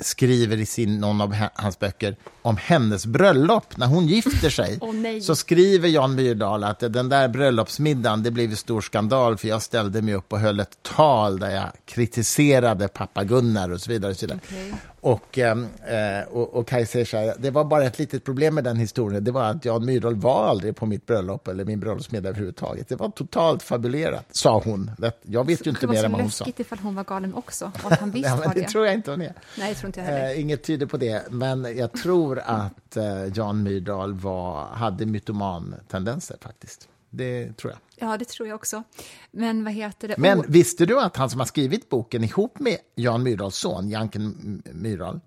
skriver 0.00 0.56
i 0.56 0.66
sin, 0.66 1.00
någon 1.00 1.20
av 1.20 1.34
hans 1.54 1.78
böcker 1.78 2.16
om 2.42 2.56
hennes 2.56 3.06
bröllop. 3.06 3.76
När 3.76 3.86
hon 3.86 4.06
gifter 4.06 4.50
sig 4.50 4.78
nej. 4.94 5.20
så 5.20 5.36
skriver 5.36 5.88
Jan 5.88 6.14
Myrdal 6.14 6.64
att 6.64 6.80
den 6.80 7.08
där 7.08 7.28
bröllopsmiddagen, 7.28 8.22
det 8.22 8.30
blev 8.30 8.50
en 8.50 8.56
stor 8.56 8.80
skandal 8.80 9.36
för 9.36 9.48
jag 9.48 9.62
ställde 9.62 10.02
mig 10.02 10.14
upp 10.14 10.32
och 10.32 10.38
höll 10.38 10.60
ett 10.60 10.82
tal 10.82 11.38
där 11.38 11.50
jag 11.50 11.66
kritiserade 11.84 12.88
pappa 12.88 13.24
Gunnar 13.24 13.70
och 13.70 13.80
så 13.80 13.90
vidare. 13.90 14.10
Och, 14.10 14.16
så 14.16 14.26
vidare. 14.26 14.40
Okej. 14.48 14.74
Och, 15.00 15.38
ehm, 15.38 15.66
eh, 15.86 16.28
och, 16.32 16.54
och 16.54 16.68
Kaj 16.68 16.86
säger 16.86 17.04
så 17.04 17.16
här, 17.16 17.34
det 17.38 17.50
var 17.50 17.64
bara 17.64 17.84
ett 17.84 17.98
litet 17.98 18.24
problem 18.24 18.54
med 18.54 18.64
den 18.64 18.76
historien, 18.76 19.24
det 19.24 19.30
var 19.32 19.44
att 19.44 19.64
Jan 19.64 19.84
Myrdal 19.84 20.14
var 20.14 20.44
aldrig 20.46 20.76
på 20.76 20.86
mitt 20.86 21.06
bröllop 21.06 21.48
eller 21.48 21.64
min 21.64 21.80
bröllopsmiddag 21.80 22.28
överhuvudtaget. 22.28 22.88
Det 22.88 22.96
var 22.96 23.08
totalt 23.10 23.62
fabulerat, 23.62 24.24
sa 24.30 24.60
hon. 24.64 24.90
Det- 24.98 25.12
Jag 25.22 25.46
vet 25.46 25.66
ju 25.66 25.70
inte 25.70 25.80
det 25.86 25.86
mer 25.92 25.98
så 25.98 26.04
än 26.04 26.12
vad 26.12 26.20
hon 26.20 26.30
sa. 26.30 26.44
läskigt 26.44 26.60
ifall 26.60 26.78
hon 26.78 26.94
var 26.94 27.04
galen 27.04 27.34
också 27.34 27.70
och 27.84 27.92
att 27.92 28.00
han 28.00 28.10
visst 28.14 28.28
Nej, 28.28 28.38
var 28.38 28.54
det 28.54 28.60
det. 28.60 28.68
tror 28.68 28.86
jag 28.86 28.94
inte 28.94 29.10
hon 29.10 29.22
är. 29.22 29.34
Nej, 29.58 29.68
det 29.68 29.74
tror 29.74 29.86
inte 29.88 30.00
jag 30.00 30.06
heller. 30.06 30.34
Eh, 30.34 30.40
inget 30.40 30.62
tyder 30.64 30.86
på 30.86 30.96
det, 30.96 31.22
men 31.30 31.76
jag 31.76 31.92
tror 31.92 32.38
att 32.44 32.96
eh, 32.96 33.04
Jan 33.34 33.62
Myrdal 33.62 34.14
var, 34.14 34.64
hade 34.66 35.06
mytoman-tendenser 35.06 36.36
faktiskt. 36.40 36.88
Det 37.16 37.56
tror 37.56 37.72
jag. 37.72 38.08
Ja, 38.08 38.16
det 38.16 38.24
tror 38.24 38.48
jag 38.48 38.54
också. 38.54 38.82
Men 39.30 39.64
vad 39.64 39.72
heter 39.72 40.08
det? 40.08 40.14
Men 40.18 40.44
visste 40.48 40.86
du 40.86 41.00
att 41.00 41.16
han 41.16 41.30
som 41.30 41.40
har 41.40 41.46
skrivit 41.46 41.88
boken 41.88 42.24
ihop 42.24 42.58
med 42.58 42.76
Jan 42.94 43.22
Myrdals 43.22 43.56
son, 43.56 43.88
Janken 43.88 44.62
Myrdal, 44.72 45.20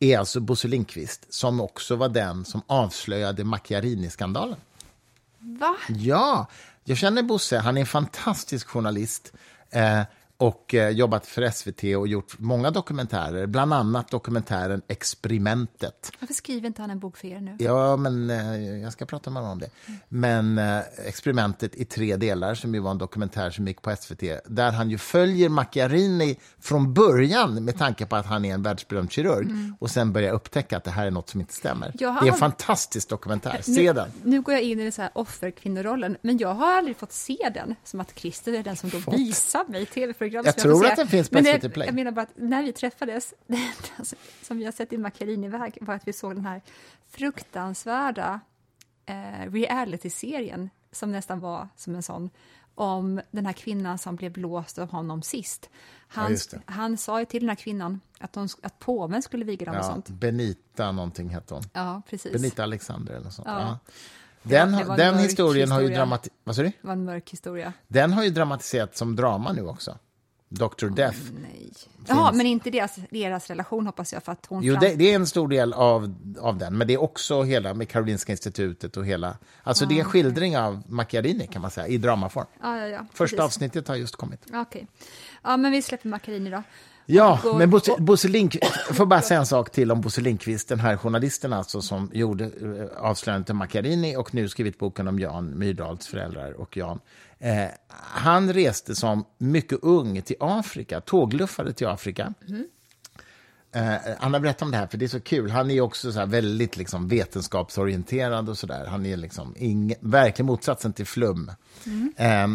är 0.00 0.18
alltså 0.18 0.40
Bosse 0.40 0.68
Lindqvist, 0.68 1.34
som 1.34 1.60
också 1.60 1.96
var 1.96 2.08
den 2.08 2.44
som 2.44 2.62
avslöjade 2.66 3.44
Macchiarini-skandalen. 3.44 4.56
va? 5.38 5.76
Ja, 5.88 6.46
jag 6.84 6.98
känner 6.98 7.22
Bosse. 7.22 7.58
Han 7.58 7.76
är 7.76 7.80
en 7.80 7.86
fantastisk 7.86 8.68
journalist. 8.68 9.32
Eh, 9.70 10.00
och 10.42 10.74
eh, 10.74 10.90
jobbat 10.90 11.26
för 11.26 11.50
SVT 11.50 11.96
och 11.96 12.08
gjort 12.08 12.38
många 12.38 12.70
dokumentärer, 12.70 13.46
bland 13.46 13.74
annat 13.74 14.10
dokumentären 14.10 14.82
Experimentet. 14.88 16.12
Varför 16.20 16.34
skriver 16.34 16.66
inte 16.66 16.82
han 16.82 16.90
en 16.90 16.98
bok 16.98 17.16
för 17.16 17.28
er 17.28 17.40
nu? 17.40 17.56
Ja, 17.58 17.96
men 17.96 18.30
eh, 18.30 18.80
jag 18.82 18.92
ska 18.92 19.06
prata 19.06 19.30
med 19.30 19.42
honom 19.42 19.52
om 19.52 19.58
det. 19.58 19.70
Men 20.08 20.58
eh, 20.58 20.80
Experimentet 21.06 21.74
i 21.74 21.84
tre 21.84 22.16
delar, 22.16 22.54
som 22.54 22.74
ju 22.74 22.80
var 22.80 22.90
en 22.90 22.98
dokumentär 22.98 23.50
som 23.50 23.68
gick 23.68 23.82
på 23.82 23.96
SVT, 23.96 24.22
där 24.46 24.72
han 24.72 24.90
ju 24.90 24.98
följer 24.98 25.48
Macchiarini 25.48 26.36
från 26.60 26.94
början 26.94 27.64
med 27.64 27.78
tanke 27.78 28.06
på 28.06 28.16
att 28.16 28.26
han 28.26 28.44
är 28.44 28.54
en 28.54 28.62
världsberömd 28.62 29.12
kirurg 29.12 29.48
och 29.80 29.90
sen 29.90 30.12
börjar 30.12 30.32
upptäcka 30.32 30.76
att 30.76 30.84
det 30.84 30.90
här 30.90 31.06
är 31.06 31.10
något 31.10 31.28
som 31.28 31.40
inte 31.40 31.54
stämmer. 31.54 31.92
Det 31.98 32.04
är 32.04 32.26
en 32.26 32.34
fantastisk 32.34 33.08
dokumentär. 33.08 33.58
Se 33.62 33.70
nu, 33.70 33.92
den. 33.92 34.08
Nu 34.22 34.40
går 34.40 34.54
jag 34.54 34.62
in 34.62 34.80
i 34.80 34.82
den 34.82 34.92
så 34.92 35.02
här 35.02 35.10
offerkvinnorollen, 35.14 36.16
men 36.22 36.38
jag 36.38 36.54
har 36.54 36.72
aldrig 36.78 36.96
fått 36.96 37.12
se 37.12 37.50
den. 37.54 37.74
Som 37.84 38.00
att 38.00 38.18
Christer 38.18 38.52
är 38.52 38.62
den 38.62 38.76
som 38.76 38.90
då 38.90 39.00
Fått? 39.00 39.14
visar 39.14 39.64
mig 39.68 39.86
tv-program. 40.32 40.44
Jag 40.44 40.56
tror 40.58 40.82
se. 40.84 40.90
att 40.90 40.96
den 40.96 41.08
finns 41.08 41.28
på 41.30 41.38
SVT 41.38 41.74
Play. 41.74 41.86
Jag 41.86 41.94
menar 41.94 42.12
bara 42.12 42.22
att 42.22 42.32
när 42.36 42.62
vi 42.62 42.72
träffades, 42.72 43.34
det 43.46 43.54
enda 43.56 44.04
som 44.42 44.58
vi 44.58 44.64
har 44.64 44.72
sett 44.72 44.92
i 44.92 44.98
Macchiarini-väg 44.98 45.78
var 45.80 45.94
att 45.94 46.08
vi 46.08 46.12
såg 46.12 46.34
den 46.34 46.44
här 46.46 46.60
fruktansvärda 47.10 48.40
eh, 49.06 49.50
reality-serien 49.52 50.70
som 50.92 51.12
nästan 51.12 51.40
var 51.40 51.68
som 51.76 51.94
en 51.94 52.02
sån 52.02 52.30
om 52.74 53.20
den 53.30 53.46
här 53.46 53.52
kvinnan 53.52 53.98
som 53.98 54.16
blev 54.16 54.32
blåst 54.32 54.78
av 54.78 54.90
honom 54.90 55.22
sist. 55.22 55.70
Han, 56.08 56.32
det. 56.32 56.60
han 56.66 56.96
sa 56.96 57.18
ju 57.20 57.24
till 57.26 57.40
den 57.40 57.48
här 57.48 57.56
kvinnan 57.56 58.00
att, 58.18 58.32
de, 58.32 58.48
att 58.62 58.78
påven 58.78 59.22
skulle 59.22 59.44
viga 59.44 59.66
dem 59.66 59.74
och 59.74 59.80
Ja, 59.80 59.82
sånt. 59.88 60.08
Benita 60.08 60.92
någonting 60.92 61.28
hette 61.28 61.54
hon. 61.54 61.62
Ja, 61.72 62.02
precis. 62.08 62.32
Benita 62.32 62.62
Alexander 62.62 63.12
eller 63.12 63.24
något 63.24 63.32
sånt. 63.34 63.48
Ja. 63.48 63.60
Ja. 63.60 63.78
Den, 64.42 64.72
den 64.72 65.14
mörk 65.14 65.24
historien 65.24 65.70
har 65.70 65.80
ju 65.80 65.88
historia. 65.88 66.04
dramati- 66.06 66.28
Vad 66.44 66.56
du? 66.56 66.62
Det 66.62 66.72
var 66.80 66.92
en 66.92 67.04
mörk 67.04 67.30
historia. 67.30 67.72
Den 67.88 68.12
har 68.12 68.24
ju 68.24 68.30
dramatiserats 68.30 68.98
som 68.98 69.16
drama 69.16 69.52
nu 69.52 69.66
också. 69.66 69.98
Dr. 70.52 70.86
Death. 70.86 71.18
Nej. 71.42 71.72
Jaha, 72.06 72.32
men 72.32 72.46
inte 72.46 72.70
deras, 72.70 72.98
deras 73.10 73.48
relation 73.48 73.86
hoppas 73.86 74.12
jag, 74.12 74.22
för 74.22 74.32
att 74.32 74.46
hon 74.46 74.62
Jo, 74.62 74.76
det, 74.80 74.94
det 74.94 75.10
är 75.10 75.14
en 75.14 75.26
stor 75.26 75.48
del 75.48 75.72
av, 75.72 76.14
av 76.38 76.58
den, 76.58 76.78
men 76.78 76.86
det 76.86 76.94
är 76.94 77.02
också 77.02 77.42
hela 77.42 77.74
med 77.74 77.88
Karolinska 77.88 78.32
institutet 78.32 78.96
och 78.96 79.06
hela... 79.06 79.36
Alltså 79.62 79.86
det 79.86 79.94
är 79.94 79.98
en 79.98 80.04
skildring 80.04 80.58
av 80.58 80.82
Macchiarini 80.86 81.46
kan 81.46 81.62
man 81.62 81.70
säga, 81.70 81.86
i 81.86 81.98
dramaform. 81.98 82.46
Ja, 82.62 82.78
ja, 82.78 82.86
ja. 82.86 83.06
Första 83.12 83.44
avsnittet 83.44 83.88
har 83.88 83.96
just 83.96 84.16
kommit. 84.16 84.40
Ja, 84.52 84.60
Okej. 84.60 84.86
Ja, 85.42 85.56
men 85.56 85.72
vi 85.72 85.82
släpper 85.82 86.08
Macchiarini 86.08 86.50
då. 86.50 86.62
Ja, 87.06 87.40
Och- 87.44 87.58
men 87.58 87.70
Bosse, 87.70 87.92
Bosse 87.98 88.28
Lindqvist, 88.28 88.72
jag 88.88 88.96
får 88.96 89.06
bara 89.06 89.22
säga 89.22 89.40
en 89.40 89.46
sak 89.46 89.70
till 89.70 89.92
om 89.92 90.00
Bosse 90.00 90.20
Lindqvist, 90.20 90.68
den 90.68 90.80
här 90.80 90.96
journalisten 90.96 91.52
alltså 91.52 91.82
som 91.82 92.10
gjorde 92.12 92.44
eh, 92.44 93.02
avslöjandet 93.04 93.50
om 93.50 93.56
Macchiarini 93.56 94.16
och 94.16 94.34
nu 94.34 94.48
skrivit 94.48 94.78
boken 94.78 95.08
om 95.08 95.18
Jan 95.20 95.58
Myrdals 95.58 96.06
föräldrar 96.06 96.52
och 96.52 96.76
Jan. 96.76 97.00
Eh, 97.38 97.64
han 97.98 98.52
reste 98.52 98.94
som 98.94 99.24
mycket 99.38 99.78
ung 99.82 100.22
till 100.22 100.36
Afrika, 100.40 101.00
tågluffade 101.00 101.72
till 101.72 101.86
Afrika. 101.86 102.34
Eh, 103.74 103.94
Anna, 104.18 104.40
berätta 104.40 104.64
om 104.64 104.70
det 104.70 104.76
här, 104.76 104.86
för 104.86 104.98
det 104.98 105.04
är 105.04 105.08
så 105.08 105.20
kul. 105.20 105.50
Han 105.50 105.70
är 105.70 105.80
också 105.80 106.12
så 106.12 106.26
väldigt 106.26 106.76
liksom, 106.76 107.08
vetenskapsorienterad 107.08 108.48
och 108.48 108.58
sådär. 108.58 108.86
Han 108.86 109.06
är 109.06 109.16
liksom 109.16 109.54
ing, 109.58 109.94
verkligen 110.00 110.46
motsatsen 110.46 110.92
till 110.92 111.06
flum. 111.06 111.50
Eh, 112.16 112.48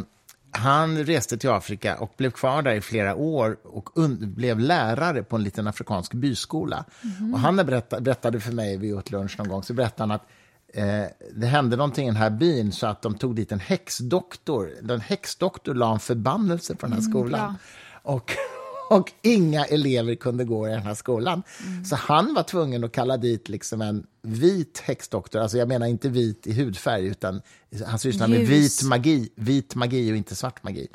han 0.58 0.98
reste 1.06 1.38
till 1.38 1.50
Afrika 1.50 1.98
och 1.98 2.14
blev 2.18 2.32
kvar 2.32 2.62
där 2.62 2.74
i 2.74 2.82
flera 2.82 3.16
år 3.16 3.58
och 3.64 3.90
blev 4.20 4.60
lärare 4.60 5.24
på 5.24 5.36
en 5.36 5.44
liten 5.44 5.68
afrikansk 5.68 6.14
byskola. 6.14 6.86
Och 7.34 7.40
han 7.40 7.58
har 7.58 7.66
berättat, 7.66 8.04
berättade 8.04 8.40
för 8.40 8.52
mig, 8.52 8.78
vi 8.78 8.94
åt 8.94 9.12
lunch 9.12 9.36
någon 9.38 9.48
gång, 9.50 9.64
så 9.64 9.74
berättade 9.74 10.04
han 10.04 10.12
att 10.12 10.28
eh, 10.74 11.12
det 11.36 11.48
hände 11.48 11.78
någonting 11.78 12.08
i 12.08 12.10
den 12.10 12.18
här 12.18 12.30
byn 12.30 12.72
så 12.72 12.88
att 12.88 13.02
de 13.02 13.16
tog 13.16 13.36
dit 13.36 13.52
en 13.52 13.60
häxdoktor. 13.60 14.72
Den 14.82 15.02
häxdoktor 15.02 15.74
la 15.74 15.94
en 15.94 16.00
förbannelse 16.00 16.76
på 16.76 16.86
den 16.86 16.94
här 16.94 17.02
skolan. 17.02 17.56
Och, 18.04 18.32
och 18.90 19.12
inga 19.22 19.66
elever 19.66 20.16
kunde 20.16 20.44
gå 20.44 20.68
i 20.68 20.72
den 20.72 20.82
här 20.82 20.94
skolan. 20.94 21.44
Så 21.86 21.96
han 21.96 22.34
var 22.34 22.44
tvungen 22.44 22.84
att 22.84 22.92
kalla 22.92 23.18
dit 23.18 23.50
liksom 23.50 23.82
en 23.82 24.06
vit 24.22 24.80
häxdoktor. 24.86 25.40
Alltså 25.40 25.58
jag 25.58 25.68
menar 25.68 25.88
inte 25.88 26.10
vit 26.10 26.48
i 26.48 26.54
hudfärg, 26.54 27.06
utan 27.06 27.42
han 27.88 28.00
sysslar 28.00 28.28
med 28.28 28.48
vit 28.48 28.84
magi, 28.84 29.30
vit 29.36 29.76
magi 29.76 30.12
och 30.12 30.16
inte 30.16 30.36
svart 30.36 30.64
magi. 30.64 30.88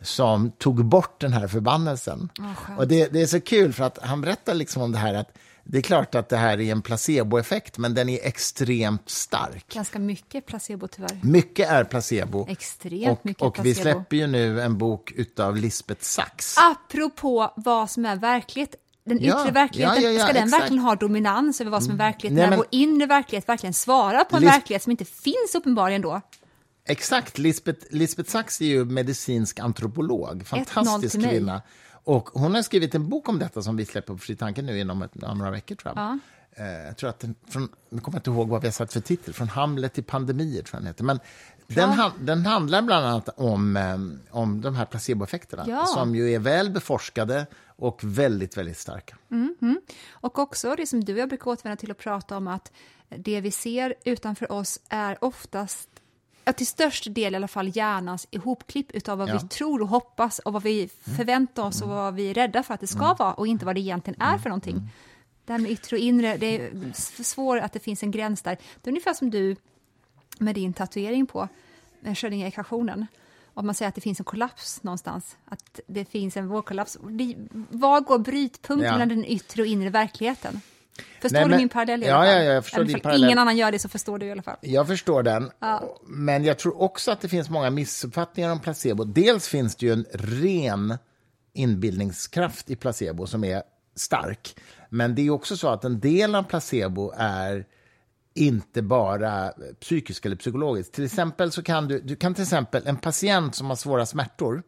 Som 0.00 0.50
tog 0.50 0.84
bort 0.84 1.20
den 1.20 1.32
här 1.32 1.48
förbannelsen. 1.48 2.28
skönt. 2.56 2.78
och 2.78 2.88
det, 2.88 3.12
det 3.12 3.22
är 3.22 3.26
så 3.26 3.40
kul, 3.40 3.72
för 3.72 3.84
att 3.84 3.98
han 4.02 4.20
berättar 4.20 4.54
liksom 4.54 4.82
om 4.82 4.92
det 4.92 4.98
här 4.98 5.14
att 5.14 5.36
det 5.72 5.78
är 5.78 5.82
klart 5.82 6.14
att 6.14 6.28
det 6.28 6.36
här 6.36 6.60
är 6.60 6.72
en 6.72 6.82
placeboeffekt, 6.82 7.78
men 7.78 7.94
den 7.94 8.08
är 8.08 8.18
extremt 8.26 9.10
stark. 9.10 9.74
Ganska 9.74 9.98
mycket 9.98 10.46
placebo 10.46 10.88
tyvärr. 10.88 11.20
Mycket 11.22 11.68
är 11.70 11.84
placebo. 11.84 12.46
Extremt 12.48 13.18
och, 13.18 13.26
mycket 13.26 13.42
och 13.42 13.58
vi 13.58 13.74
placebo. 13.74 13.82
släpper 13.82 14.16
ju 14.16 14.26
nu 14.26 14.60
en 14.60 14.78
bok 14.78 15.12
utav 15.16 15.56
Lisbeth 15.56 16.02
Sachs. 16.02 16.56
Apropå 16.58 17.52
vad 17.56 17.90
som 17.90 18.04
är 18.06 18.16
verklighet. 18.16 18.74
Den 19.04 19.18
yttre 19.18 19.28
Ja, 19.28 19.50
verkligheten, 19.52 20.02
ja, 20.02 20.10
ja, 20.10 20.24
ska 20.24 20.32
den 20.32 20.44
exakt. 20.44 20.62
verkligen 20.62 20.82
ha 20.82 20.94
dominans 20.94 21.60
över 21.60 21.70
vad 21.70 21.82
som 21.84 21.92
är 21.92 21.96
verklighet? 21.98 22.34
Nej, 22.34 22.42
när 22.42 22.50
men- 22.50 22.58
vår 22.58 22.66
inre 22.70 23.06
verklighet 23.06 23.48
verkligen 23.48 23.74
svarar 23.74 24.24
på 24.24 24.36
en 24.36 24.42
Lis- 24.42 24.46
verklighet 24.52 24.82
som 24.82 24.90
inte 24.90 25.04
finns 25.04 25.54
uppenbarligen 25.54 26.02
då? 26.02 26.20
Exakt. 26.88 27.38
Lisbeth, 27.38 27.86
Lisbeth 27.90 28.30
Sachs 28.30 28.60
är 28.60 28.64
ju 28.66 28.84
medicinsk 28.84 29.58
antropolog. 29.58 30.46
Fantastisk 30.46 31.12
till 31.28 31.44
mig. 31.44 31.60
Och 32.04 32.28
hon 32.32 32.54
har 32.54 32.62
skrivit 32.62 32.94
en 32.94 33.08
bok 33.08 33.28
om 33.28 33.38
detta 33.38 33.62
som 33.62 33.76
vi 33.76 33.84
släpper 33.86 34.12
på 34.12 34.18
Fri 34.18 34.36
Tanke 34.36 34.62
nu 34.62 34.78
inom 34.80 35.02
ett, 35.02 35.10
ja, 35.12 35.34
några 35.34 35.50
veckor. 35.50 35.74
Tror 35.74 35.92
jag. 35.96 36.18
Eh, 36.52 36.86
jag 36.86 36.96
tror 36.96 37.10
att 37.10 37.18
den, 37.20 37.34
från, 37.48 37.68
nu 37.88 38.00
kommer 38.00 38.16
jag 38.16 38.20
inte 38.20 38.30
ihåg 38.30 38.48
vad 38.48 38.60
vi 38.60 38.66
har 38.66 38.72
satt 38.72 38.92
för 38.92 39.00
titel. 39.00 39.34
Från 39.34 39.48
Hamlet 39.48 39.92
till 39.92 40.04
pandemier, 40.04 40.62
tror 40.62 40.74
jag 40.76 40.82
den 40.82 40.86
heter. 40.86 41.04
Men 41.04 41.20
den, 41.66 41.90
han, 41.90 42.12
den 42.20 42.46
handlar 42.46 42.82
bland 42.82 43.06
annat 43.06 43.28
om, 43.36 43.76
eh, 43.76 43.98
om 44.30 44.60
de 44.60 44.74
här 44.74 44.84
placeboeffekterna 44.84 45.64
Ja. 45.68 45.86
som 45.86 46.14
ju 46.14 46.32
är 46.34 46.38
väl 46.38 46.70
beforskade 46.70 47.46
och 47.66 48.00
väldigt, 48.04 48.56
väldigt 48.56 48.78
starka. 48.78 49.16
Och 50.10 50.38
också 50.38 50.74
det 50.76 50.86
som 50.86 51.04
du 51.04 51.12
och 51.12 51.18
jag 51.18 51.28
brukar 51.28 51.50
återvända 51.50 51.76
till 51.76 51.90
att 51.90 51.98
prata 51.98 52.36
om 52.36 52.48
att 52.48 52.72
det 53.08 53.40
vi 53.40 53.50
ser 53.50 53.94
utanför 54.04 54.52
oss 54.52 54.80
är 54.88 55.24
oftast 55.24 55.88
att 56.50 56.56
till 56.56 56.66
störst 56.66 57.14
del 57.14 57.32
i 57.32 57.36
alla 57.36 57.48
fall 57.48 57.76
hjärnans 57.76 58.26
ihopklipp 58.30 58.90
utav 58.90 59.18
vad 59.18 59.28
Ja. 59.28 59.38
vi 59.42 59.48
tror 59.48 59.82
och 59.82 59.88
hoppas 59.88 60.38
och 60.38 60.52
vad 60.52 60.62
vi 60.62 60.88
förväntar 61.16 61.62
oss 61.62 61.82
och 61.82 61.88
vad 61.88 62.14
vi 62.14 62.30
är 62.30 62.34
rädda 62.34 62.62
för 62.62 62.74
att 62.74 62.80
det 62.80 62.86
ska 62.86 63.14
vara 63.14 63.34
och 63.34 63.46
inte 63.46 63.66
vad 63.66 63.74
det 63.74 63.80
egentligen 63.80 64.20
är 64.20 64.38
för 64.38 64.48
någonting. 64.48 64.88
Det 65.44 65.52
här 65.52 65.60
med 65.60 65.70
yttre 65.70 65.96
och 65.96 66.02
inre, 66.02 66.36
det 66.36 66.46
är 66.60 66.92
svårt 67.22 67.60
att 67.62 67.72
det 67.72 67.80
finns 67.80 68.02
en 68.02 68.10
gräns 68.10 68.42
där. 68.42 68.56
Det 68.82 68.88
är 68.88 68.92
ungefär 68.92 69.14
som 69.14 69.30
du 69.30 69.56
med 70.38 70.54
din 70.54 70.72
tatuering 70.72 71.26
på 71.26 71.48
eh, 72.04 72.14
Schrödinger-ekvationen. 72.14 73.06
Om 73.54 73.66
man 73.66 73.74
säger 73.74 73.88
att 73.88 73.94
det 73.94 74.00
finns 74.00 74.18
en 74.20 74.24
kollaps 74.24 74.82
någonstans, 74.82 75.36
att 75.44 75.80
det 75.86 76.04
finns 76.04 76.36
en 76.36 76.48
vågkollaps. 76.48 76.98
Var 77.70 78.00
går 78.00 78.18
brytpunkten 78.18 78.86
Ja. 78.86 78.92
mellan 78.92 79.08
den 79.08 79.24
yttre 79.24 79.62
och 79.62 79.66
inre 79.68 79.90
verkligheten? 79.90 80.60
Förstår 81.22 81.36
Nej, 81.38 81.44
du 81.44 81.50
men- 81.50 81.58
min 81.58 81.68
parallell 81.68 82.02
i 82.02 82.06
Ja, 82.06 82.14
alla 82.14 82.24
fall? 82.26 82.34
ja, 82.36 82.42
ja, 82.42 82.52
jag 82.52 82.64
förstår 82.64 82.84
din 82.84 83.00
parallell. 83.00 83.24
Ingen 83.24 83.38
annan 83.38 83.56
gör 83.56 83.72
det 83.72 83.78
så 83.78 83.88
förstår 83.88 84.18
du 84.18 84.26
i 84.26 84.30
alla 84.32 84.42
fall. 84.42 84.56
Jag 84.60 84.86
förstår 84.86 85.22
den, 85.22 85.50
men 86.06 86.44
jag 86.44 86.58
tror 86.58 86.82
också 86.82 87.10
att 87.10 87.20
det 87.20 87.28
finns 87.28 87.50
många 87.50 87.70
missuppfattningar 87.70 88.52
om 88.52 88.60
placebo. 88.60 89.04
Dels 89.04 89.48
finns 89.48 89.76
det 89.76 89.86
ju 89.86 89.92
en 89.92 90.06
ren 90.12 90.98
inbildningskraft 91.70 92.70
i 92.70 92.76
placebo 92.76 93.26
som 93.26 93.44
är 93.44 93.62
stark. 93.96 94.56
Men 94.88 95.14
det 95.14 95.22
är 95.26 95.30
också 95.30 95.56
så 95.56 95.68
att 95.68 95.84
en 95.84 96.00
del 96.00 96.34
av 96.34 96.42
placebo 96.42 97.12
är 97.16 97.64
inte 98.34 98.82
bara 98.82 99.52
psykisk 99.80 100.26
eller 100.26 100.36
psykologisk. 100.36 100.92
Till 100.92 101.04
exempel 101.04 101.52
så 101.52 101.62
kan 101.62 101.88
du, 101.88 102.00
du 102.00 102.16
kan 102.16 102.34
till 102.34 102.42
exempel 102.42 102.82
en 102.86 102.96
patient 102.96 103.54
som 103.54 103.66
har 103.66 103.76
svåra 103.76 104.06
smärtor, 104.06 104.62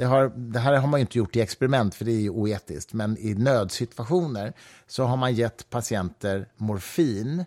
det, 0.00 0.06
har, 0.06 0.32
det 0.36 0.58
här 0.58 0.76
har 0.76 0.88
man 0.88 1.00
inte 1.00 1.18
gjort 1.18 1.36
i 1.36 1.40
experiment 1.40 1.94
för 1.94 2.04
det 2.04 2.12
är 2.12 2.20
ju 2.20 2.30
oetiskt, 2.30 2.92
men 2.92 3.18
i 3.18 3.34
nödsituationer 3.34 4.52
så 4.86 5.04
har 5.04 5.16
man 5.16 5.34
gett 5.34 5.70
patienter 5.70 6.48
morfin 6.56 7.44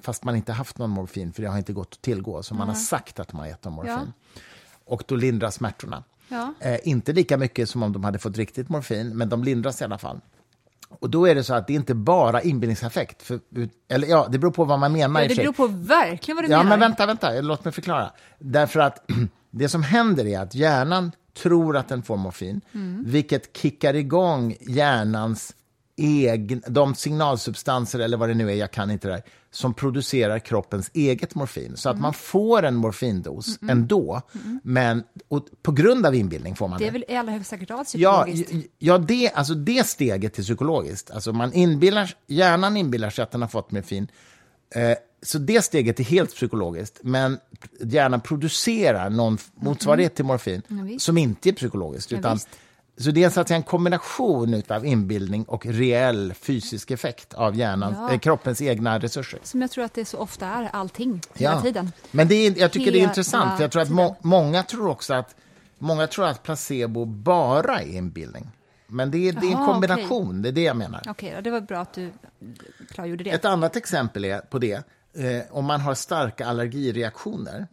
fast 0.00 0.24
man 0.24 0.36
inte 0.36 0.52
haft 0.52 0.78
någon 0.78 0.90
morfin 0.90 1.32
för 1.32 1.42
det 1.42 1.48
har 1.48 1.58
inte 1.58 1.72
gått 1.72 1.92
att 1.92 2.02
tillgå, 2.02 2.42
så 2.42 2.54
man 2.54 2.68
har 2.68 2.74
sagt 2.74 3.20
att 3.20 3.32
man 3.32 3.40
har 3.40 3.48
gett 3.48 3.62
dem 3.62 3.72
morfin. 3.72 4.12
Och 4.84 5.02
då 5.06 5.16
lindras 5.16 5.54
smärtorna. 5.54 6.04
Ja. 6.28 6.54
Eh, 6.60 6.78
inte 6.84 7.12
lika 7.12 7.36
mycket 7.36 7.70
som 7.70 7.82
om 7.82 7.92
de 7.92 8.04
hade 8.04 8.18
fått 8.18 8.36
riktigt 8.36 8.68
morfin, 8.68 9.16
men 9.16 9.28
de 9.28 9.44
lindras 9.44 9.80
i 9.80 9.84
alla 9.84 9.98
fall. 9.98 10.20
Och 10.88 11.10
då 11.10 11.26
är 11.26 11.34
det 11.34 11.44
så 11.44 11.54
att 11.54 11.66
det 11.66 11.72
inte 11.72 11.94
bara 11.94 12.42
inbildningseffekt. 12.42 13.22
För, 13.22 13.40
eller 13.88 14.08
ja, 14.08 14.28
det 14.30 14.38
beror 14.38 14.52
på 14.52 14.64
vad 14.64 14.78
man 14.78 14.92
menar. 14.92 15.22
Ja, 15.22 15.28
det 15.28 15.34
beror 15.34 15.52
på 15.52 15.66
verkligen 15.66 16.36
vad 16.36 16.44
du 16.44 16.50
Ja, 16.50 16.58
menar. 16.58 16.70
men 16.70 16.80
vänta, 16.80 17.06
vänta, 17.06 17.40
låt 17.40 17.64
mig 17.64 17.72
förklara. 17.72 18.10
Därför 18.38 18.80
att 18.80 19.10
det 19.50 19.68
som 19.68 19.82
händer 19.82 20.26
är 20.26 20.40
att 20.40 20.54
hjärnan 20.54 21.12
tror 21.42 21.76
att 21.76 21.88
den 21.88 22.02
får 22.02 22.16
morfin, 22.16 22.60
Mm. 22.74 23.04
vilket 23.06 23.56
kickar 23.56 23.94
igång 23.94 24.56
hjärnans 24.60 25.54
egen, 25.96 26.62
de 26.68 26.94
signalsubstanser, 26.94 27.98
eller 27.98 28.16
vad 28.16 28.28
det 28.28 28.34
nu 28.34 28.50
är, 28.50 28.54
jag 28.54 28.70
kan 28.70 28.90
inte 28.90 29.08
det 29.08 29.14
där, 29.14 29.22
som 29.50 29.74
producerar 29.74 30.38
kroppens 30.38 30.90
eget 30.94 31.34
morfin. 31.34 31.76
Så 31.76 31.88
att 31.88 31.94
Mm. 31.94 32.02
man 32.02 32.12
får 32.14 32.62
en 32.62 32.74
morfindos 32.76 33.58
ändå, 33.68 34.22
men 34.62 35.02
och 35.28 35.46
på 35.62 35.72
grund 35.72 36.06
av 36.06 36.14
inbildning 36.14 36.56
får 36.56 36.68
man 36.68 36.78
Det 36.78 36.84
det. 36.84 36.88
är 36.88 36.92
väl 36.92 37.04
i 37.08 37.16
allra 37.16 37.32
högsta 37.32 37.56
grad 37.56 37.78
Ja, 37.78 37.84
psykologiskt? 37.84 38.52
j- 38.52 38.68
ja 38.78 38.98
det, 38.98 39.30
alltså 39.34 39.54
det 39.54 39.86
steget 39.86 40.38
är 40.38 40.42
psykologiskt. 40.42 41.10
Alltså 41.10 41.32
man 41.32 41.52
inbillar, 41.52 42.14
hjärnan 42.26 42.76
inbillar 42.76 43.10
sig 43.10 43.22
att 43.22 43.30
den 43.30 43.40
har 43.42 43.48
fått 43.48 43.70
morfin. 43.72 44.08
Eh, 44.74 44.96
så 45.22 45.38
det 45.38 45.62
steget 45.62 46.00
är 46.00 46.04
helt 46.04 46.34
psykologiskt, 46.34 46.98
men 47.02 47.38
hjärnan 47.80 48.20
producerar 48.20 49.10
någon 49.10 49.38
motsvarighet 49.54 50.14
till 50.14 50.24
morfin 50.24 50.62
Ja, 50.68 50.76
visst. 50.84 51.04
som 51.04 51.18
inte 51.18 51.48
är 51.48 51.52
psykologiskt. 51.52 52.10
Ja, 52.12 52.18
Utan, 52.18 52.34
visst. 52.36 52.48
så 52.98 53.10
det 53.10 53.24
är 53.24 53.30
så 53.30 53.40
att 53.40 53.50
en 53.50 53.62
kombination 53.62 54.62
av 54.68 54.86
inbildning 54.86 55.44
och 55.44 55.66
reell 55.66 56.34
fysisk 56.34 56.90
effekt 56.90 57.34
av 57.34 57.56
hjärnan, 57.56 57.94
Ja. 57.96 58.12
eh, 58.12 58.18
kroppens 58.18 58.62
egna 58.62 58.98
resurser. 58.98 59.40
Som 59.42 59.60
jag 59.60 59.70
tror 59.70 59.84
att 59.84 59.94
det 59.94 60.04
så 60.04 60.18
ofta 60.18 60.46
är, 60.46 60.68
allting, 60.72 61.20
hela 61.34 61.62
tiden. 61.62 61.92
Men 62.10 62.28
det 62.28 62.34
är, 62.34 62.58
jag 62.58 62.72
tycker 62.72 62.92
det 62.92 62.98
är 62.98 63.00
Hela 63.00 63.10
intressant, 63.10 63.56
för 63.56 63.64
jag 63.64 63.70
tror 63.72 63.82
att 63.82 63.90
må, 63.90 64.16
många 64.20 64.62
tror 64.62 64.88
också 64.88 65.14
att 65.14 65.34
Många 65.82 66.06
tror 66.06 66.26
att 66.26 66.42
placebo 66.42 67.04
bara 67.04 67.80
är 67.82 67.96
inbildning. 67.96 68.50
Men 68.90 69.10
det 69.10 69.28
är, 69.28 69.32
det 69.32 69.46
är 69.46 69.56
en 69.56 69.66
kombination, 69.66 70.42
det 70.42 70.48
är 70.48 70.52
det 70.52 70.62
jag 70.62 70.76
menar. 70.76 71.02
Okej, 71.08 71.32
då, 71.34 71.40
det 71.40 71.50
var 71.50 71.60
bra 71.60 71.78
att 71.78 71.92
du 71.92 72.12
klargjorde 72.90 73.24
det. 73.24 73.30
Ett 73.30 73.44
annat 73.44 73.76
exempel 73.76 74.24
är 74.24 74.40
på 74.40 74.58
det, 74.58 74.82
eh, 75.12 75.42
om 75.50 75.64
man 75.64 75.80
har 75.80 75.94
starka 75.94 76.46
allergireaktioner 76.46 77.66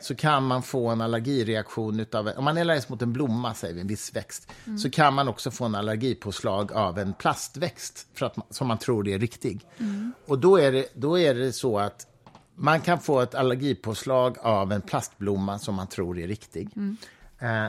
så 0.00 0.14
kan 0.14 0.46
man 0.46 0.62
få 0.62 0.88
en 0.88 1.00
allergireaktion 1.00 2.00
utav, 2.00 2.30
om 2.36 2.44
man 2.44 2.56
är 2.56 2.60
allergisk 2.60 2.88
mot 2.88 3.02
en 3.02 3.12
blomma, 3.12 3.54
säger 3.54 3.74
vi, 3.74 3.80
en 3.80 3.86
viss 3.86 4.16
växt, 4.16 4.50
så 4.82 4.90
kan 4.90 5.14
man 5.14 5.28
också 5.28 5.50
få 5.50 5.64
en 5.64 5.74
allergipåslag 5.74 6.72
av 6.72 6.98
en 6.98 7.12
plastväxt 7.12 8.06
för 8.14 8.26
att, 8.26 8.36
som 8.50 8.66
man 8.66 8.78
tror 8.78 9.08
är 9.08 9.18
riktig. 9.18 9.66
Och 10.26 10.38
då 10.38 10.56
är, 10.56 10.72
det, 10.72 10.86
då 10.94 11.18
är 11.18 11.34
det 11.34 11.52
så 11.52 11.78
att 11.78 12.06
man 12.54 12.80
kan 12.80 13.00
få 13.00 13.20
ett 13.20 13.34
allergipåslag 13.34 14.36
av 14.38 14.72
en 14.72 14.80
plastblomma 14.80 15.58
som 15.58 15.74
man 15.74 15.86
tror 15.86 16.18
är 16.18 16.28
riktig. 16.28 16.68
Eh, 17.38 17.66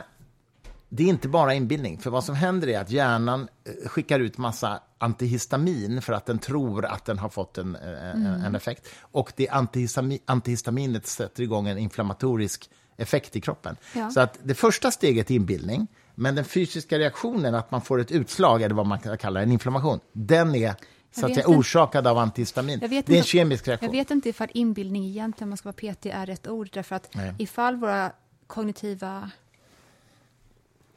det 0.94 1.02
är 1.04 1.08
inte 1.08 1.28
bara 1.28 1.54
inbildning, 1.54 1.98
för 1.98 2.10
vad 2.10 2.24
som 2.24 2.34
händer 2.34 2.68
är 2.68 2.80
att 2.80 2.90
hjärnan 2.90 3.48
eh, 3.82 3.88
skickar 3.88 4.20
ut 4.20 4.38
massa 4.38 4.80
antihistamin 4.98 6.02
för 6.02 6.12
att 6.12 6.26
den 6.26 6.38
tror 6.38 6.84
att 6.84 7.04
den 7.04 7.18
har 7.18 7.28
fått 7.28 7.58
en, 7.58 7.76
eh, 7.76 8.10
en- 8.10 8.26
en 8.26 8.54
effekt. 8.54 8.88
Och 9.00 9.32
det 9.36 9.48
antihistami, 9.48 10.18
antihistaminet 10.26 11.06
sätter 11.06 11.42
igång 11.42 11.68
en 11.68 11.78
inflammatorisk 11.78 12.70
effekt 12.96 13.36
i 13.36 13.40
kroppen. 13.40 13.76
Ja. 13.94 14.10
Så 14.10 14.20
att 14.20 14.38
det 14.42 14.54
första 14.54 14.90
steget 14.90 15.30
är 15.30 15.34
inbildning, 15.34 15.86
men 16.14 16.34
den 16.34 16.44
fysiska 16.44 16.98
reaktionen, 16.98 17.54
att 17.54 17.70
man 17.70 17.80
får 17.82 18.00
ett 18.00 18.10
utslag, 18.12 18.62
eller 18.62 18.74
vad 18.74 18.86
man 18.86 18.98
kan 18.98 19.18
kalla 19.18 19.42
en 19.42 19.52
inflammation, 19.52 20.00
den 20.12 20.54
är 20.54 20.74
så 21.14 21.26
att 21.26 21.34
säga, 21.34 21.46
orsakad 21.48 22.06
av 22.06 22.18
antihistamin. 22.18 22.78
Det 22.78 22.86
är 22.86 22.90
en 22.90 22.96
inte- 22.96 23.22
kemisk 23.22 23.68
reaktion. 23.68 23.86
Jag 23.86 23.92
vet 23.98 24.10
inte 24.10 24.28
ifall 24.28 24.48
inbildning 24.54 25.04
egentligen, 25.06 25.46
om 25.46 25.48
man 25.50 25.56
ska 25.58 25.66
vara 25.68 25.72
petig, 25.72 26.10
är 26.10 26.26
rätt 26.26 26.48
ord. 26.48 26.68
Därför 26.72 26.96
att 26.96 27.14
Nej. 27.14 27.34
ifall 27.38 27.76
våra 27.76 28.12
kognitiva 28.46 29.30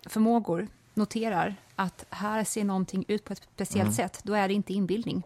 förmågor 0.06 0.68
noterar 0.94 1.56
att 1.76 2.06
här 2.10 2.44
ser 2.44 2.64
någonting 2.64 3.06
ut 3.08 3.24
på 3.26 3.34
ett 3.34 3.42
speciellt 3.56 3.88
Mm. 3.88 3.94
sätt, 3.96 4.20
då 4.24 4.34
är 4.34 4.48
det 4.48 4.54
inte 4.54 4.74
inbildning. 4.74 5.24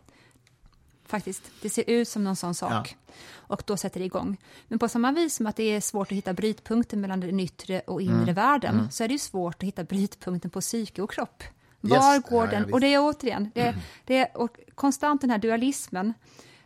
Faktiskt. 1.06 1.44
Det 1.62 1.70
ser 1.70 1.84
ut 1.90 2.08
som 2.08 2.24
någon 2.24 2.36
sån 2.36 2.56
sak. 2.56 2.98
Och 3.32 3.64
då 3.66 3.78
sätter 3.78 4.00
det 4.00 4.06
igång. 4.06 4.38
Men 4.68 4.80
på 4.80 4.88
samma 4.88 5.12
vis 5.12 5.36
som 5.36 5.46
att 5.48 5.56
det 5.56 5.64
är 5.64 5.82
svårt 5.82 6.12
att 6.12 6.18
hitta 6.18 6.34
brytpunkten 6.34 7.02
mellan 7.02 7.20
den 7.20 7.40
yttre 7.40 7.80
och 7.80 8.02
Mm. 8.02 8.22
inre 8.22 8.34
världen, 8.34 8.92
så 8.92 9.04
är 9.04 9.08
det 9.08 9.12
ju 9.12 9.18
svårt 9.20 9.56
att 9.56 9.64
hitta 9.64 9.84
brytpunkten 9.84 10.52
på 10.52 10.62
psyke 10.62 11.02
och 11.02 11.12
kropp. 11.12 11.44
Var 11.82 12.16
Yes. 12.16 12.24
går 12.30 12.46
Ja, 12.46 12.46
ja, 12.46 12.52
den? 12.52 12.64
visst. 12.64 12.74
och 12.74 12.80
det 12.82 12.94
är 12.94 13.00
återigen, 13.00 13.52
det, 13.56 13.76
det 14.06 14.18
är 14.18 14.38
och 14.38 14.60
konstant 14.76 15.22
den 15.22 15.30
här 15.30 15.38
dualismen 15.38 16.14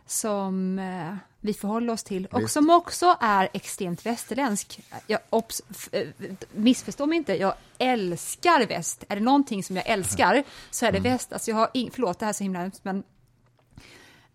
som 0.06 0.78
eh, 0.78 1.16
vi 1.44 1.54
förhåller 1.54 1.92
oss 1.92 2.02
till 2.02 2.26
och 2.26 2.40
Visst. 2.40 2.52
som 2.52 2.70
också 2.70 3.16
är 3.20 3.48
extremt 3.52 4.06
västerländsk. 4.06 4.80
Jag, 5.06 5.20
obs, 5.30 5.62
eh, 5.92 6.08
missförstå 6.52 7.06
mig 7.06 7.16
inte, 7.18 7.34
jag 7.36 7.54
älskar 7.78 8.66
väst. 8.66 9.04
Är 9.08 9.16
det 9.16 9.22
någonting 9.22 9.64
som 9.64 9.76
jag 9.76 9.86
älskar 9.88 10.44
så 10.70 10.86
är 10.86 10.92
det 10.92 10.98
Mm. 10.98 11.12
väst. 11.12 11.32
Alltså 11.32 11.50
jag 11.50 11.56
har 11.58 11.90
förlåt, 11.92 12.18
det 12.18 12.24
här 12.24 12.30
är 12.30 12.34
så 12.34 12.44
himla 12.44 12.58
hemskt, 12.60 12.84
men 12.84 13.02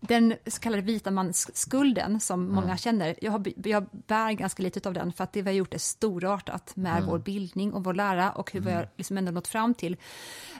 den 0.00 0.34
så 0.46 0.60
kallade 0.60 0.82
vita 0.82 1.10
mansskulden 1.10 2.20
som 2.20 2.42
Mm. 2.42 2.54
många 2.54 2.76
känner, 2.76 3.14
jag, 3.20 3.32
har, 3.32 3.44
jag 3.64 3.86
bär 4.06 4.32
ganska 4.32 4.62
lite 4.62 4.88
av 4.88 4.94
den 4.94 5.12
för 5.12 5.24
att 5.24 5.32
det 5.32 5.42
vi 5.42 5.50
har 5.50 5.54
gjort 5.56 5.74
är 5.74 5.78
storartat 5.78 6.76
med 6.76 6.96
Mm. 6.96 7.06
vår 7.06 7.18
bildning 7.18 7.72
och 7.72 7.84
vår 7.84 7.94
lära 7.94 8.32
och 8.32 8.52
hur 8.52 8.60
vi 8.60 8.72
har 8.72 8.88
liksom 8.96 9.18
ändå 9.18 9.32
nått 9.32 9.48
fram 9.48 9.74
till 9.74 9.96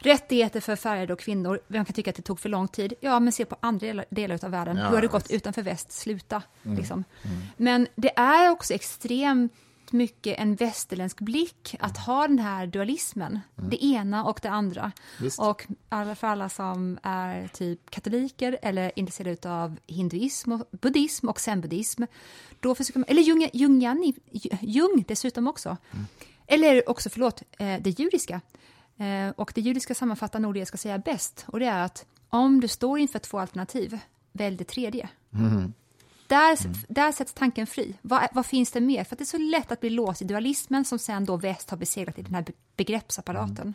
rättigheter 0.01 0.61
för 0.61 0.77
färgade 0.77 1.13
och 1.13 1.19
kvinnor. 1.21 1.61
Vem 1.67 1.85
kan 1.85 1.95
tycka 1.95 2.11
att 2.11 2.17
det 2.17 2.23
tog 2.23 2.41
för 2.41 2.49
lång 2.49 2.69
tid? 2.69 2.95
Ja, 3.01 3.21
men 3.21 3.33
se 3.33 3.45
på 3.45 3.57
andra 3.61 4.05
delar- 4.11 4.45
av 4.45 4.51
världen. 4.51 4.77
Ja, 4.77 4.87
hur 4.89 4.95
har 4.95 5.03
det 5.03 5.09
gått. 5.09 5.31
Mm. 5.31 5.37
utanför 5.37 5.63
väst? 5.63 5.93
Sluta. 5.93 6.43
Liksom. 6.63 7.05
Men 7.57 7.87
det 7.97 8.19
är 8.19 8.51
också 8.51 8.75
extremt 9.91 9.93
mycket 9.93 10.39
en 10.39 10.55
västerländsk 10.55 11.21
blick 11.21 11.77
att 11.81 11.99
ha 11.99 12.29
den 12.29 12.39
här 12.39 12.67
dualismen, 12.67 13.41
det 13.57 13.85
ena 13.85 14.25
och 14.25 14.41
det 14.43 14.51
andra. 14.51 14.81
Mm. 14.81 14.93
Visst. 15.21 15.41
Och 15.41 15.67
alla, 15.91 16.15
för 16.15 16.27
alla 16.27 16.49
som 16.49 16.99
är 17.03 17.49
typ 17.49 17.91
katoliker 17.91 18.59
eller 18.63 18.93
intresserade 18.97 19.51
av 19.51 19.77
hinduism, 19.87 20.53
och 20.53 20.69
buddhism 20.71 21.29
och 21.29 21.41
zen-buddhism, 21.41 22.07
då 22.61 22.75
försöker 22.75 22.99
man, 23.01 23.09
eller 23.09 23.23
Jung, 23.23 23.49
Jungian, 23.53 24.13
Jung 24.61 25.05
dessutom 25.09 25.49
också, 25.49 25.77
eller 26.47 26.89
också, 26.89 27.11
förlåt, 27.11 27.43
eh, 27.59 27.81
det 27.81 27.99
judiska. 27.99 28.41
Eh, 28.99 29.31
och 29.37 29.53
det 29.55 29.61
judiska 29.61 29.95
sammanfattar 29.95 30.41
nog 30.41 30.55
det 30.55 30.59
jag 30.59 30.69
ska 30.69 30.79
säga 30.79 30.99
bäst, 30.99 31.45
och 31.49 31.61
det 31.61 31.67
är 31.67 31.85
att 31.85 32.07
om 32.33 32.61
du 32.61 32.69
står 32.69 32.99
inför 32.99 33.19
två 33.19 33.39
alternativ, 33.39 33.99
välj 34.33 34.57
det 34.57 34.65
tredje. 34.65 35.09
Där, 36.31 36.59
där 36.89 37.13
sätts 37.13 37.33
tanken 37.33 37.67
fri. 37.67 37.95
Vad, 38.03 38.29
vad 38.33 38.47
finns 38.47 38.71
det 38.73 38.81
mer? 38.81 39.05
För 39.05 39.15
att 39.15 39.19
det 39.19 39.23
är 39.23 39.27
så 39.27 39.39
lätt 39.39 39.73
att 39.73 39.81
bli 39.81 39.91
låst 39.91 40.23
i 40.23 40.25
dualismen 40.25 40.85
som 40.85 40.99
sen 40.99 41.25
då 41.25 41.37
väst 41.37 41.71
har 41.71 41.77
beseglat 41.77 42.19
i 42.19 42.23
den 42.23 42.35
här 42.35 42.43
be- 42.43 42.53
begreppsapparaten. 42.77 43.75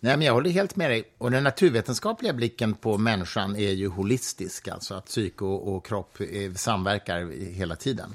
Nej, 0.00 0.16
men 0.16 0.26
jag 0.26 0.32
håller 0.32 0.50
helt 0.50 0.76
med 0.76 0.90
dig. 0.90 1.04
Och 1.18 1.30
den 1.30 1.44
naturvetenskapliga 1.44 2.32
blicken 2.32 2.74
på 2.74 2.98
människan 2.98 3.56
är 3.56 3.70
ju 3.70 3.88
holistisk, 3.88 4.68
alltså 4.68 4.94
att 4.94 5.06
psyke 5.06 5.44
och, 5.44 5.76
och 5.76 5.86
kropp 5.86 6.18
samverkar 6.56 7.50
hela 7.52 7.76
tiden. 7.76 8.12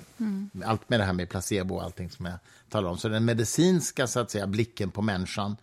Allt 0.66 0.90
med 0.90 1.00
det 1.00 1.04
här 1.04 1.14
med 1.14 1.30
placebo 1.30 1.76
och 1.76 1.84
allting 1.84 2.10
som 2.10 2.26
jag 2.26 2.36
talar 2.70 2.90
om. 2.90 2.98
Så 2.98 3.10
den 3.10 3.26
medicinska 3.26 4.08
så 4.08 4.20
att 4.20 4.32
säga, 4.32 4.48
blicken 4.48 4.92
på 4.92 5.02
människan 5.02 5.58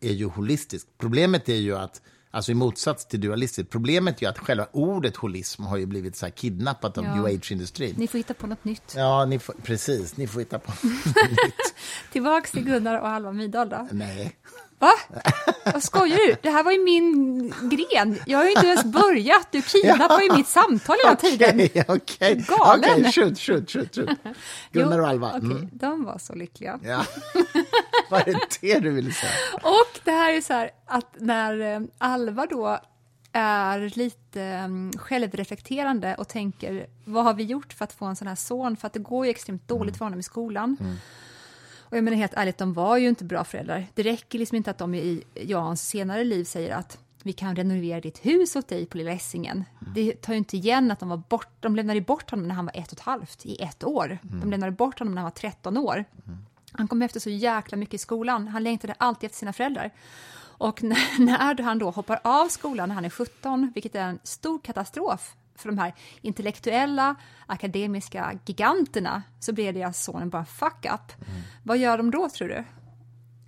är 0.00 0.12
ju 0.12 0.24
holistisk. 0.24 0.86
Problemet 0.98 1.48
är 1.48 1.54
ju 1.54 1.76
att, 1.76 2.02
alltså 2.36 2.50
i 2.52 2.54
motsats 2.54 3.06
till 3.06 3.20
dualistiskt, 3.20 3.70
problemet 3.72 4.16
är 4.18 4.22
ju 4.22 4.30
att 4.30 4.38
själva 4.38 4.66
ordet 4.72 5.16
holism 5.16 5.62
har 5.62 5.76
ju 5.76 5.86
blivit 5.86 6.16
så 6.16 6.26
här 6.26 6.30
kidnappat 6.32 6.98
av 6.98 7.04
Ja. 7.04 7.14
new 7.14 7.24
age-industrin. 7.24 7.94
Ni 7.98 8.06
får 8.08 8.18
hitta 8.18 8.34
på 8.34 8.46
något 8.46 8.64
nytt. 8.64 8.92
Ja, 8.96 9.24
ni 9.24 9.38
får, 9.38 9.54
precis. 9.62 10.16
Ni 10.16 10.26
får 10.26 10.40
hitta 10.40 10.58
på 10.58 10.72
nytt. 10.84 11.74
Tillbaks 12.12 12.50
till 12.50 12.64
Gunnar 12.64 12.98
och 12.98 13.08
Alva 13.08 13.32
Myrdal 13.32 13.68
då. 13.68 13.88
Nej. 13.90 14.36
Va? 14.78 14.92
Vad 15.64 15.82
skojar 15.82 16.16
du? 16.16 16.36
Det 16.42 16.50
här 16.50 16.62
var 16.62 16.72
ju 16.72 16.84
min 16.84 17.48
gren. 17.62 18.18
Jag 18.26 18.38
har 18.38 18.44
ju 18.44 18.50
inte 18.50 18.66
ens 18.66 18.84
börjat. 18.84 19.48
Du 19.50 19.62
kidnappar 19.62 20.20
ju 20.20 20.32
mitt 20.32 20.48
samtal 20.48 20.96
hela 21.04 21.16
tiden. 21.16 21.54
Okej, 21.54 21.84
okej. 21.88 22.44
Galen. 22.48 22.90
Okej, 22.90 23.12
shoot, 23.12 23.38
shoot, 23.38 23.70
shoot, 23.70 23.94
shoot. 23.94 24.10
Gunnar 24.72 24.98
och 24.98 25.08
Alva. 25.08 25.32
Mm. 25.32 25.68
De 25.72 26.04
var 26.04 26.18
så 26.18 26.34
lyckliga. 26.34 26.80
Ja. 26.82 27.04
Vad 28.10 28.28
är 28.28 28.40
det 28.60 28.78
du 28.78 28.90
ville 28.90 29.12
säga? 29.12 29.32
Och 29.52 30.00
det 30.04 30.10
här 30.10 30.32
är 30.32 30.40
så 30.40 30.52
här 30.52 30.70
att 30.86 31.14
när 31.18 31.74
eh, 31.74 31.80
Alva 31.98 32.46
då 32.46 32.78
är 33.32 33.98
lite 33.98 34.62
um, 34.64 34.92
självreflekterande 34.98 36.14
och 36.14 36.28
tänker 36.28 36.86
vad 37.04 37.24
har 37.24 37.34
vi 37.34 37.42
gjort 37.44 37.72
för 37.72 37.84
att 37.84 37.92
få 37.92 38.04
en 38.04 38.16
sån 38.16 38.28
här 38.28 38.34
son? 38.34 38.76
För 38.76 38.86
att 38.86 38.92
det 38.92 38.98
går 38.98 39.26
ju 39.26 39.30
extremt 39.30 39.68
dåligt 39.68 39.96
för 39.96 40.04
honom 40.04 40.20
i 40.20 40.22
skolan. 40.22 40.76
Och 41.96 41.98
jag 41.98 42.04
menar 42.04 42.16
helt 42.16 42.34
ärligt, 42.34 42.58
de 42.58 42.72
var 42.72 42.96
ju 42.96 43.08
inte 43.08 43.24
bra 43.24 43.44
föräldrar. 43.44 43.86
Det 43.94 44.02
räcker 44.02 44.38
liksom 44.38 44.56
inte 44.56 44.70
att 44.70 44.78
de 44.78 44.94
i 44.94 45.22
Jans 45.34 45.88
senare 45.88 46.24
liv 46.24 46.44
säger 46.44 46.74
att 46.74 46.98
vi 47.22 47.32
kan 47.32 47.56
renovera 47.56 48.00
ditt 48.00 48.26
hus 48.26 48.56
åt 48.56 48.68
dig 48.68 48.86
på 48.86 48.98
Lilla 48.98 49.10
Essingen. 49.10 49.64
Det 49.94 50.12
tar 50.12 50.32
ju 50.32 50.38
inte 50.38 50.56
igen 50.56 50.90
att 50.90 51.00
de 51.00 51.08
var 51.08 51.16
bort, 51.16 51.48
de 51.60 51.76
lämnade 51.76 52.00
bort 52.00 52.30
honom 52.30 52.48
när 52.48 52.54
han 52.54 52.64
var 52.64 52.76
ett 52.76 52.92
och 52.92 52.98
ett 52.98 53.04
halvt, 53.04 53.46
i 53.46 53.62
ett 53.62 53.84
år. 53.84 54.18
De 54.22 54.50
lämnade 54.50 54.72
bort 54.72 54.98
honom 54.98 55.14
när 55.14 55.22
han 55.22 55.30
var 55.30 55.30
13 55.30 55.76
år. 55.76 56.04
Han 56.72 56.88
kom 56.88 57.02
efter 57.02 57.20
så 57.20 57.30
jäkla 57.30 57.76
mycket 57.76 57.94
i 57.94 57.98
skolan. 57.98 58.48
Han 58.48 58.62
längtade 58.62 58.94
alltid 58.98 59.26
efter 59.26 59.38
sina 59.38 59.52
föräldrar. 59.52 59.90
Och 60.38 60.82
när, 61.18 61.20
när 61.20 61.62
han 61.62 61.78
då 61.78 61.90
hoppar 61.90 62.20
av 62.24 62.48
skolan 62.48 62.88
när 62.88 62.94
han 62.94 63.04
är 63.04 63.10
17, 63.10 63.72
vilket 63.74 63.94
är 63.94 64.02
en 64.02 64.18
stor 64.22 64.58
katastrof 64.58 65.34
för 65.56 65.68
de 65.68 65.78
här 65.78 65.94
intellektuella, 66.20 67.14
akademiska 67.46 68.38
giganterna, 68.46 69.22
så 69.40 69.52
blir 69.52 69.72
deras 69.72 70.04
sonen 70.04 70.30
bara 70.30 70.44
fuck 70.44 70.84
up. 70.94 71.12
Vad 71.62 71.78
gör 71.78 71.96
de 71.98 72.10
då, 72.10 72.28
tror 72.28 72.48
du? 72.48 72.64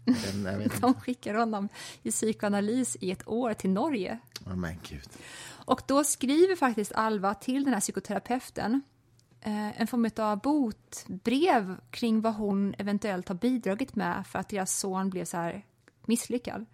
De 0.81 0.95
skickar 0.95 1.35
honom 1.35 1.69
i 2.03 2.11
psykoanalys 2.11 2.97
i 3.01 3.11
ett 3.11 3.29
år 3.29 3.55
till 3.55 3.71
Norge. 3.71 4.19
Men 4.45 4.77
gud. 4.89 5.09
Och 5.65 5.83
då 5.87 6.05
skriver 6.05 6.57
faktiskt 6.57 6.93
Alva 6.93 7.35
till 7.35 7.65
den 7.65 7.73
här 7.75 7.81
psykoterapeuten 7.81 8.83
eh, 9.41 9.81
en 9.81 9.87
form 9.87 10.11
av 10.19 10.41
botbrev 10.41 11.77
kring 11.91 12.21
vad 12.21 12.35
hon 12.35 12.75
eventuellt 12.79 13.29
har 13.29 13.35
bidragit 13.37 13.97
med 13.97 14.27
för 14.27 14.39
att 14.39 14.49
deras 14.49 14.79
son 14.79 15.11
blev 15.11 15.25
så 15.25 15.37
här 15.37 15.65
misslyckad. 16.07 16.67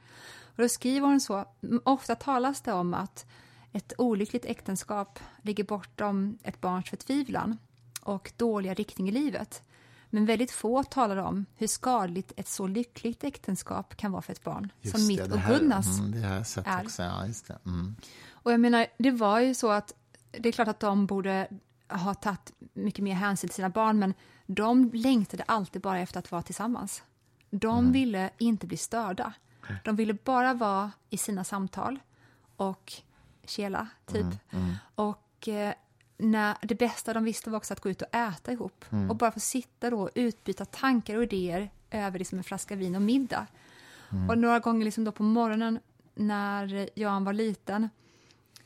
Och 0.57 0.63
då 0.63 0.69
skriver 0.69 1.07
hon 1.07 1.21
så, 1.21 1.45
"M- 1.63 1.81
ofta 1.85 2.15
talas 2.15 2.61
det 2.61 2.73
om 2.73 2.95
att 2.95 3.27
ett 3.75 3.93
olyckligt 3.99 4.45
äktenskap 4.45 5.19
ligger 5.43 5.65
bortom 5.65 6.39
ett 6.43 6.61
barns 6.61 6.91
förtvivlan 6.91 7.59
och 8.03 8.33
dåliga 8.37 8.75
riktning 8.75 9.09
i 9.09 9.13
livet. 9.13 9.63
Men 10.11 10.27
väldigt 10.27 10.51
få 10.51 10.83
talar 10.83 11.17
om 11.17 11.47
hur 11.57 11.67
skadligt 11.67 12.33
ett 12.37 12.49
så 12.49 12.67
lyckligt 12.67 13.25
äktenskap 13.25 13.97
kan 13.97 14.13
vara 14.13 14.23
för 14.23 14.33
ett 14.33 14.45
barn, 14.45 14.73
Just 14.81 14.97
som 14.99 15.07
mitt 15.07 15.19
det, 15.19 15.27
det 15.27 15.35
och 15.35 15.39
här- 15.41 15.59
Gunnars 15.59 15.87
Mm, 15.99 16.11
det 16.11 16.19
jag 16.19 16.47
sett 16.47 16.67
är. 16.67 16.83
också. 16.85 17.03
Ja, 17.03 17.27
just 17.27 17.47
det. 17.47 17.59
Mm. 17.67 17.97
och 18.33 18.53
jag 18.53 18.61
menar, 18.61 18.87
det 18.99 19.11
var 19.11 19.41
ju 19.41 19.55
så 19.55 19.71
att 19.71 19.95
det 20.31 20.49
är 20.49 20.53
klart 20.53 20.69
att 20.69 20.81
de 20.81 21.07
borde 21.07 21.49
har 21.87 22.15
tagit 22.15 22.53
mycket 22.75 23.05
mer 23.05 23.15
hänsyn 23.15 23.49
till 23.49 23.55
sina 23.57 23.69
barn, 23.69 23.99
men 23.99 24.15
de 24.47 24.91
längtade 24.95 25.43
alltid 25.43 25.83
bara 25.83 25.99
efter 25.99 26.19
att 26.19 26.31
vara 26.33 26.43
tillsammans. 26.43 27.03
De 27.51 27.93
ville 27.93 28.31
inte 28.39 28.67
bli 28.67 28.77
störda. 28.77 29.33
De 29.85 29.97
ville 29.97 30.15
bara 30.15 30.55
vara 30.55 30.93
i 31.11 31.19
sina 31.19 31.45
samtal 31.45 31.99
och 32.57 32.93
kela, 33.47 33.89
typ. 34.07 34.27
Och 34.95 35.49
eh, 35.49 35.75
när 36.19 36.57
det 36.63 36.75
bästa 36.75 37.15
de 37.15 37.25
visste 37.25 37.51
var 37.51 37.57
också 37.57 37.73
att 37.73 37.81
gå 37.81 37.91
ut 37.91 38.03
och 38.03 38.15
äta 38.15 38.53
ihop. 38.53 38.85
Och 39.11 39.17
bara 39.17 39.33
få 39.33 39.41
sitta 39.41 39.91
då 39.91 40.01
och 40.01 40.11
utbyta 40.15 40.65
tankar 40.65 41.17
och 41.17 41.23
idéer 41.23 41.71
över 41.91 42.19
liksom 42.19 42.39
en 42.39 42.45
flaska 42.45 42.77
vin 42.77 42.95
och 42.95 43.03
middag. 43.03 43.47
Och 44.29 44.39
några 44.39 44.59
gånger 44.59 44.85
liksom 44.85 45.05
då 45.05 45.13
på 45.13 45.23
morgonen 45.23 45.79
när 46.15 46.89
Jan 46.95 47.25
var 47.25 47.33
liten, 47.33 47.89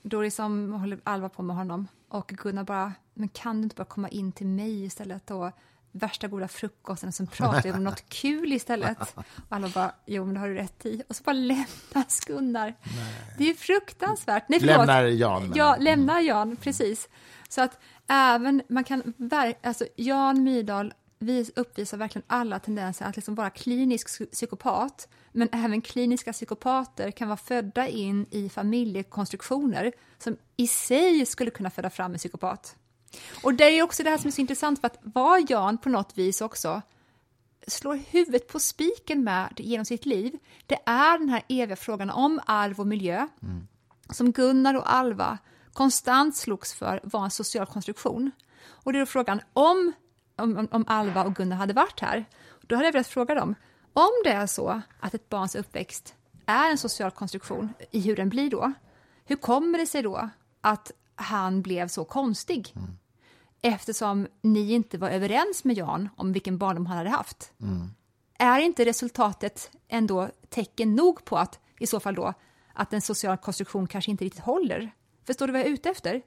då 0.03 0.22
liksom 0.22 0.72
håller 0.72 1.01
Alva 1.05 1.29
på 1.29 1.43
med 1.43 1.57
honom. 1.57 1.89
Och 2.09 2.29
Gunnar 2.29 2.64
bara, 2.64 2.93
men 3.14 3.29
kan 3.29 3.57
du 3.57 3.62
inte 3.62 3.76
bara 3.76 3.85
komma 3.85 4.09
in 4.09 4.33
till 4.33 4.47
mig 4.47 4.85
istället 4.85 5.31
och 5.31 5.51
värsta 5.99 6.28
goda 6.28 6.49
frukosten 6.49 7.09
och 7.09 7.14
sen 7.14 7.26
pratar 7.26 7.62
vi 7.62 7.72
om 7.72 7.84
något 7.84 8.05
kul 8.09 8.53
istället. 8.53 8.99
Och 9.16 9.22
alla 9.49 9.68
bara, 9.68 9.92
jo 10.07 10.24
men 10.24 10.34
det 10.34 10.40
har 10.40 10.49
du 10.49 10.55
rätt 10.55 10.86
i. 10.86 11.03
Och 11.09 11.16
så 11.16 11.22
bara 11.22 11.32
lämnas 11.32 12.20
Gunnar. 12.26 12.74
Det 13.38 13.51
är 13.51 13.55
fruktansvärt. 13.55 14.49
Nej, 14.49 14.61
förlåt. 14.61 14.76
Lämnar 14.76 15.03
Jan, 15.05 15.53
Ja, 15.55 15.76
du? 15.78 15.84
lämnar 15.84 16.20
Jan, 16.20 16.57
precis. 16.57 17.09
Så 17.49 17.61
att 17.62 17.78
även, 18.09 18.62
man 18.68 18.84
kan, 18.84 19.14
alltså 19.62 19.84
Jan 19.96 20.42
Myrdal 20.44 20.94
vis, 21.18 21.51
uppvisar 21.57 21.99
verkligen 21.99 22.24
alla 22.26 22.59
tendenser 22.59 23.05
att 23.07 23.16
liksom 23.16 23.34
vara 23.34 23.51
klinisk 23.51 24.09
psy- 24.09 24.26
psykopat, 24.32 25.09
men 25.32 25.49
även 25.53 25.80
kliniska 25.82 26.32
psykopater 26.32 27.11
kan 27.11 27.28
vara 27.28 27.36
födda 27.36 27.88
in 27.88 28.26
i 28.30 28.49
familjekonstruktioner 28.49 29.92
som 30.18 30.36
i 30.57 30.66
sig 30.66 31.26
skulle 31.26 31.51
kunna 31.51 31.70
föda 31.70 31.90
fram 31.90 32.12
en 32.12 32.18
psykopat. 32.18 32.76
Och 33.42 33.54
det 33.54 33.64
är 33.64 33.82
också 33.82 34.02
det 34.02 34.11
här 34.11 34.18
som 34.18 34.28
är 34.28 34.32
så 34.32 34.40
intressant, 34.40 34.80
för 34.80 34.86
att 34.86 34.98
var 35.02 35.44
Jan 35.48 35.78
på 35.78 35.88
något 35.88 36.18
vis 36.18 36.40
också 36.40 36.82
slår 37.66 37.94
huvudet 38.11 38.48
på 38.48 38.61
spiken 38.61 39.24
med 39.24 39.52
genom 39.56 39.84
sitt 39.84 40.06
liv, 40.06 40.38
det 40.66 40.78
är 40.86 41.18
den 41.18 41.28
här 41.28 41.42
eviga 41.48 41.76
frågan 41.76 42.11
om 42.11 42.40
arv 42.46 42.80
och 42.80 42.86
miljö, 42.86 43.28
som 44.11 44.32
Gunnar 44.32 44.74
och 44.74 44.94
Alva 44.94 45.38
konstant 45.72 46.36
slogs 46.36 46.74
för 46.74 47.00
var 47.04 47.24
en 47.24 47.30
social 47.30 47.66
konstruktion. 47.66 48.30
Och 48.66 48.92
det 48.92 48.98
är 48.98 49.06
frågan, 49.06 49.40
om, 49.52 49.92
om, 50.36 50.68
om 50.70 50.84
Alva 50.88 51.24
och 51.24 51.34
Gunnar 51.34 51.56
hade 51.56 51.72
varit 51.72 52.00
här, 52.00 52.24
då 52.61 52.74
hade 52.74 52.86
jag 52.86 52.92
velat 52.92 53.06
fråga 53.06 53.34
dem, 53.34 53.54
om 53.92 54.11
det 54.24 54.30
är 54.30 54.46
så 54.46 54.82
att 55.00 55.14
ett 55.14 55.28
barns 55.28 55.54
uppväxt 55.54 56.14
är 56.46 56.70
en 56.70 56.78
social 56.78 57.11
konstruktion, 57.11 57.74
i 57.90 58.00
hur 58.00 58.16
den 58.16 58.28
blir 58.28 58.50
då, 58.50 58.72
hur 59.24 59.36
kommer 59.36 59.78
det 59.78 59.86
sig 59.86 60.02
då 60.02 60.28
att 60.61 60.92
han 61.14 61.62
blev 61.62 61.88
så 61.88 62.04
konstig? 62.04 62.74
Eftersom 63.62 64.26
ni 64.42 64.72
inte 64.72 64.98
var 64.98 65.11
överens 65.11 65.64
med 65.64 65.76
Jan 65.76 66.09
om 66.16 66.32
vilken 66.32 66.59
barndom 66.59 66.86
han 66.86 66.96
hade 66.98 67.11
haft. 67.11 67.52
Är 68.38 68.59
inte 68.61 68.84
resultatet 68.84 69.70
ändå 69.88 70.28
tecken 70.48 70.94
nog 70.96 71.24
på 71.24 71.36
att 71.38 71.59
i 71.78 71.86
så 71.86 72.00
fall 72.00 72.14
då 72.14 72.34
att 72.74 72.92
en 72.92 73.00
social 73.00 73.36
konstruktion 73.36 73.86
kanske 73.86 74.11
inte 74.11 74.24
riktigt 74.24 74.42
håller? 74.44 74.90
Förstår 75.26 75.46
du 75.46 75.52
vad 75.52 75.61
jag 75.61 75.68
är 75.68 75.72
ute 75.72 75.90
efter? 75.90 76.22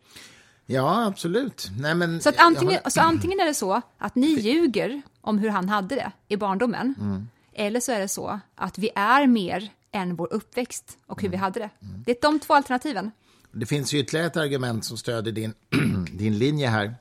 Ja, 0.65 1.05
absolut. 1.05 1.69
Nej, 1.79 1.95
men, 1.95 2.21
Så, 2.21 2.29
att 2.29 2.38
antingen, 2.38 2.75
håller- 2.75 2.89
så 2.89 3.01
antingen 3.01 3.39
är 3.39 3.45
det 3.45 3.53
så 3.53 3.82
att 3.97 4.15
ni 4.15 4.27
ljuger 4.27 5.01
om 5.21 5.38
hur 5.39 5.49
han 5.49 5.69
hade 5.69 5.95
det 5.95 6.11
i 6.27 6.38
barndomen, 6.38 6.95
Mm. 6.99 7.27
eller 7.53 7.79
så 7.79 7.91
är 7.91 7.99
det 7.99 8.07
så 8.07 8.39
att 8.55 8.77
vi 8.77 8.89
är 8.95 9.27
mer 9.27 9.69
än 9.91 10.15
vår 10.15 10.34
uppväxt 10.34 10.97
och 11.07 11.21
hur 11.21 11.29
vi 11.29 11.36
Mm. 11.36 11.43
hade 11.43 11.59
det. 11.59 11.69
Det 12.05 12.11
är 12.11 12.17
de 12.21 12.39
två 12.39 12.53
alternativen. 12.53 13.11
Det 13.51 13.65
finns 13.65 13.93
ju 13.93 13.99
ytterligare 13.99 14.27
ett 14.27 14.38
argument 14.38 14.86
som 14.86 14.97
stöder 14.97 15.32
din, 15.32 15.53
din 16.11 16.38
linje 16.38 16.67
här. 16.67 16.95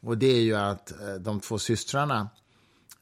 Och 0.00 0.18
det 0.18 0.26
är 0.26 0.40
ju 0.40 0.56
att 0.56 1.00
eh, 1.00 1.14
de 1.14 1.40
två 1.40 1.58
systrarna 1.58 2.28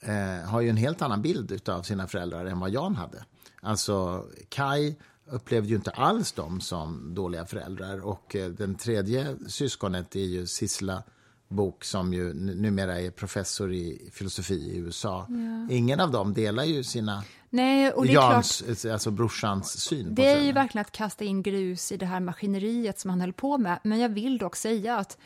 eh, 0.00 0.48
har 0.48 0.60
ju 0.60 0.68
en 0.68 0.76
helt 0.76 1.02
annan 1.02 1.22
bild 1.22 1.68
av 1.68 1.82
sina 1.82 2.08
föräldrar 2.08 2.44
än 2.44 2.60
vad 2.60 2.70
Jan 2.70 2.96
hade. 2.96 3.24
Alltså, 3.60 4.26
Kai 4.48 4.94
upplevde 5.26 5.68
ju 5.68 5.74
inte 5.74 5.90
alls 5.90 6.32
dem 6.32 6.60
som 6.60 7.14
dåliga 7.14 7.46
föräldrar. 7.46 8.00
Och 8.00 8.36
eh, 8.36 8.50
den 8.50 8.74
tredje 8.74 9.36
syskonet 9.48 10.16
är 10.16 10.24
ju 10.24 10.46
Sissela 10.46 11.02
Bok 11.48 11.84
som 11.84 12.12
ju 12.14 12.34
numera 12.34 13.00
är 13.00 13.10
professor 13.10 13.72
i 13.72 14.10
filosofi 14.12 14.54
i 14.54 14.78
USA. 14.78 15.26
Ingen 15.70 16.00
av 16.00 16.10
dem 16.10 16.34
delar 16.34 16.64
ju 16.64 16.84
sina 16.84 17.24
Nej, 17.50 17.92
och 17.92 18.04
det 18.06 18.10
är 18.10 18.12
klart, 18.14 18.32
Jans, 18.32 18.84
alltså 18.84 19.10
brorsans 19.10 19.80
syn 19.80 20.14
Det 20.14 20.26
är 20.26 20.40
ju 20.40 20.52
verkligen 20.52 20.80
att 20.82 20.92
kasta 20.92 21.24
in 21.24 21.42
grus 21.42 21.92
i 21.92 21.96
det 21.96 22.06
här 22.06 22.20
maskineriet 22.20 22.98
som 23.00 23.10
han 23.10 23.20
höll 23.20 23.32
på 23.32 23.58
med. 23.58 23.78
Men 23.82 23.98
jag 23.98 24.08
vill 24.08 24.38
dock 24.38 24.56
säga 24.56 24.96
att 24.96 25.18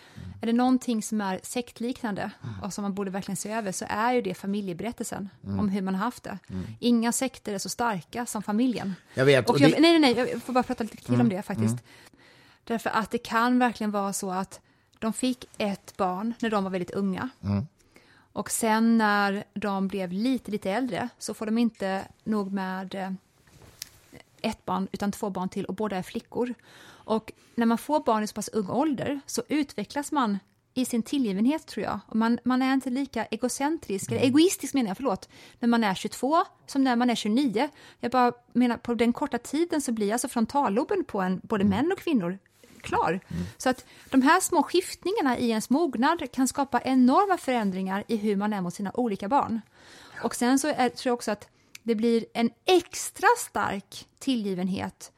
är 0.43 0.47
det 0.47 0.53
någonting 0.53 1.03
som 1.03 1.21
är 1.21 1.41
sektliknande 1.43 2.31
och 2.63 2.73
som 2.73 2.83
man 2.83 2.95
borde 2.95 3.11
verkligen 3.11 3.37
se 3.37 3.53
över 3.53 3.73
så 3.73 3.85
är 3.89 4.13
ju 4.13 4.23
det 4.23 4.35
familjeberättelsen 4.35 5.29
om 5.43 5.69
hur 5.69 5.83
man 5.83 5.95
har 5.95 6.05
haft 6.05 6.23
det. 6.23 6.39
Inga 6.81 7.13
sekter 7.13 7.55
är 7.55 7.59
så 7.59 7.69
starka 7.69 8.27
som 8.27 8.43
familjen. 8.43 8.95
Jag 9.15 9.25
vet, 9.25 9.49
Och 9.49 9.55
och 9.55 9.61
jag, 9.61 9.71
det- 9.71 9.81
nej, 9.81 9.99
nej, 9.99 10.15
nej, 10.15 10.31
jag 10.33 10.43
får 10.43 10.53
bara 10.53 10.65
prata 10.65 10.85
lite 10.85 10.97
till 10.97 11.21
om 11.21 11.29
det 11.29 11.43
faktiskt. 11.43 11.77
Därför 12.65 12.91
att 12.91 13.11
det 13.11 13.19
kan 13.19 13.59
verkligen 13.59 13.91
vara 13.91 14.13
så 14.13 14.31
att 14.31 14.61
de 15.03 15.13
fick 15.13 15.45
ett 15.59 15.97
barn 15.97 16.35
när 16.39 16.51
de 16.51 16.65
var 16.65 16.71
väldigt 16.71 16.91
unga. 16.91 17.29
Och 18.33 18.51
sen 18.51 18.99
när 18.99 19.45
de 19.55 19.89
blev 19.89 20.13
lite, 20.13 20.51
lite 20.51 20.71
äldre 20.71 21.09
så 21.19 21.35
får 21.35 21.47
de 21.47 21.59
inte 21.59 22.05
nog 22.25 22.53
med 22.53 22.95
eh, 22.95 23.13
ett 24.41 24.65
barn 24.65 24.89
utan 24.93 25.13
två 25.13 25.31
barn 25.31 25.49
till 25.49 25.65
och 25.65 25.75
båda 25.75 25.97
är 25.97 26.03
flickor. 26.03 26.55
Och 26.85 27.33
när 27.55 27.67
man 27.67 27.79
får 27.79 28.01
barn 28.01 28.23
i 28.23 28.27
så 28.27 28.35
pass 28.35 28.49
ung 28.49 28.69
ålder 28.69 29.21
så 29.27 29.43
utvecklas 29.49 30.13
man 30.13 30.39
i 30.75 30.85
sin 30.85 31.03
tillgivenhet 31.03 31.67
tror 31.67 31.85
jag. 31.85 32.01
Och 32.07 32.17
man, 32.17 32.39
man 32.45 32.63
är 32.63 32.75
inte 32.75 32.91
lika 32.91 33.25
egocentrisk, 33.25 34.11
eller 34.11 34.23
egoistisk 34.23 34.75
menar 34.75 34.89
jag, 34.89 34.97
förlåt, 34.97 35.29
när 35.59 35.69
man 35.69 35.85
är 35.85 35.95
22 35.95 36.37
som 36.67 36.85
när 36.85 36.97
man 36.97 37.11
är 37.11 37.15
29. 37.15 37.69
Jag 38.01 38.11
bara 38.11 38.33
menar 38.53 38.77
på 38.77 38.95
den 38.95 39.13
korta 39.13 39.39
tiden 39.39 39.81
så 39.81 39.93
blir 39.93 40.13
alltså 40.13 40.29
frontalloben 40.29 41.05
på 41.05 41.21
en, 41.21 41.41
både 41.45 41.65
män 41.65 41.93
och 41.93 41.99
kvinnor 41.99 42.39
klar. 42.83 43.21
Så 43.57 43.69
att 43.69 43.85
de 44.11 44.23
här 44.23 44.41
små 44.41 44.63
skiftningarna 44.63 45.39
i 45.39 45.51
ens 45.51 45.71
mognad 45.71 46.33
kan 46.33 46.49
skapa 46.49 46.81
enorma 46.81 47.39
förändringar 47.39 48.05
i 48.09 48.17
hur 48.17 48.37
man 48.37 48.53
är 48.53 48.61
mot 48.61 48.75
sina 48.75 48.91
olika 48.95 49.29
barn. 49.29 49.61
Och 50.23 50.35
sen 50.35 50.59
så 50.59 50.69
är, 50.69 50.89
tror 50.89 51.11
jag 51.11 51.15
också 51.15 51.31
att 51.31 51.49
det 51.83 51.95
blir 51.95 52.25
en 52.35 52.51
extra 52.65 53.29
stark 53.39 54.09
tillgivenhet, 54.19 55.13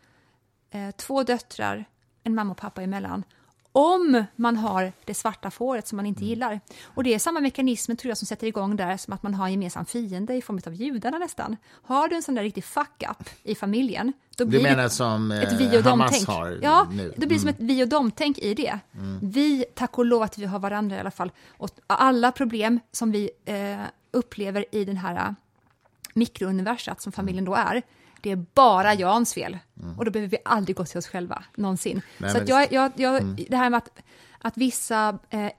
eh, 0.70 0.90
två 0.90 1.22
döttrar, 1.22 1.84
en 2.22 2.34
mamma 2.34 2.50
och 2.50 2.56
pappa 2.56 2.82
emellan, 2.82 3.24
om 3.72 4.24
man 4.36 4.56
har 4.56 4.92
det 5.04 5.14
svarta 5.14 5.50
fåret 5.50 5.86
som 5.86 5.96
man 5.96 6.06
inte 6.06 6.24
gillar. 6.24 6.60
Och 6.84 7.04
det 7.04 7.14
är 7.14 7.18
samma 7.18 7.40
mekanismer 7.40 7.94
tror 7.94 8.10
jag 8.10 8.18
som 8.18 8.26
sätter 8.26 8.46
igång 8.46 8.76
där 8.76 8.96
som 8.96 9.12
att 9.12 9.22
man 9.22 9.34
har 9.34 9.46
en 9.46 9.52
gemensam 9.52 9.84
fiende 9.86 10.34
i 10.34 10.42
form 10.42 10.60
av 10.66 10.74
judarna 10.74 11.18
nästan. 11.18 11.56
Har 11.82 12.08
du 12.08 12.16
en 12.16 12.22
sån 12.22 12.34
där 12.34 12.42
riktig 12.42 12.64
fuck-up 12.64 13.30
i 13.42 13.54
familjen, 13.54 14.12
då 14.38 14.44
Du 14.44 14.50
blir 14.50 14.62
menar 14.62 14.82
det 14.82 14.90
som 14.90 15.32
eh, 15.32 15.42
ett 15.42 15.52
vi 15.52 15.78
och 15.78 15.82
Hamas 15.82 16.10
dem-tänk. 16.10 16.28
har 16.28 16.58
Ja, 16.62 16.86
nu? 16.92 17.02
Mm. 17.02 17.14
det 17.16 17.26
blir 17.26 17.38
som 17.38 17.48
ett 17.48 17.56
vi 17.58 17.84
och 17.84 17.88
dem-tänk 17.88 18.38
i 18.38 18.54
det. 18.54 18.78
Vi, 19.22 19.64
tack 19.74 19.98
och 19.98 20.04
lov 20.04 20.22
att 20.22 20.38
vi 20.38 20.44
har 20.44 20.58
varandra 20.58 20.96
i 20.96 21.00
alla 21.00 21.10
fall. 21.10 21.32
Och 21.48 21.70
alla 21.86 22.32
problem 22.32 22.80
som 22.92 23.12
vi 23.12 23.30
eh, 23.44 23.76
upplever 24.10 24.64
i 24.72 24.84
den 24.84 24.96
här 24.96 25.16
eh, 25.16 25.32
mikrouniversat 26.14 27.00
som 27.00 27.12
familjen 27.12 27.44
då 27.44 27.54
är, 27.54 27.82
det 28.20 28.30
är 28.30 28.44
bara 28.54 28.94
Jans 28.94 29.34
fel. 29.34 29.58
Och 29.98 30.04
då 30.04 30.10
behöver 30.10 30.30
vi 30.30 30.36
aldrig 30.44 30.76
gå 30.76 30.84
till 30.84 30.98
oss 30.98 31.06
själva, 31.06 31.44
någonsin. 31.56 31.92
Mm. 31.92 32.02
Nej, 32.18 32.30
Så 32.30 32.38
jag, 32.46 32.72
jag, 32.72 32.92
jag, 32.96 33.22
det 33.50 33.56
här 33.56 33.70
med 33.70 33.78
att, 33.78 34.02
att 34.38 34.56
vissa 34.56 35.18
eh, 35.30 35.50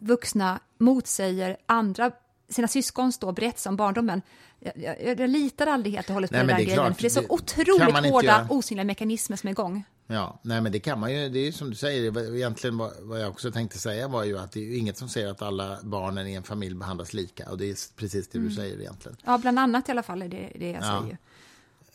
vuxna 0.00 0.60
motsäger 0.78 1.56
andra, 1.66 2.10
sina 2.48 2.68
syskons 2.68 3.18
då 3.18 3.32
berättelser 3.32 3.70
om 3.70 3.76
barndomen, 3.76 4.22
jag, 4.60 4.72
jag, 4.76 5.20
jag 5.20 5.30
litar 5.30 5.66
aldrig 5.66 5.94
helt 5.94 6.08
och 6.08 6.14
hållet 6.14 6.30
på 6.30 6.36
den 6.36 6.46
grejen, 6.46 6.74
klart, 6.74 6.94
för 6.96 7.02
det 7.02 7.08
är 7.08 7.10
så 7.10 7.20
det 7.20 7.26
otroligt 7.30 8.10
hårda, 8.12 8.26
göra. 8.26 8.46
osynliga 8.50 8.84
mekanismer 8.84 9.36
som 9.36 9.46
är 9.48 9.50
igång. 9.52 9.84
Ja, 10.06 10.38
nej 10.42 10.60
men 10.60 10.72
det 10.72 10.80
kan 10.80 11.00
man 11.00 11.12
ju, 11.12 11.28
det 11.28 11.38
är 11.38 11.44
ju 11.44 11.52
som 11.52 11.70
du 11.70 11.76
säger, 11.76 12.34
egentligen 12.36 12.76
vad, 12.78 13.20
jag 13.22 13.28
också 13.28 13.50
tänkte 13.50 13.78
säga 13.78 14.08
var 14.08 14.24
ju 14.24 14.38
att 14.38 14.52
det 14.52 14.60
är 14.60 14.78
inget 14.78 14.96
som 14.98 15.08
säger 15.08 15.28
att 15.30 15.42
alla 15.42 15.78
barnen 15.82 16.26
i 16.26 16.34
en 16.34 16.42
familj 16.42 16.74
behandlas 16.74 17.12
lika 17.12 17.50
och 17.50 17.58
det 17.58 17.70
är 17.70 17.76
precis 17.96 18.28
det 18.28 18.38
Mm. 18.38 18.48
du 18.50 18.54
säger 18.56 18.80
egentligen. 18.80 19.16
Ja, 19.24 19.38
bland 19.38 19.58
annat 19.58 19.88
i 19.88 19.92
alla 19.92 20.02
fall 20.02 20.22
är 20.22 20.28
det 20.28 20.52
det 20.58 20.70
jag 20.70 20.82
Ja. 20.84 21.00
säger. 21.02 21.18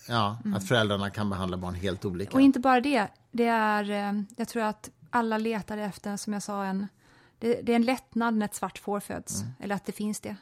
Ja, 0.07 0.37
att 0.55 0.67
föräldrarna 0.67 1.09
kan 1.09 1.29
behandla 1.29 1.57
barn 1.57 1.73
helt 1.75 2.05
olika. 2.05 2.31
Och 2.33 2.41
inte 2.41 2.59
bara 2.59 2.81
det, 2.81 3.07
det 3.31 3.45
är, 3.47 3.89
eh, 3.91 4.21
jag 4.37 4.47
tror 4.47 4.63
att 4.63 4.89
alla 5.09 5.37
letar 5.37 5.77
efter, 5.77 6.17
som 6.17 6.33
jag 6.33 6.43
sa, 6.43 6.65
en, 6.65 6.87
det, 7.49 7.61
det 7.61 7.71
är 7.71 7.75
en 7.75 7.81
lättnad 7.85 8.33
när 8.37 8.45
ett 8.45 8.55
svart 8.55 8.77
får 8.77 8.99
föds, 8.99 9.41
Mm. 9.41 9.53
eller 9.59 9.75
att 9.75 9.85
det 9.85 9.91
finns 9.91 10.19
det. 10.19 10.35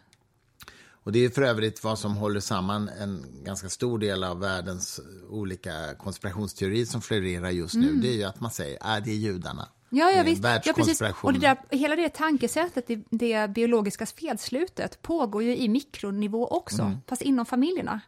Och 1.04 1.12
det 1.12 1.20
är 1.26 1.30
för 1.30 1.42
övrigt 1.42 1.84
vad 1.84 2.00
som 2.00 2.16
håller 2.18 2.40
samman 2.40 2.90
en 2.90 3.26
ganska 3.44 3.70
stor 3.70 4.00
del 4.00 4.24
av 4.24 4.40
världens 4.40 5.00
olika 5.30 5.72
konspirationsteorier 5.98 6.86
som 6.86 7.02
florerar 7.02 7.50
just 7.50 7.76
nu. 7.76 7.94
Det 7.94 8.08
är 8.10 8.14
ju 8.14 8.24
att 8.24 8.40
man 8.40 8.52
säger 8.52 8.78
att 8.82 9.06
det 9.06 9.12
är 9.12 9.16
judarna. 9.16 9.68
Ja, 9.90 10.12
ja 10.12 10.24
visst. 10.24 10.44
Ja, 10.66 10.74
precis. 10.76 11.02
Och 11.22 11.34
det 11.34 11.40
där, 11.40 11.58
hela 11.70 11.96
det 11.96 12.10
tankesättet, 12.10 12.88
det, 12.88 13.04
det 13.10 13.50
biologiska 13.50 14.06
felslutet, 14.06 15.02
pågår 15.02 15.44
ju 15.44 15.58
i 15.58 15.70
mikronivå 15.70 16.48
också, 16.48 16.82
Mm. 16.82 16.98
fast 17.08 17.22
inom 17.22 17.46
familjerna. 17.46 18.02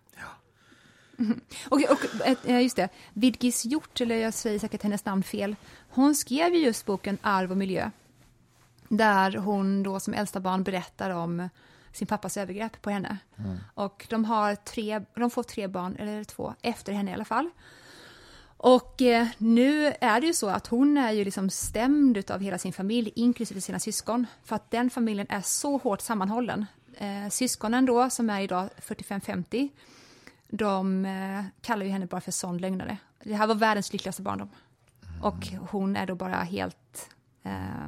Mhm. 1.17 1.41
Och, 1.69 1.81
och 1.89 1.99
just 2.61 2.75
det, 2.75 2.89
Vidgis 3.13 3.65
Hjort, 3.65 4.01
eller 4.01 4.15
jag 4.15 4.33
säger 4.33 4.59
säkert 4.59 4.83
hennes 4.83 5.05
namn 5.05 5.23
fel, 5.23 5.55
hon 5.89 6.15
skrev 6.15 6.53
ju 6.53 6.59
just 6.59 6.85
boken 6.85 7.17
Arv 7.21 7.51
och 7.51 7.57
miljö. 7.57 7.91
Där 8.97 9.37
hon 9.37 9.83
då 9.83 9.99
som 9.99 10.13
äldsta 10.13 10.39
barn 10.39 10.63
berättar 10.63 11.09
om 11.09 11.49
sin 11.91 12.07
pappas 12.07 12.37
övergrepp 12.37 12.81
på 12.81 12.89
henne. 12.89 13.17
Och 13.73 14.07
de, 14.09 14.25
har 14.25 14.55
tre, 14.55 15.01
de 15.15 15.29
får 15.29 15.43
tre 15.43 15.67
barn, 15.67 15.95
eller 15.95 16.23
två, 16.23 16.53
efter 16.61 16.93
henne 16.93 17.11
i 17.11 17.13
alla 17.13 17.25
fall. 17.25 17.49
Och 18.57 19.01
eh, 19.01 19.27
nu 19.37 19.93
är 20.01 20.21
det 20.21 20.27
ju 20.27 20.33
så 20.33 20.49
att 20.49 20.67
hon 20.67 20.97
är 20.97 21.11
ju 21.11 21.25
liksom 21.25 21.49
stämd 21.49 22.31
av 22.31 22.39
hela 22.39 22.57
sin 22.57 22.73
familj, 22.73 23.11
inklusive 23.15 23.61
sina 23.61 23.79
syskon, 23.79 24.27
för 24.43 24.55
att 24.55 24.71
den 24.71 24.89
familjen 24.89 25.27
är 25.29 25.41
så 25.41 25.77
hårt 25.77 26.01
sammanhållen. 26.01 26.65
Eh, 26.97 27.29
syskonen 27.29 27.85
då, 27.85 28.09
som 28.09 28.29
är 28.29 28.41
idag 28.41 28.69
45-50, 28.81 29.69
de 30.47 31.05
eh, 31.05 31.43
kallar 31.61 31.85
ju 31.85 31.91
henne 31.91 32.05
bara 32.05 32.21
för 32.21 32.31
sån 32.31 32.57
lögnare. 32.57 32.97
Det 33.23 33.33
här 33.33 33.47
var 33.47 33.55
världens 33.55 33.93
lyckligaste 33.93 34.21
barndom. 34.21 34.49
Och 35.21 35.47
hon 35.69 35.95
är 35.95 36.05
då 36.05 36.15
bara 36.15 36.35
helt 36.35 37.09
eh, 37.43 37.87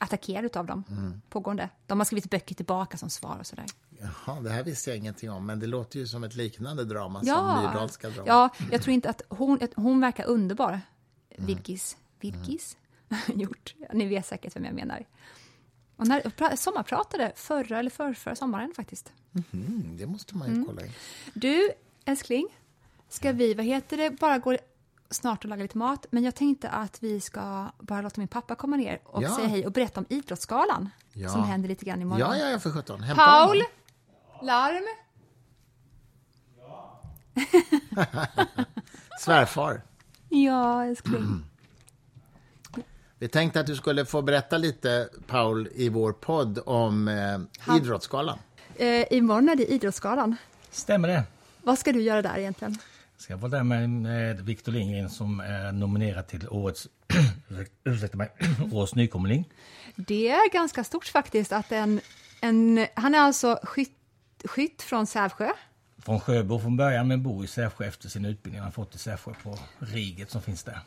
attackerad 0.00 0.56
av 0.56 0.66
dem, 0.66 0.84
pågående. 1.28 1.68
De 1.86 2.00
har 2.00 2.04
skrivit 2.04 2.30
böcker 2.30 2.54
tillbaka 2.54 2.96
som 2.96 3.10
svar 3.10 3.36
och 3.40 3.46
sådär. 3.46 3.66
Jaha, 4.00 4.40
det 4.40 4.50
här 4.50 4.62
visste 4.64 4.90
jag 4.90 4.96
ingenting 4.96 5.30
om, 5.30 5.46
men 5.46 5.60
det 5.60 5.66
låter 5.66 5.98
ju 5.98 6.06
som 6.06 6.24
ett 6.24 6.34
liknande 6.34 6.84
drama 6.84 7.18
som 7.18 7.28
Ja, 7.28 7.60
Myrdalska 7.62 8.08
drama. 8.10 8.28
ja, 8.28 8.48
jag 8.70 8.82
tror 8.82 8.94
inte 8.94 9.10
att 9.10 9.22
hon, 9.28 9.62
att 9.62 9.70
hon 9.76 10.00
verkar 10.00 10.24
underbar, 10.26 10.80
Viggis. 11.36 11.96
Viggis? 12.20 12.76
Gjort. 13.34 13.74
Ja, 13.78 13.86
Ni 13.92 14.06
vet 14.06 14.26
säkert 14.26 14.56
vem 14.56 14.64
jag 14.64 14.74
menar. 14.74 15.04
Och 15.96 16.06
när, 16.06 16.20
pra- 16.20 16.56
sommarpratade 16.56 17.32
förra 17.36 17.78
eller 17.78 17.90
förrförra 17.90 18.36
sommaren 18.36 18.72
faktiskt. 18.76 19.12
Mm, 19.52 19.96
det 19.96 20.06
måste 20.06 20.36
man 20.36 20.54
ju 20.56 20.64
kolla 20.64 20.84
in. 20.86 20.92
Du, 21.34 21.70
älskling, 22.04 22.46
ska 23.08 23.32
vi, 23.32 23.54
vad 23.54 23.64
heter 23.66 23.96
det, 23.96 24.10
bara 24.10 24.38
gå 24.38 24.56
snart 25.10 25.44
och 25.44 25.50
laga 25.50 25.62
lite 25.62 25.78
mat, 25.78 26.06
men 26.10 26.24
jag 26.24 26.34
tänkte 26.34 26.68
att 26.68 27.02
vi 27.02 27.20
ska 27.20 27.66
bara 27.78 28.00
låta 28.00 28.20
min 28.20 28.28
pappa 28.28 28.54
komma 28.54 28.76
ner 28.76 29.00
och 29.04 29.22
Ja. 29.22 29.34
säga 29.36 29.48
hej 29.48 29.66
och 29.66 29.72
berätta 29.72 30.00
om 30.00 30.06
Idrottsgalan 30.08 30.90
Ja. 31.12 31.28
som 31.28 31.42
händer 31.44 31.68
lite 31.68 31.84
grann 31.84 32.02
imorgon. 32.02 32.20
Ja, 32.20 32.36
ja, 32.36 32.50
ja, 32.50 32.58
för 32.58 32.70
sjutton. 32.70 33.00
Hämta 33.02 33.24
Paul! 33.24 33.48
honom. 33.48 33.66
Larm! 34.42 34.84
Svärfar. 39.20 39.82
Ja, 40.28 40.84
älskling. 40.84 41.44
Vi 43.18 43.28
tänkte 43.28 43.60
att 43.60 43.66
du 43.66 43.76
skulle 43.76 44.04
få 44.04 44.22
berätta 44.22 44.58
lite, 44.58 45.08
Paul, 45.26 45.68
i 45.74 45.88
vår 45.88 46.12
podd 46.12 46.58
om 46.66 47.08
eh, 47.08 47.76
Idrottsgalan. 47.76 48.38
Eh, 48.76 49.12
imorgon 49.12 49.48
är 49.48 49.56
det 49.56 49.72
Idrottsgalan. 49.72 50.36
Stämmer 50.70 51.08
det. 51.08 51.22
Vad 51.62 51.78
ska 51.78 51.92
du 51.92 52.02
göra 52.02 52.22
där 52.22 52.38
egentligen? 52.38 52.78
Ska 53.18 53.32
jag 53.32 53.38
vara 53.38 53.50
där 53.50 53.62
med, 53.62 53.90
med 53.90 54.40
Victor 54.40 54.72
Lindgren 54.72 55.10
som 55.10 55.40
är 55.40 55.72
nominerad 55.72 56.26
till 56.26 56.48
årets, 56.48 56.88
ursäkta 57.84 58.16
mig, 58.16 58.30
årets 58.72 58.94
nykomling. 58.94 59.48
Det 59.96 60.28
är 60.28 60.52
ganska 60.52 60.84
stort 60.84 61.06
faktiskt 61.06 61.52
att 61.52 61.72
en, 61.72 62.00
en 62.40 62.86
han 62.94 63.14
är 63.14 63.18
alltså 63.18 63.58
skytt, 63.62 63.96
skytt 64.44 64.82
från 64.82 65.06
Sävsjö. 65.06 65.50
Från 65.98 66.20
Sjöbo 66.20 66.60
från 66.60 66.76
början 66.76 67.08
men 67.08 67.22
bor 67.22 67.44
i 67.44 67.46
Sävsjö 67.46 67.84
efter 67.84 68.08
sin 68.08 68.24
utbildning. 68.24 68.62
Han 68.62 68.72
fått 68.72 68.94
i 68.94 68.98
Sävsjö 68.98 69.32
på 69.42 69.58
Riget 69.78 70.30
som 70.30 70.42
finns 70.42 70.64
där. 70.64 70.80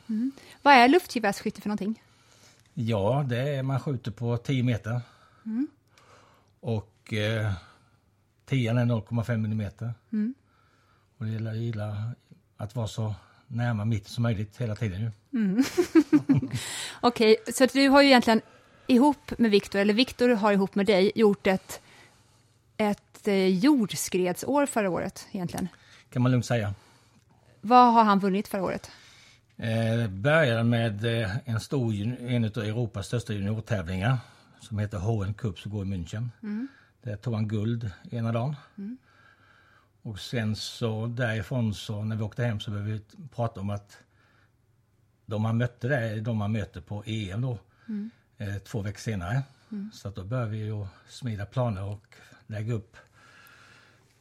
Vad 0.62 0.74
är 0.74 0.88
luftgevärsskytte 0.88 1.62
för 1.62 1.70
någonting? 1.70 2.04
Ja, 2.74 3.26
det 3.30 3.56
är, 3.56 3.64
man 3.64 3.80
skjuter 3.80 4.12
på 4.12 4.38
10 4.38 4.64
meter. 4.64 5.02
Och 6.60 7.14
eh, 7.14 7.54
10 8.46 8.72
är 8.72 8.76
0,5 8.76 9.38
millimeter. 9.38 9.94
Och 11.22 11.28
det 11.28 11.34
gäller, 11.34 11.54
gillar 11.54 12.16
att 12.58 12.76
vara 12.76 12.88
så 12.88 13.16
närma 13.48 13.86
mitten 13.86 14.10
som 14.10 14.24
möjligt 14.24 14.58
hela 14.58 14.76
tiden. 14.76 15.02
Ju. 15.02 15.12
Okej, 17.02 17.38
så 17.54 17.64
att 17.64 17.74
du 17.74 17.90
har 17.90 18.02
ju 18.02 18.08
egentligen 18.08 18.42
ihop 18.88 19.38
med 19.38 19.52
Viktor, 19.52 19.80
eller 19.80 19.94
Viktor 19.94 20.30
har 20.30 20.52
ihop 20.52 20.76
med 20.76 20.86
dig 20.86 21.12
gjort 21.16 21.48
ett, 21.48 21.82
ett 22.78 23.28
eh, 23.28 23.48
jordskredsår 23.48 24.66
förra 24.66 24.90
året 24.90 25.28
egentligen. 25.32 25.68
Kan 26.10 26.22
man 26.22 26.32
lugnt 26.32 26.46
säga. 26.46 26.74
Vad 27.62 27.94
har 27.94 28.04
han 28.04 28.20
vunnit 28.20 28.48
förra 28.48 28.64
året? 28.64 28.92
Eh, 29.58 30.08
började 30.10 30.64
med 30.64 31.22
eh, 31.22 31.32
en 31.46 31.60
stor, 31.60 31.94
en 32.20 32.46
av 32.46 32.58
Europas 32.58 33.08
största 33.08 33.34
juniortävlingar 33.34 34.18
som 34.60 34.80
heter 34.80 34.98
HN 34.98 35.34
Cup 35.34 35.60
som 35.60 35.72
går 35.72 35.86
i 35.86 35.88
München. 35.88 36.30
Där 37.02 37.16
tog 37.16 37.34
han 37.34 37.48
guld 37.48 37.92
ena 38.12 38.32
dagen. 38.32 38.56
Och 40.02 40.20
sen 40.20 40.56
så 40.56 41.08
därifrån 41.08 41.74
så 41.74 42.04
när 42.04 42.16
vi 42.16 42.24
åkte 42.24 42.44
hem 42.44 42.60
så 42.60 42.72
började 42.72 42.92
vi 42.92 43.02
prata 43.36 43.60
om 43.60 43.70
att 43.70 43.98
de 45.26 45.46
han 45.46 45.58
mötte 45.58 45.88
där 45.88 46.02
är 46.02 46.22
de 46.22 46.38
man 46.38 46.52
möter 46.52 46.82
på 46.82 47.04
EM 47.06 47.42
då. 47.42 47.58
Eh, 48.38 48.56
två 48.56 48.82
veckor 48.82 49.00
senare. 49.00 49.44
Så 49.94 50.08
att 50.08 50.16
då 50.16 50.24
började 50.24 50.52
vi 50.52 50.58
ju 50.58 50.86
smida 51.10 51.46
planer 51.46 51.84
och 51.84 52.16
lägga 52.48 52.74
upp 52.74 52.98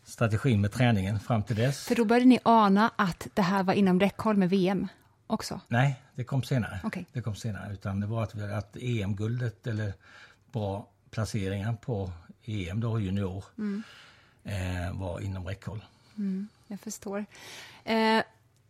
strategin 0.05 0.61
med 0.61 0.73
träningen 0.73 1.21
fram 1.21 1.43
till 1.43 1.57
dess. 1.57 1.85
För 1.85 1.95
då 1.95 2.05
började 2.05 2.27
ni 2.27 2.39
ana 2.43 2.93
att 2.97 3.27
det 3.35 3.43
här 3.43 3.63
var 3.63 3.75
inom 3.75 4.01
räckhåll 4.01 4.37
med 4.37 4.51
VM 4.51 4.89
också. 5.27 5.61
Nej, 5.69 6.03
det 6.15 6.25
kom 6.25 6.43
senare. 6.43 6.81
Okej. 6.85 7.07
Det 7.13 7.23
kom 7.23 7.35
senare. 7.35 7.73
Utan 7.73 8.01
det 8.01 8.07
var 8.07 8.23
att, 8.23 8.43
att 8.43 8.77
EM-guldet 8.77 9.67
eller 9.67 9.93
bra 10.53 10.89
placeringar 11.11 11.73
på 11.73 12.13
EM 12.45 12.81
då, 12.81 13.01
junior, 13.01 13.45
eh, 14.45 14.93
var 14.93 15.21
inom 15.21 15.47
räckhåll. 15.47 15.85
Jag 16.67 16.81
förstår. 16.81 17.25
Eh, 17.85 18.23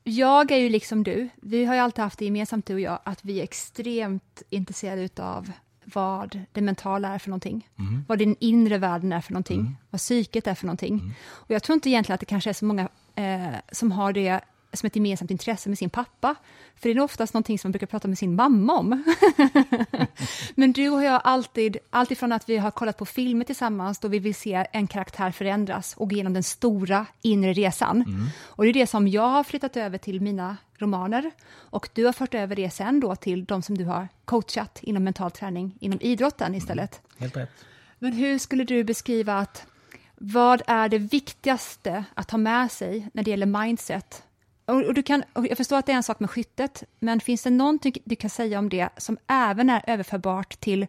jag 0.04 0.50
är 0.50 0.56
ju 0.56 0.68
liksom 0.68 1.02
du. 1.02 1.28
Vi 1.36 1.64
har 1.64 1.74
ju 1.74 1.80
alltid 1.80 2.04
haft 2.04 2.18
det 2.18 2.24
gemensamt, 2.24 2.66
du 2.66 2.74
och 2.74 2.80
jag, 2.80 2.98
att 3.04 3.24
vi 3.24 3.38
är 3.38 3.42
extremt 3.44 4.42
intresserade 4.50 5.22
av 5.24 5.52
vad 5.84 6.40
det 6.52 6.60
mentala 6.60 7.08
är 7.08 7.18
för 7.18 7.30
någonting. 7.30 7.68
Vad 8.08 8.18
den 8.18 8.36
inre 8.40 8.78
världen 8.78 9.12
är 9.12 9.20
för 9.20 9.32
någonting. 9.32 9.76
Vad 9.90 9.98
psyket 9.98 10.46
är 10.46 10.54
för 10.54 10.66
någonting. 10.66 11.14
Och 11.26 11.50
jag 11.50 11.62
tror 11.62 11.74
inte 11.74 11.90
egentligen 11.90 12.14
att 12.14 12.20
det 12.20 12.26
kanske 12.26 12.50
är 12.50 12.54
så 12.54 12.64
många 12.64 12.88
eh, 13.14 13.54
som 13.72 13.92
har 13.92 14.12
det 14.12 14.40
som 14.72 14.86
ett 14.86 14.96
gemensamt 14.96 15.30
intresse 15.30 15.68
med 15.68 15.78
sin 15.78 15.90
pappa. 15.90 16.34
För 16.76 16.88
det 16.88 16.94
är 16.94 17.00
oftast 17.00 17.34
någonting 17.34 17.58
som 17.58 17.68
man 17.68 17.72
brukar 17.72 17.86
prata 17.86 18.08
med 18.08 18.18
sin 18.18 18.34
mamma 18.34 18.72
om. 18.72 19.02
Men 20.54 20.72
du 20.72 20.88
och 20.88 21.04
jag 21.04 21.20
alltid, 21.24 21.76
alltifrån 21.90 22.32
att 22.32 22.48
vi 22.48 22.56
har 22.56 22.70
kollat 22.70 22.96
på 22.96 23.06
filmer 23.06 23.44
tillsammans 23.44 23.98
då 23.98 24.08
vi 24.08 24.18
vill 24.18 24.34
se 24.34 24.66
en 24.72 24.86
karaktär 24.86 25.30
förändras 25.30 25.94
och 25.96 26.10
gå 26.10 26.14
igenom 26.14 26.32
den 26.32 26.42
stora 26.42 27.06
inre 27.22 27.52
resan. 27.52 28.30
Och 28.42 28.64
det 28.64 28.70
är 28.70 28.74
det 28.74 28.86
som 28.86 29.08
jag 29.08 29.28
har 29.28 29.44
flyttat 29.44 29.76
över 29.76 29.98
till 29.98 30.20
mina 30.20 30.56
romaner 30.78 31.30
och 31.52 31.88
du 31.94 32.04
har 32.04 32.12
fört 32.12 32.34
över 32.34 32.56
det 32.56 32.70
sen 32.70 33.00
då 33.00 33.16
till 33.16 33.44
de 33.44 33.62
som 33.62 33.78
du 33.78 33.84
har 33.84 34.08
coachat 34.24 34.78
inom 34.82 35.04
mental 35.04 35.30
träning 35.30 35.76
inom 35.80 35.98
idrotten 36.00 36.54
istället. 36.54 37.00
Helt 37.18 37.36
rätt. 37.36 37.50
Men 37.98 38.12
hur 38.12 38.38
skulle 38.38 38.64
du 38.64 38.84
beskriva 38.84 39.38
att 39.38 39.66
vad 40.22 40.62
är 40.66 40.88
det 40.88 40.98
viktigaste 40.98 42.04
att 42.14 42.30
ha 42.30 42.38
med 42.38 42.72
sig 42.72 43.08
när 43.12 43.22
det 43.22 43.30
gäller 43.30 43.46
mindset? 43.46 44.22
Och, 44.70 44.94
du 44.94 45.02
kan, 45.02 45.24
och 45.32 45.46
jag 45.46 45.56
förstår 45.56 45.78
att 45.78 45.86
det 45.86 45.92
är 45.92 45.96
en 45.96 46.02
sak 46.02 46.20
med 46.20 46.30
skyttet, 46.30 46.84
men 46.98 47.20
finns 47.20 47.42
det 47.42 47.50
någonting 47.50 47.94
du 48.04 48.16
kan 48.16 48.30
säga 48.30 48.58
om 48.58 48.68
det 48.68 48.88
som 48.96 49.18
även 49.26 49.70
är 49.70 49.84
överförbart 49.86 50.60
till 50.60 50.86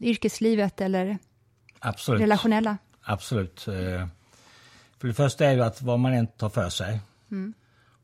yrkeslivet 0.00 0.80
eller 0.80 1.18
Absolut. 1.78 2.20
relationella? 2.20 2.78
Absolut. 3.02 3.68
Eh, 3.68 4.06
För 4.98 5.08
det 5.08 5.14
första 5.14 5.46
är 5.46 5.52
ju 5.52 5.62
att 5.62 5.82
vad 5.82 5.98
man 5.98 6.12
än 6.12 6.26
tar 6.26 6.48
för 6.48 6.68
sig 6.68 7.00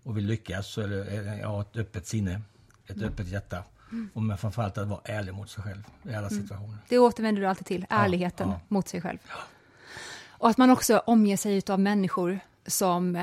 och 0.02 0.16
vill 0.16 0.26
lyckas 0.26 0.66
så 0.66 0.80
är 0.80 0.88
det 0.88 1.16
eh, 1.16 1.40
ja, 1.40 1.60
ett 1.60 1.76
öppet 1.76 2.06
sinne, 2.06 2.40
ett 2.86 3.02
öppet 3.02 3.28
hjärta. 3.28 3.64
Och 4.14 4.22
men 4.22 4.38
framförallt 4.38 4.78
att 4.78 4.88
vara 4.88 5.00
ärlig 5.04 5.34
mot 5.34 5.50
sig 5.50 5.64
själv 5.64 5.82
i 6.02 6.14
alla 6.14 6.28
situationer. 6.28 6.78
Det 6.88 6.98
återvänder 6.98 7.42
du 7.42 7.48
alltid 7.48 7.66
till, 7.66 7.86
ärligheten 7.90 8.48
ja. 8.48 8.60
mot 8.68 8.88
sig 8.88 9.00
själv. 9.00 9.18
Och 10.28 10.50
att 10.50 10.58
man 10.58 10.70
också 10.70 10.98
omger 10.98 11.36
sig 11.36 11.62
av 11.68 11.80
människor 11.80 12.40
som 12.66 13.16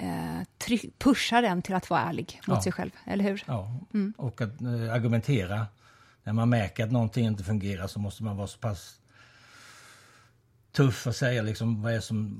eh, 0.00 0.38
eh, 0.38 0.44
tryck, 0.58 0.98
pushar 0.98 1.42
en 1.42 1.62
till 1.62 1.74
att 1.74 1.90
vara 1.90 2.00
ärlig 2.00 2.40
mot 2.46 2.56
Ja. 2.56 2.62
sig 2.62 2.72
själv, 2.72 2.90
eller 3.04 3.24
hur? 3.24 3.44
Ja. 3.46 3.74
Och 4.16 4.40
att 4.40 4.60
eh, 4.60 4.92
argumentera. 4.92 5.66
När 6.22 6.32
man 6.32 6.48
märker 6.48 6.84
att 6.84 6.92
någonting 6.92 7.26
inte 7.26 7.44
fungerar 7.44 7.86
så 7.86 7.98
måste 7.98 8.22
man 8.22 8.36
vara 8.36 8.46
så 8.46 8.58
pass 8.58 9.00
tuff 10.72 11.06
och 11.06 11.14
säga 11.16 11.42
liksom 11.42 11.82
vad 11.82 11.92
är 11.94 12.00
som, 12.00 12.36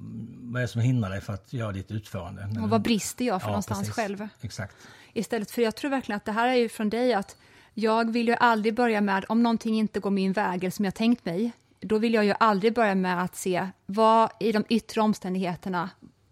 vad 0.53 0.63
är 0.63 0.67
som 0.67 0.81
hindrar 0.81 1.11
dig 1.11 1.21
för 1.21 1.33
att 1.33 1.53
göra 1.53 1.73
ditt 1.73 1.91
utförande. 1.91 2.61
Och 2.63 2.71
vad 2.71 2.83
brister 2.83 3.25
jag 3.25 3.41
för 3.43 3.49
Ja, 3.49 3.51
någonstans 3.53 3.81
precis. 3.81 3.95
själv? 3.95 4.29
Exakt. 4.41 4.77
Istället 5.13 5.51
för 5.51 5.63
jag 5.63 5.77
tror 5.77 5.91
verkligen 5.91 6.17
att 6.17 6.25
det 6.25 6.33
här 6.33 6.49
är 6.49 6.55
ju 6.55 6.69
från 6.69 6.91
dig 6.91 7.15
att 7.15 7.37
jag 7.75 8.11
vill 8.13 8.29
ju 8.29 8.35
aldrig 8.35 8.75
börja 8.75 9.01
med, 9.01 9.25
om 9.29 9.43
någonting 9.43 9.79
inte 9.79 10.01
går 10.01 10.11
min 10.11 10.33
väg 10.33 10.59
eller 10.65 10.71
som 10.71 10.85
jag 10.85 10.95
tänkt 10.95 11.25
mig, 11.25 11.53
då 11.81 11.99
vill 11.99 12.15
jag 12.15 12.25
ju 12.25 12.35
aldrig 12.41 12.75
börja 12.75 12.95
med 12.95 13.23
att 13.23 13.37
se 13.37 13.69
vad 13.87 14.31
i 14.41 14.53
de 14.53 14.65
yttre 14.69 15.01
omständigheterna 15.01 15.91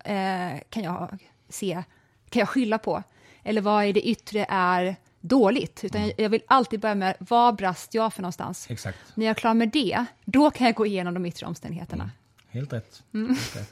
eh, 0.09 0.61
kan 0.71 0.83
jag 0.83 1.19
se, 1.49 1.83
kan 2.31 2.41
jag 2.41 2.49
skylla 2.49 2.79
på? 2.79 3.03
Eller 3.43 3.61
vad 3.61 3.87
i 3.87 3.93
det 3.93 4.09
yttre 4.09 4.47
är 4.49 4.97
dåligt? 5.21 5.85
Utan 5.85 6.03
jag, 6.03 6.13
jag 6.17 6.31
vill 6.31 6.43
alltid 6.47 6.81
börja 6.81 6.95
med, 6.95 7.17
vad 7.19 7.57
brast 7.57 7.95
jag 7.95 8.15
för 8.15 8.23
någonstans? 8.23 8.67
Exakt. 8.71 8.99
När 9.15 9.27
jag 9.27 9.31
är 9.31 9.35
klar 9.35 9.55
med 9.55 9.69
det, 9.69 10.05
då 10.25 10.51
kan 10.51 10.67
jag 10.67 10.75
gå 10.75 10.87
igenom 10.87 11.15
de 11.15 11.27
yttre 11.27 11.47
omständigheterna. 11.47 12.11
Helt 12.51 12.73
rätt. 12.73 13.03
Mm. 13.15 13.37
Rätt. 13.55 13.71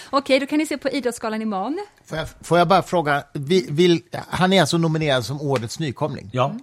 Okej, 0.10 0.40
då 0.40 0.46
kan 0.46 0.58
ni 0.58 0.66
se 0.66 0.78
på 0.78 0.88
Idrottsgalan 0.88 1.42
imorgon. 1.42 1.86
Får 2.04 2.18
jag, 2.18 2.28
får 2.40 2.58
jag 2.58 2.68
bara 2.68 2.82
fråga, 2.82 3.24
vi, 3.32 3.66
vill, 3.70 4.02
han 4.28 4.52
är 4.52 4.60
alltså 4.60 4.78
nominerad 4.78 5.24
som 5.24 5.40
årets 5.40 5.78
nykomling. 5.78 6.30
Ja, 6.32 6.56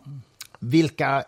Vilka 0.59 1.23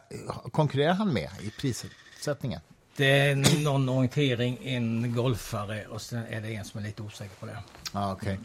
konkurrerar 0.52 0.94
han 0.94 1.14
med 1.14 1.30
i 1.42 1.50
prissättningen? 1.50 2.62
Det 2.98 3.20
är 3.20 3.64
någon 3.64 3.90
orientering, 3.90 4.58
en 4.62 5.16
golfare 5.16 5.86
och 5.88 6.02
sen 6.02 6.24
är 6.30 6.42
det 6.42 6.56
en 6.56 6.66
som 6.66 6.80
är 6.80 6.84
lite 6.84 7.02
osäker 7.02 7.36
på 7.36 7.46
det. 7.46 7.58
Ja, 7.94 8.12
okej. 8.14 8.40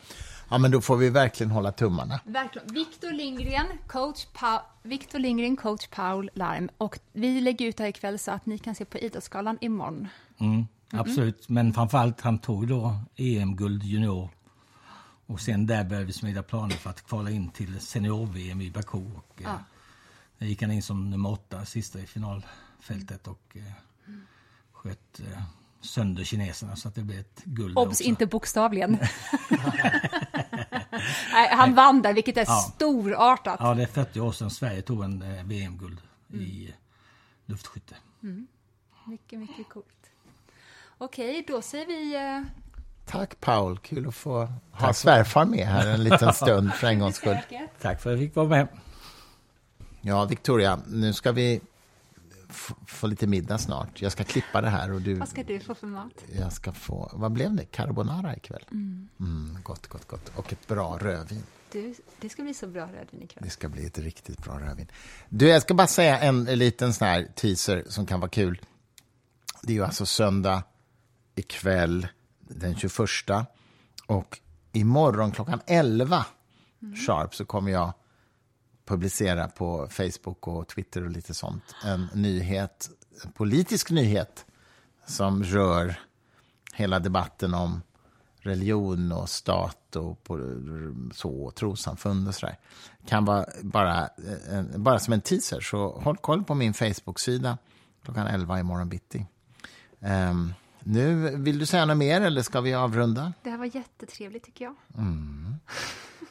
Ja, 0.50 0.58
men 0.58 0.70
då 0.70 0.80
får 0.80 0.96
vi 0.96 1.10
verkligen 1.10 1.50
hålla 1.50 1.72
tummarna. 1.72 2.20
Verkligen. 2.24 2.68
Victor 2.74 3.12
Lindgren, 3.12 3.66
coach, 3.86 4.26
pa- 4.32 4.62
Victor 4.82 5.18
Lindgren, 5.18 5.56
coach 5.56 5.86
Paul 5.88 6.30
Larm. 6.34 6.68
Och 6.78 6.98
vi 7.12 7.40
lägger 7.40 7.66
ut 7.66 7.76
det 7.76 7.82
här 7.82 7.88
ikväll 7.90 8.18
så 8.18 8.30
att 8.30 8.46
ni 8.46 8.58
kan 8.58 8.74
se 8.74 8.84
på 8.84 8.98
Idrottsgalan 8.98 9.58
imorgon. 9.60 10.08
Mm, 10.38 10.66
absolut, 10.90 11.48
men 11.48 11.74
framförallt 11.74 12.20
han 12.20 12.38
tog 12.38 12.68
då 12.68 12.96
EM-guld 13.16 13.82
junior. 13.82 14.28
Och 15.26 15.40
sen 15.40 15.66
där 15.66 15.84
började 15.84 16.06
vi 16.06 16.12
smida 16.12 16.42
planer 16.42 16.74
för 16.76 16.90
att 16.90 17.02
kvala 17.06 17.30
in 17.30 17.48
till 17.50 17.80
senior-VM 17.80 18.60
i 18.60 18.70
Baku. 18.70 18.98
Och, 18.98 19.42
eh, 19.42 19.50
där 20.38 20.46
gick 20.46 20.62
han 20.62 20.70
in 20.70 20.82
som 20.82 21.10
nummer 21.10 21.30
åtta, 21.30 21.64
sista 21.64 21.98
i 22.00 22.06
finalfältet 22.06 23.26
och 23.28 23.56
eh, 23.56 23.62
sköt 24.82 25.20
eh, 25.20 25.42
sönder 25.80 26.24
kineserna 26.24 26.76
så 26.76 26.88
att 26.88 26.94
det 26.94 27.02
blev 27.02 27.20
ett 27.20 27.42
guld. 27.44 27.78
Obs, 27.78 27.88
också. 27.90 28.02
inte 28.02 28.26
bokstavligen. 28.26 28.90
Nej, 31.32 31.48
han 31.50 31.74
vann 31.74 32.02
där, 32.02 32.12
vilket 32.14 32.36
är 32.36 32.44
Ja. 32.46 32.70
storartat. 32.74 33.56
Ja, 33.60 33.74
det 33.74 33.82
är 33.82 33.86
40 33.86 34.20
år 34.20 34.32
sedan 34.32 34.50
Sverige 34.50 34.82
tog 34.82 35.04
en 35.04 35.22
eh, 35.22 35.44
VM-guld 35.44 35.98
i 36.34 36.68
eh, 36.68 36.74
luftskytte. 37.46 37.94
Mycket, 39.06 39.38
mycket 39.38 39.68
coolt. 39.68 39.86
Okej, 40.98 41.44
då 41.48 41.62
säger 41.62 41.86
vi... 41.86 42.44
Tack 43.06 43.40
Paul, 43.40 43.78
kul 43.78 44.08
att 44.08 44.14
få 44.14 44.48
ha 44.72 44.92
svärfar 44.94 45.44
med 45.44 45.66
här 45.66 45.86
en 45.88 46.04
liten 46.04 46.32
stund 46.34 46.72
för 46.74 46.86
en 46.86 46.98
gångs 46.98 47.16
skull. 47.16 47.38
Tack 47.80 48.02
för 48.02 48.10
att 48.14 48.18
jag 48.20 48.26
fick 48.28 48.36
vara 48.36 48.48
med. 48.48 48.68
Ja, 50.00 50.24
Victoria, 50.24 50.78
nu 50.86 51.12
ska 51.12 51.32
vi 51.32 51.60
få 52.86 53.06
lite 53.06 53.26
middag 53.26 53.58
snart. 53.58 54.02
Jag 54.02 54.12
ska 54.12 54.24
klippa 54.24 54.60
det 54.60 54.68
här 54.68 54.92
och 54.92 55.02
du, 55.02 55.14
Vad 55.14 55.28
ska 55.28 55.42
du 55.42 55.60
få 55.60 55.74
för 55.74 55.86
mat? 55.86 56.24
jag 56.38 56.52
ska 56.52 56.72
få, 56.72 57.10
vad 57.12 57.32
blev 57.32 57.54
det? 57.54 57.64
Carbonara 57.64 58.36
ikväll? 58.36 58.64
Mm, 58.70 59.58
gott, 59.62 59.86
gott, 59.86 60.08
gott. 60.08 60.32
Och 60.36 60.52
ett 60.52 60.68
bra 60.68 60.98
rödvin. 60.98 61.42
Du, 61.72 61.94
det 62.20 62.28
ska 62.28 62.42
bli 62.42 62.54
så 62.54 62.66
bra 62.66 62.82
rödvin 62.82 63.22
ikväll. 63.22 63.44
Det 63.44 63.50
ska 63.50 63.68
bli 63.68 63.86
ett 63.86 63.98
riktigt 63.98 64.44
bra 64.44 64.58
rödvin. 64.60 64.88
Du, 65.28 65.48
jag 65.48 65.62
ska 65.62 65.74
bara 65.74 65.86
säga 65.86 66.18
en 66.18 66.44
liten 66.44 66.94
sån 66.94 67.08
här 67.08 67.28
teaser 67.34 67.84
som 67.88 68.06
kan 68.06 68.20
vara 68.20 68.30
kul. 68.30 68.60
Det 69.62 69.72
är 69.72 69.76
ju 69.76 69.84
alltså 69.84 70.06
söndag 70.06 70.62
ikväll 71.34 72.08
den 72.40 72.76
21 72.76 72.90
och 74.06 74.38
imorgon 74.72 75.30
klockan 75.32 75.60
11 75.66 76.26
sharp 77.06 77.34
så 77.34 77.44
kommer 77.44 77.72
jag 77.72 77.92
publicera 78.84 79.48
på 79.48 79.88
Facebook 79.90 80.48
och 80.48 80.68
Twitter 80.68 81.04
och 81.04 81.10
lite 81.10 81.34
sånt 81.34 81.74
en 81.84 82.08
nyhet, 82.14 82.90
en 83.24 83.32
politisk 83.32 83.90
nyhet 83.90 84.46
som 85.06 85.44
rör 85.44 86.00
hela 86.74 86.98
debatten 86.98 87.54
om 87.54 87.82
religion 88.40 89.12
och 89.12 89.28
stat 89.28 89.96
och 89.96 90.26
så, 90.26 90.94
så, 91.14 91.50
trossamfund 91.50 92.28
och 92.28 92.34
sådär. 92.34 92.58
Kan 93.06 93.24
vara 93.24 93.46
bara, 93.62 94.08
bara 94.76 94.98
som 94.98 95.12
en 95.12 95.20
teaser, 95.20 95.60
så 95.60 96.00
håll 96.00 96.16
koll 96.16 96.44
på 96.44 96.54
min 96.54 96.74
Facebook-sida 96.74 97.58
klockan 98.04 98.26
11 98.26 98.58
i 98.58 98.62
morgon 98.62 98.88
bitti. 98.88 99.26
Um, 100.00 100.54
nu, 100.84 101.36
vill 101.36 101.58
du 101.58 101.66
säga 101.66 101.84
något 101.84 101.96
mer 101.96 102.20
eller 102.20 102.42
ska 102.42 102.60
vi 102.60 102.74
avrunda? 102.74 103.32
Det 103.42 103.50
här 103.50 103.58
var 103.58 103.76
jättetrevligt 103.76 104.44
tycker 104.44 104.64
jag. 104.64 104.74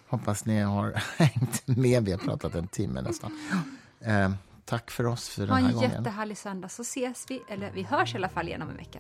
Hoppas 0.08 0.46
ni 0.46 0.60
har 0.62 0.92
hängt 1.18 1.68
med. 1.68 2.06
Vi 2.06 2.12
har 2.12 2.20
pratat 2.20 2.56
en 2.56 2.68
timme 2.68 3.02
nästan. 3.02 3.32
Ehm, 4.02 4.34
tack 4.66 4.92
för 4.92 5.06
oss 5.06 5.30
för 5.30 5.48
Ha 5.48 5.56
den 5.56 5.64
här 5.64 5.70
en 5.72 5.76
gången. 5.76 5.92
jättehärlig 5.92 6.38
söndag 6.38 6.70
så 6.70 6.82
ses 6.82 7.26
vi, 7.30 7.42
eller 7.50 7.72
vi 7.72 7.84
hörs 7.84 8.14
i 8.14 8.18
alla 8.18 8.30
fall 8.30 8.48
igen 8.48 8.62
om 8.62 8.70
en 8.70 8.78
vecka. 8.78 9.00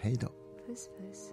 Hej 0.00 0.16
då. 0.20 0.28
Puss, 0.66 0.88
puss. 0.98 1.30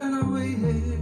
and 0.00 0.14
I 0.14 0.22
waited. 0.22 0.93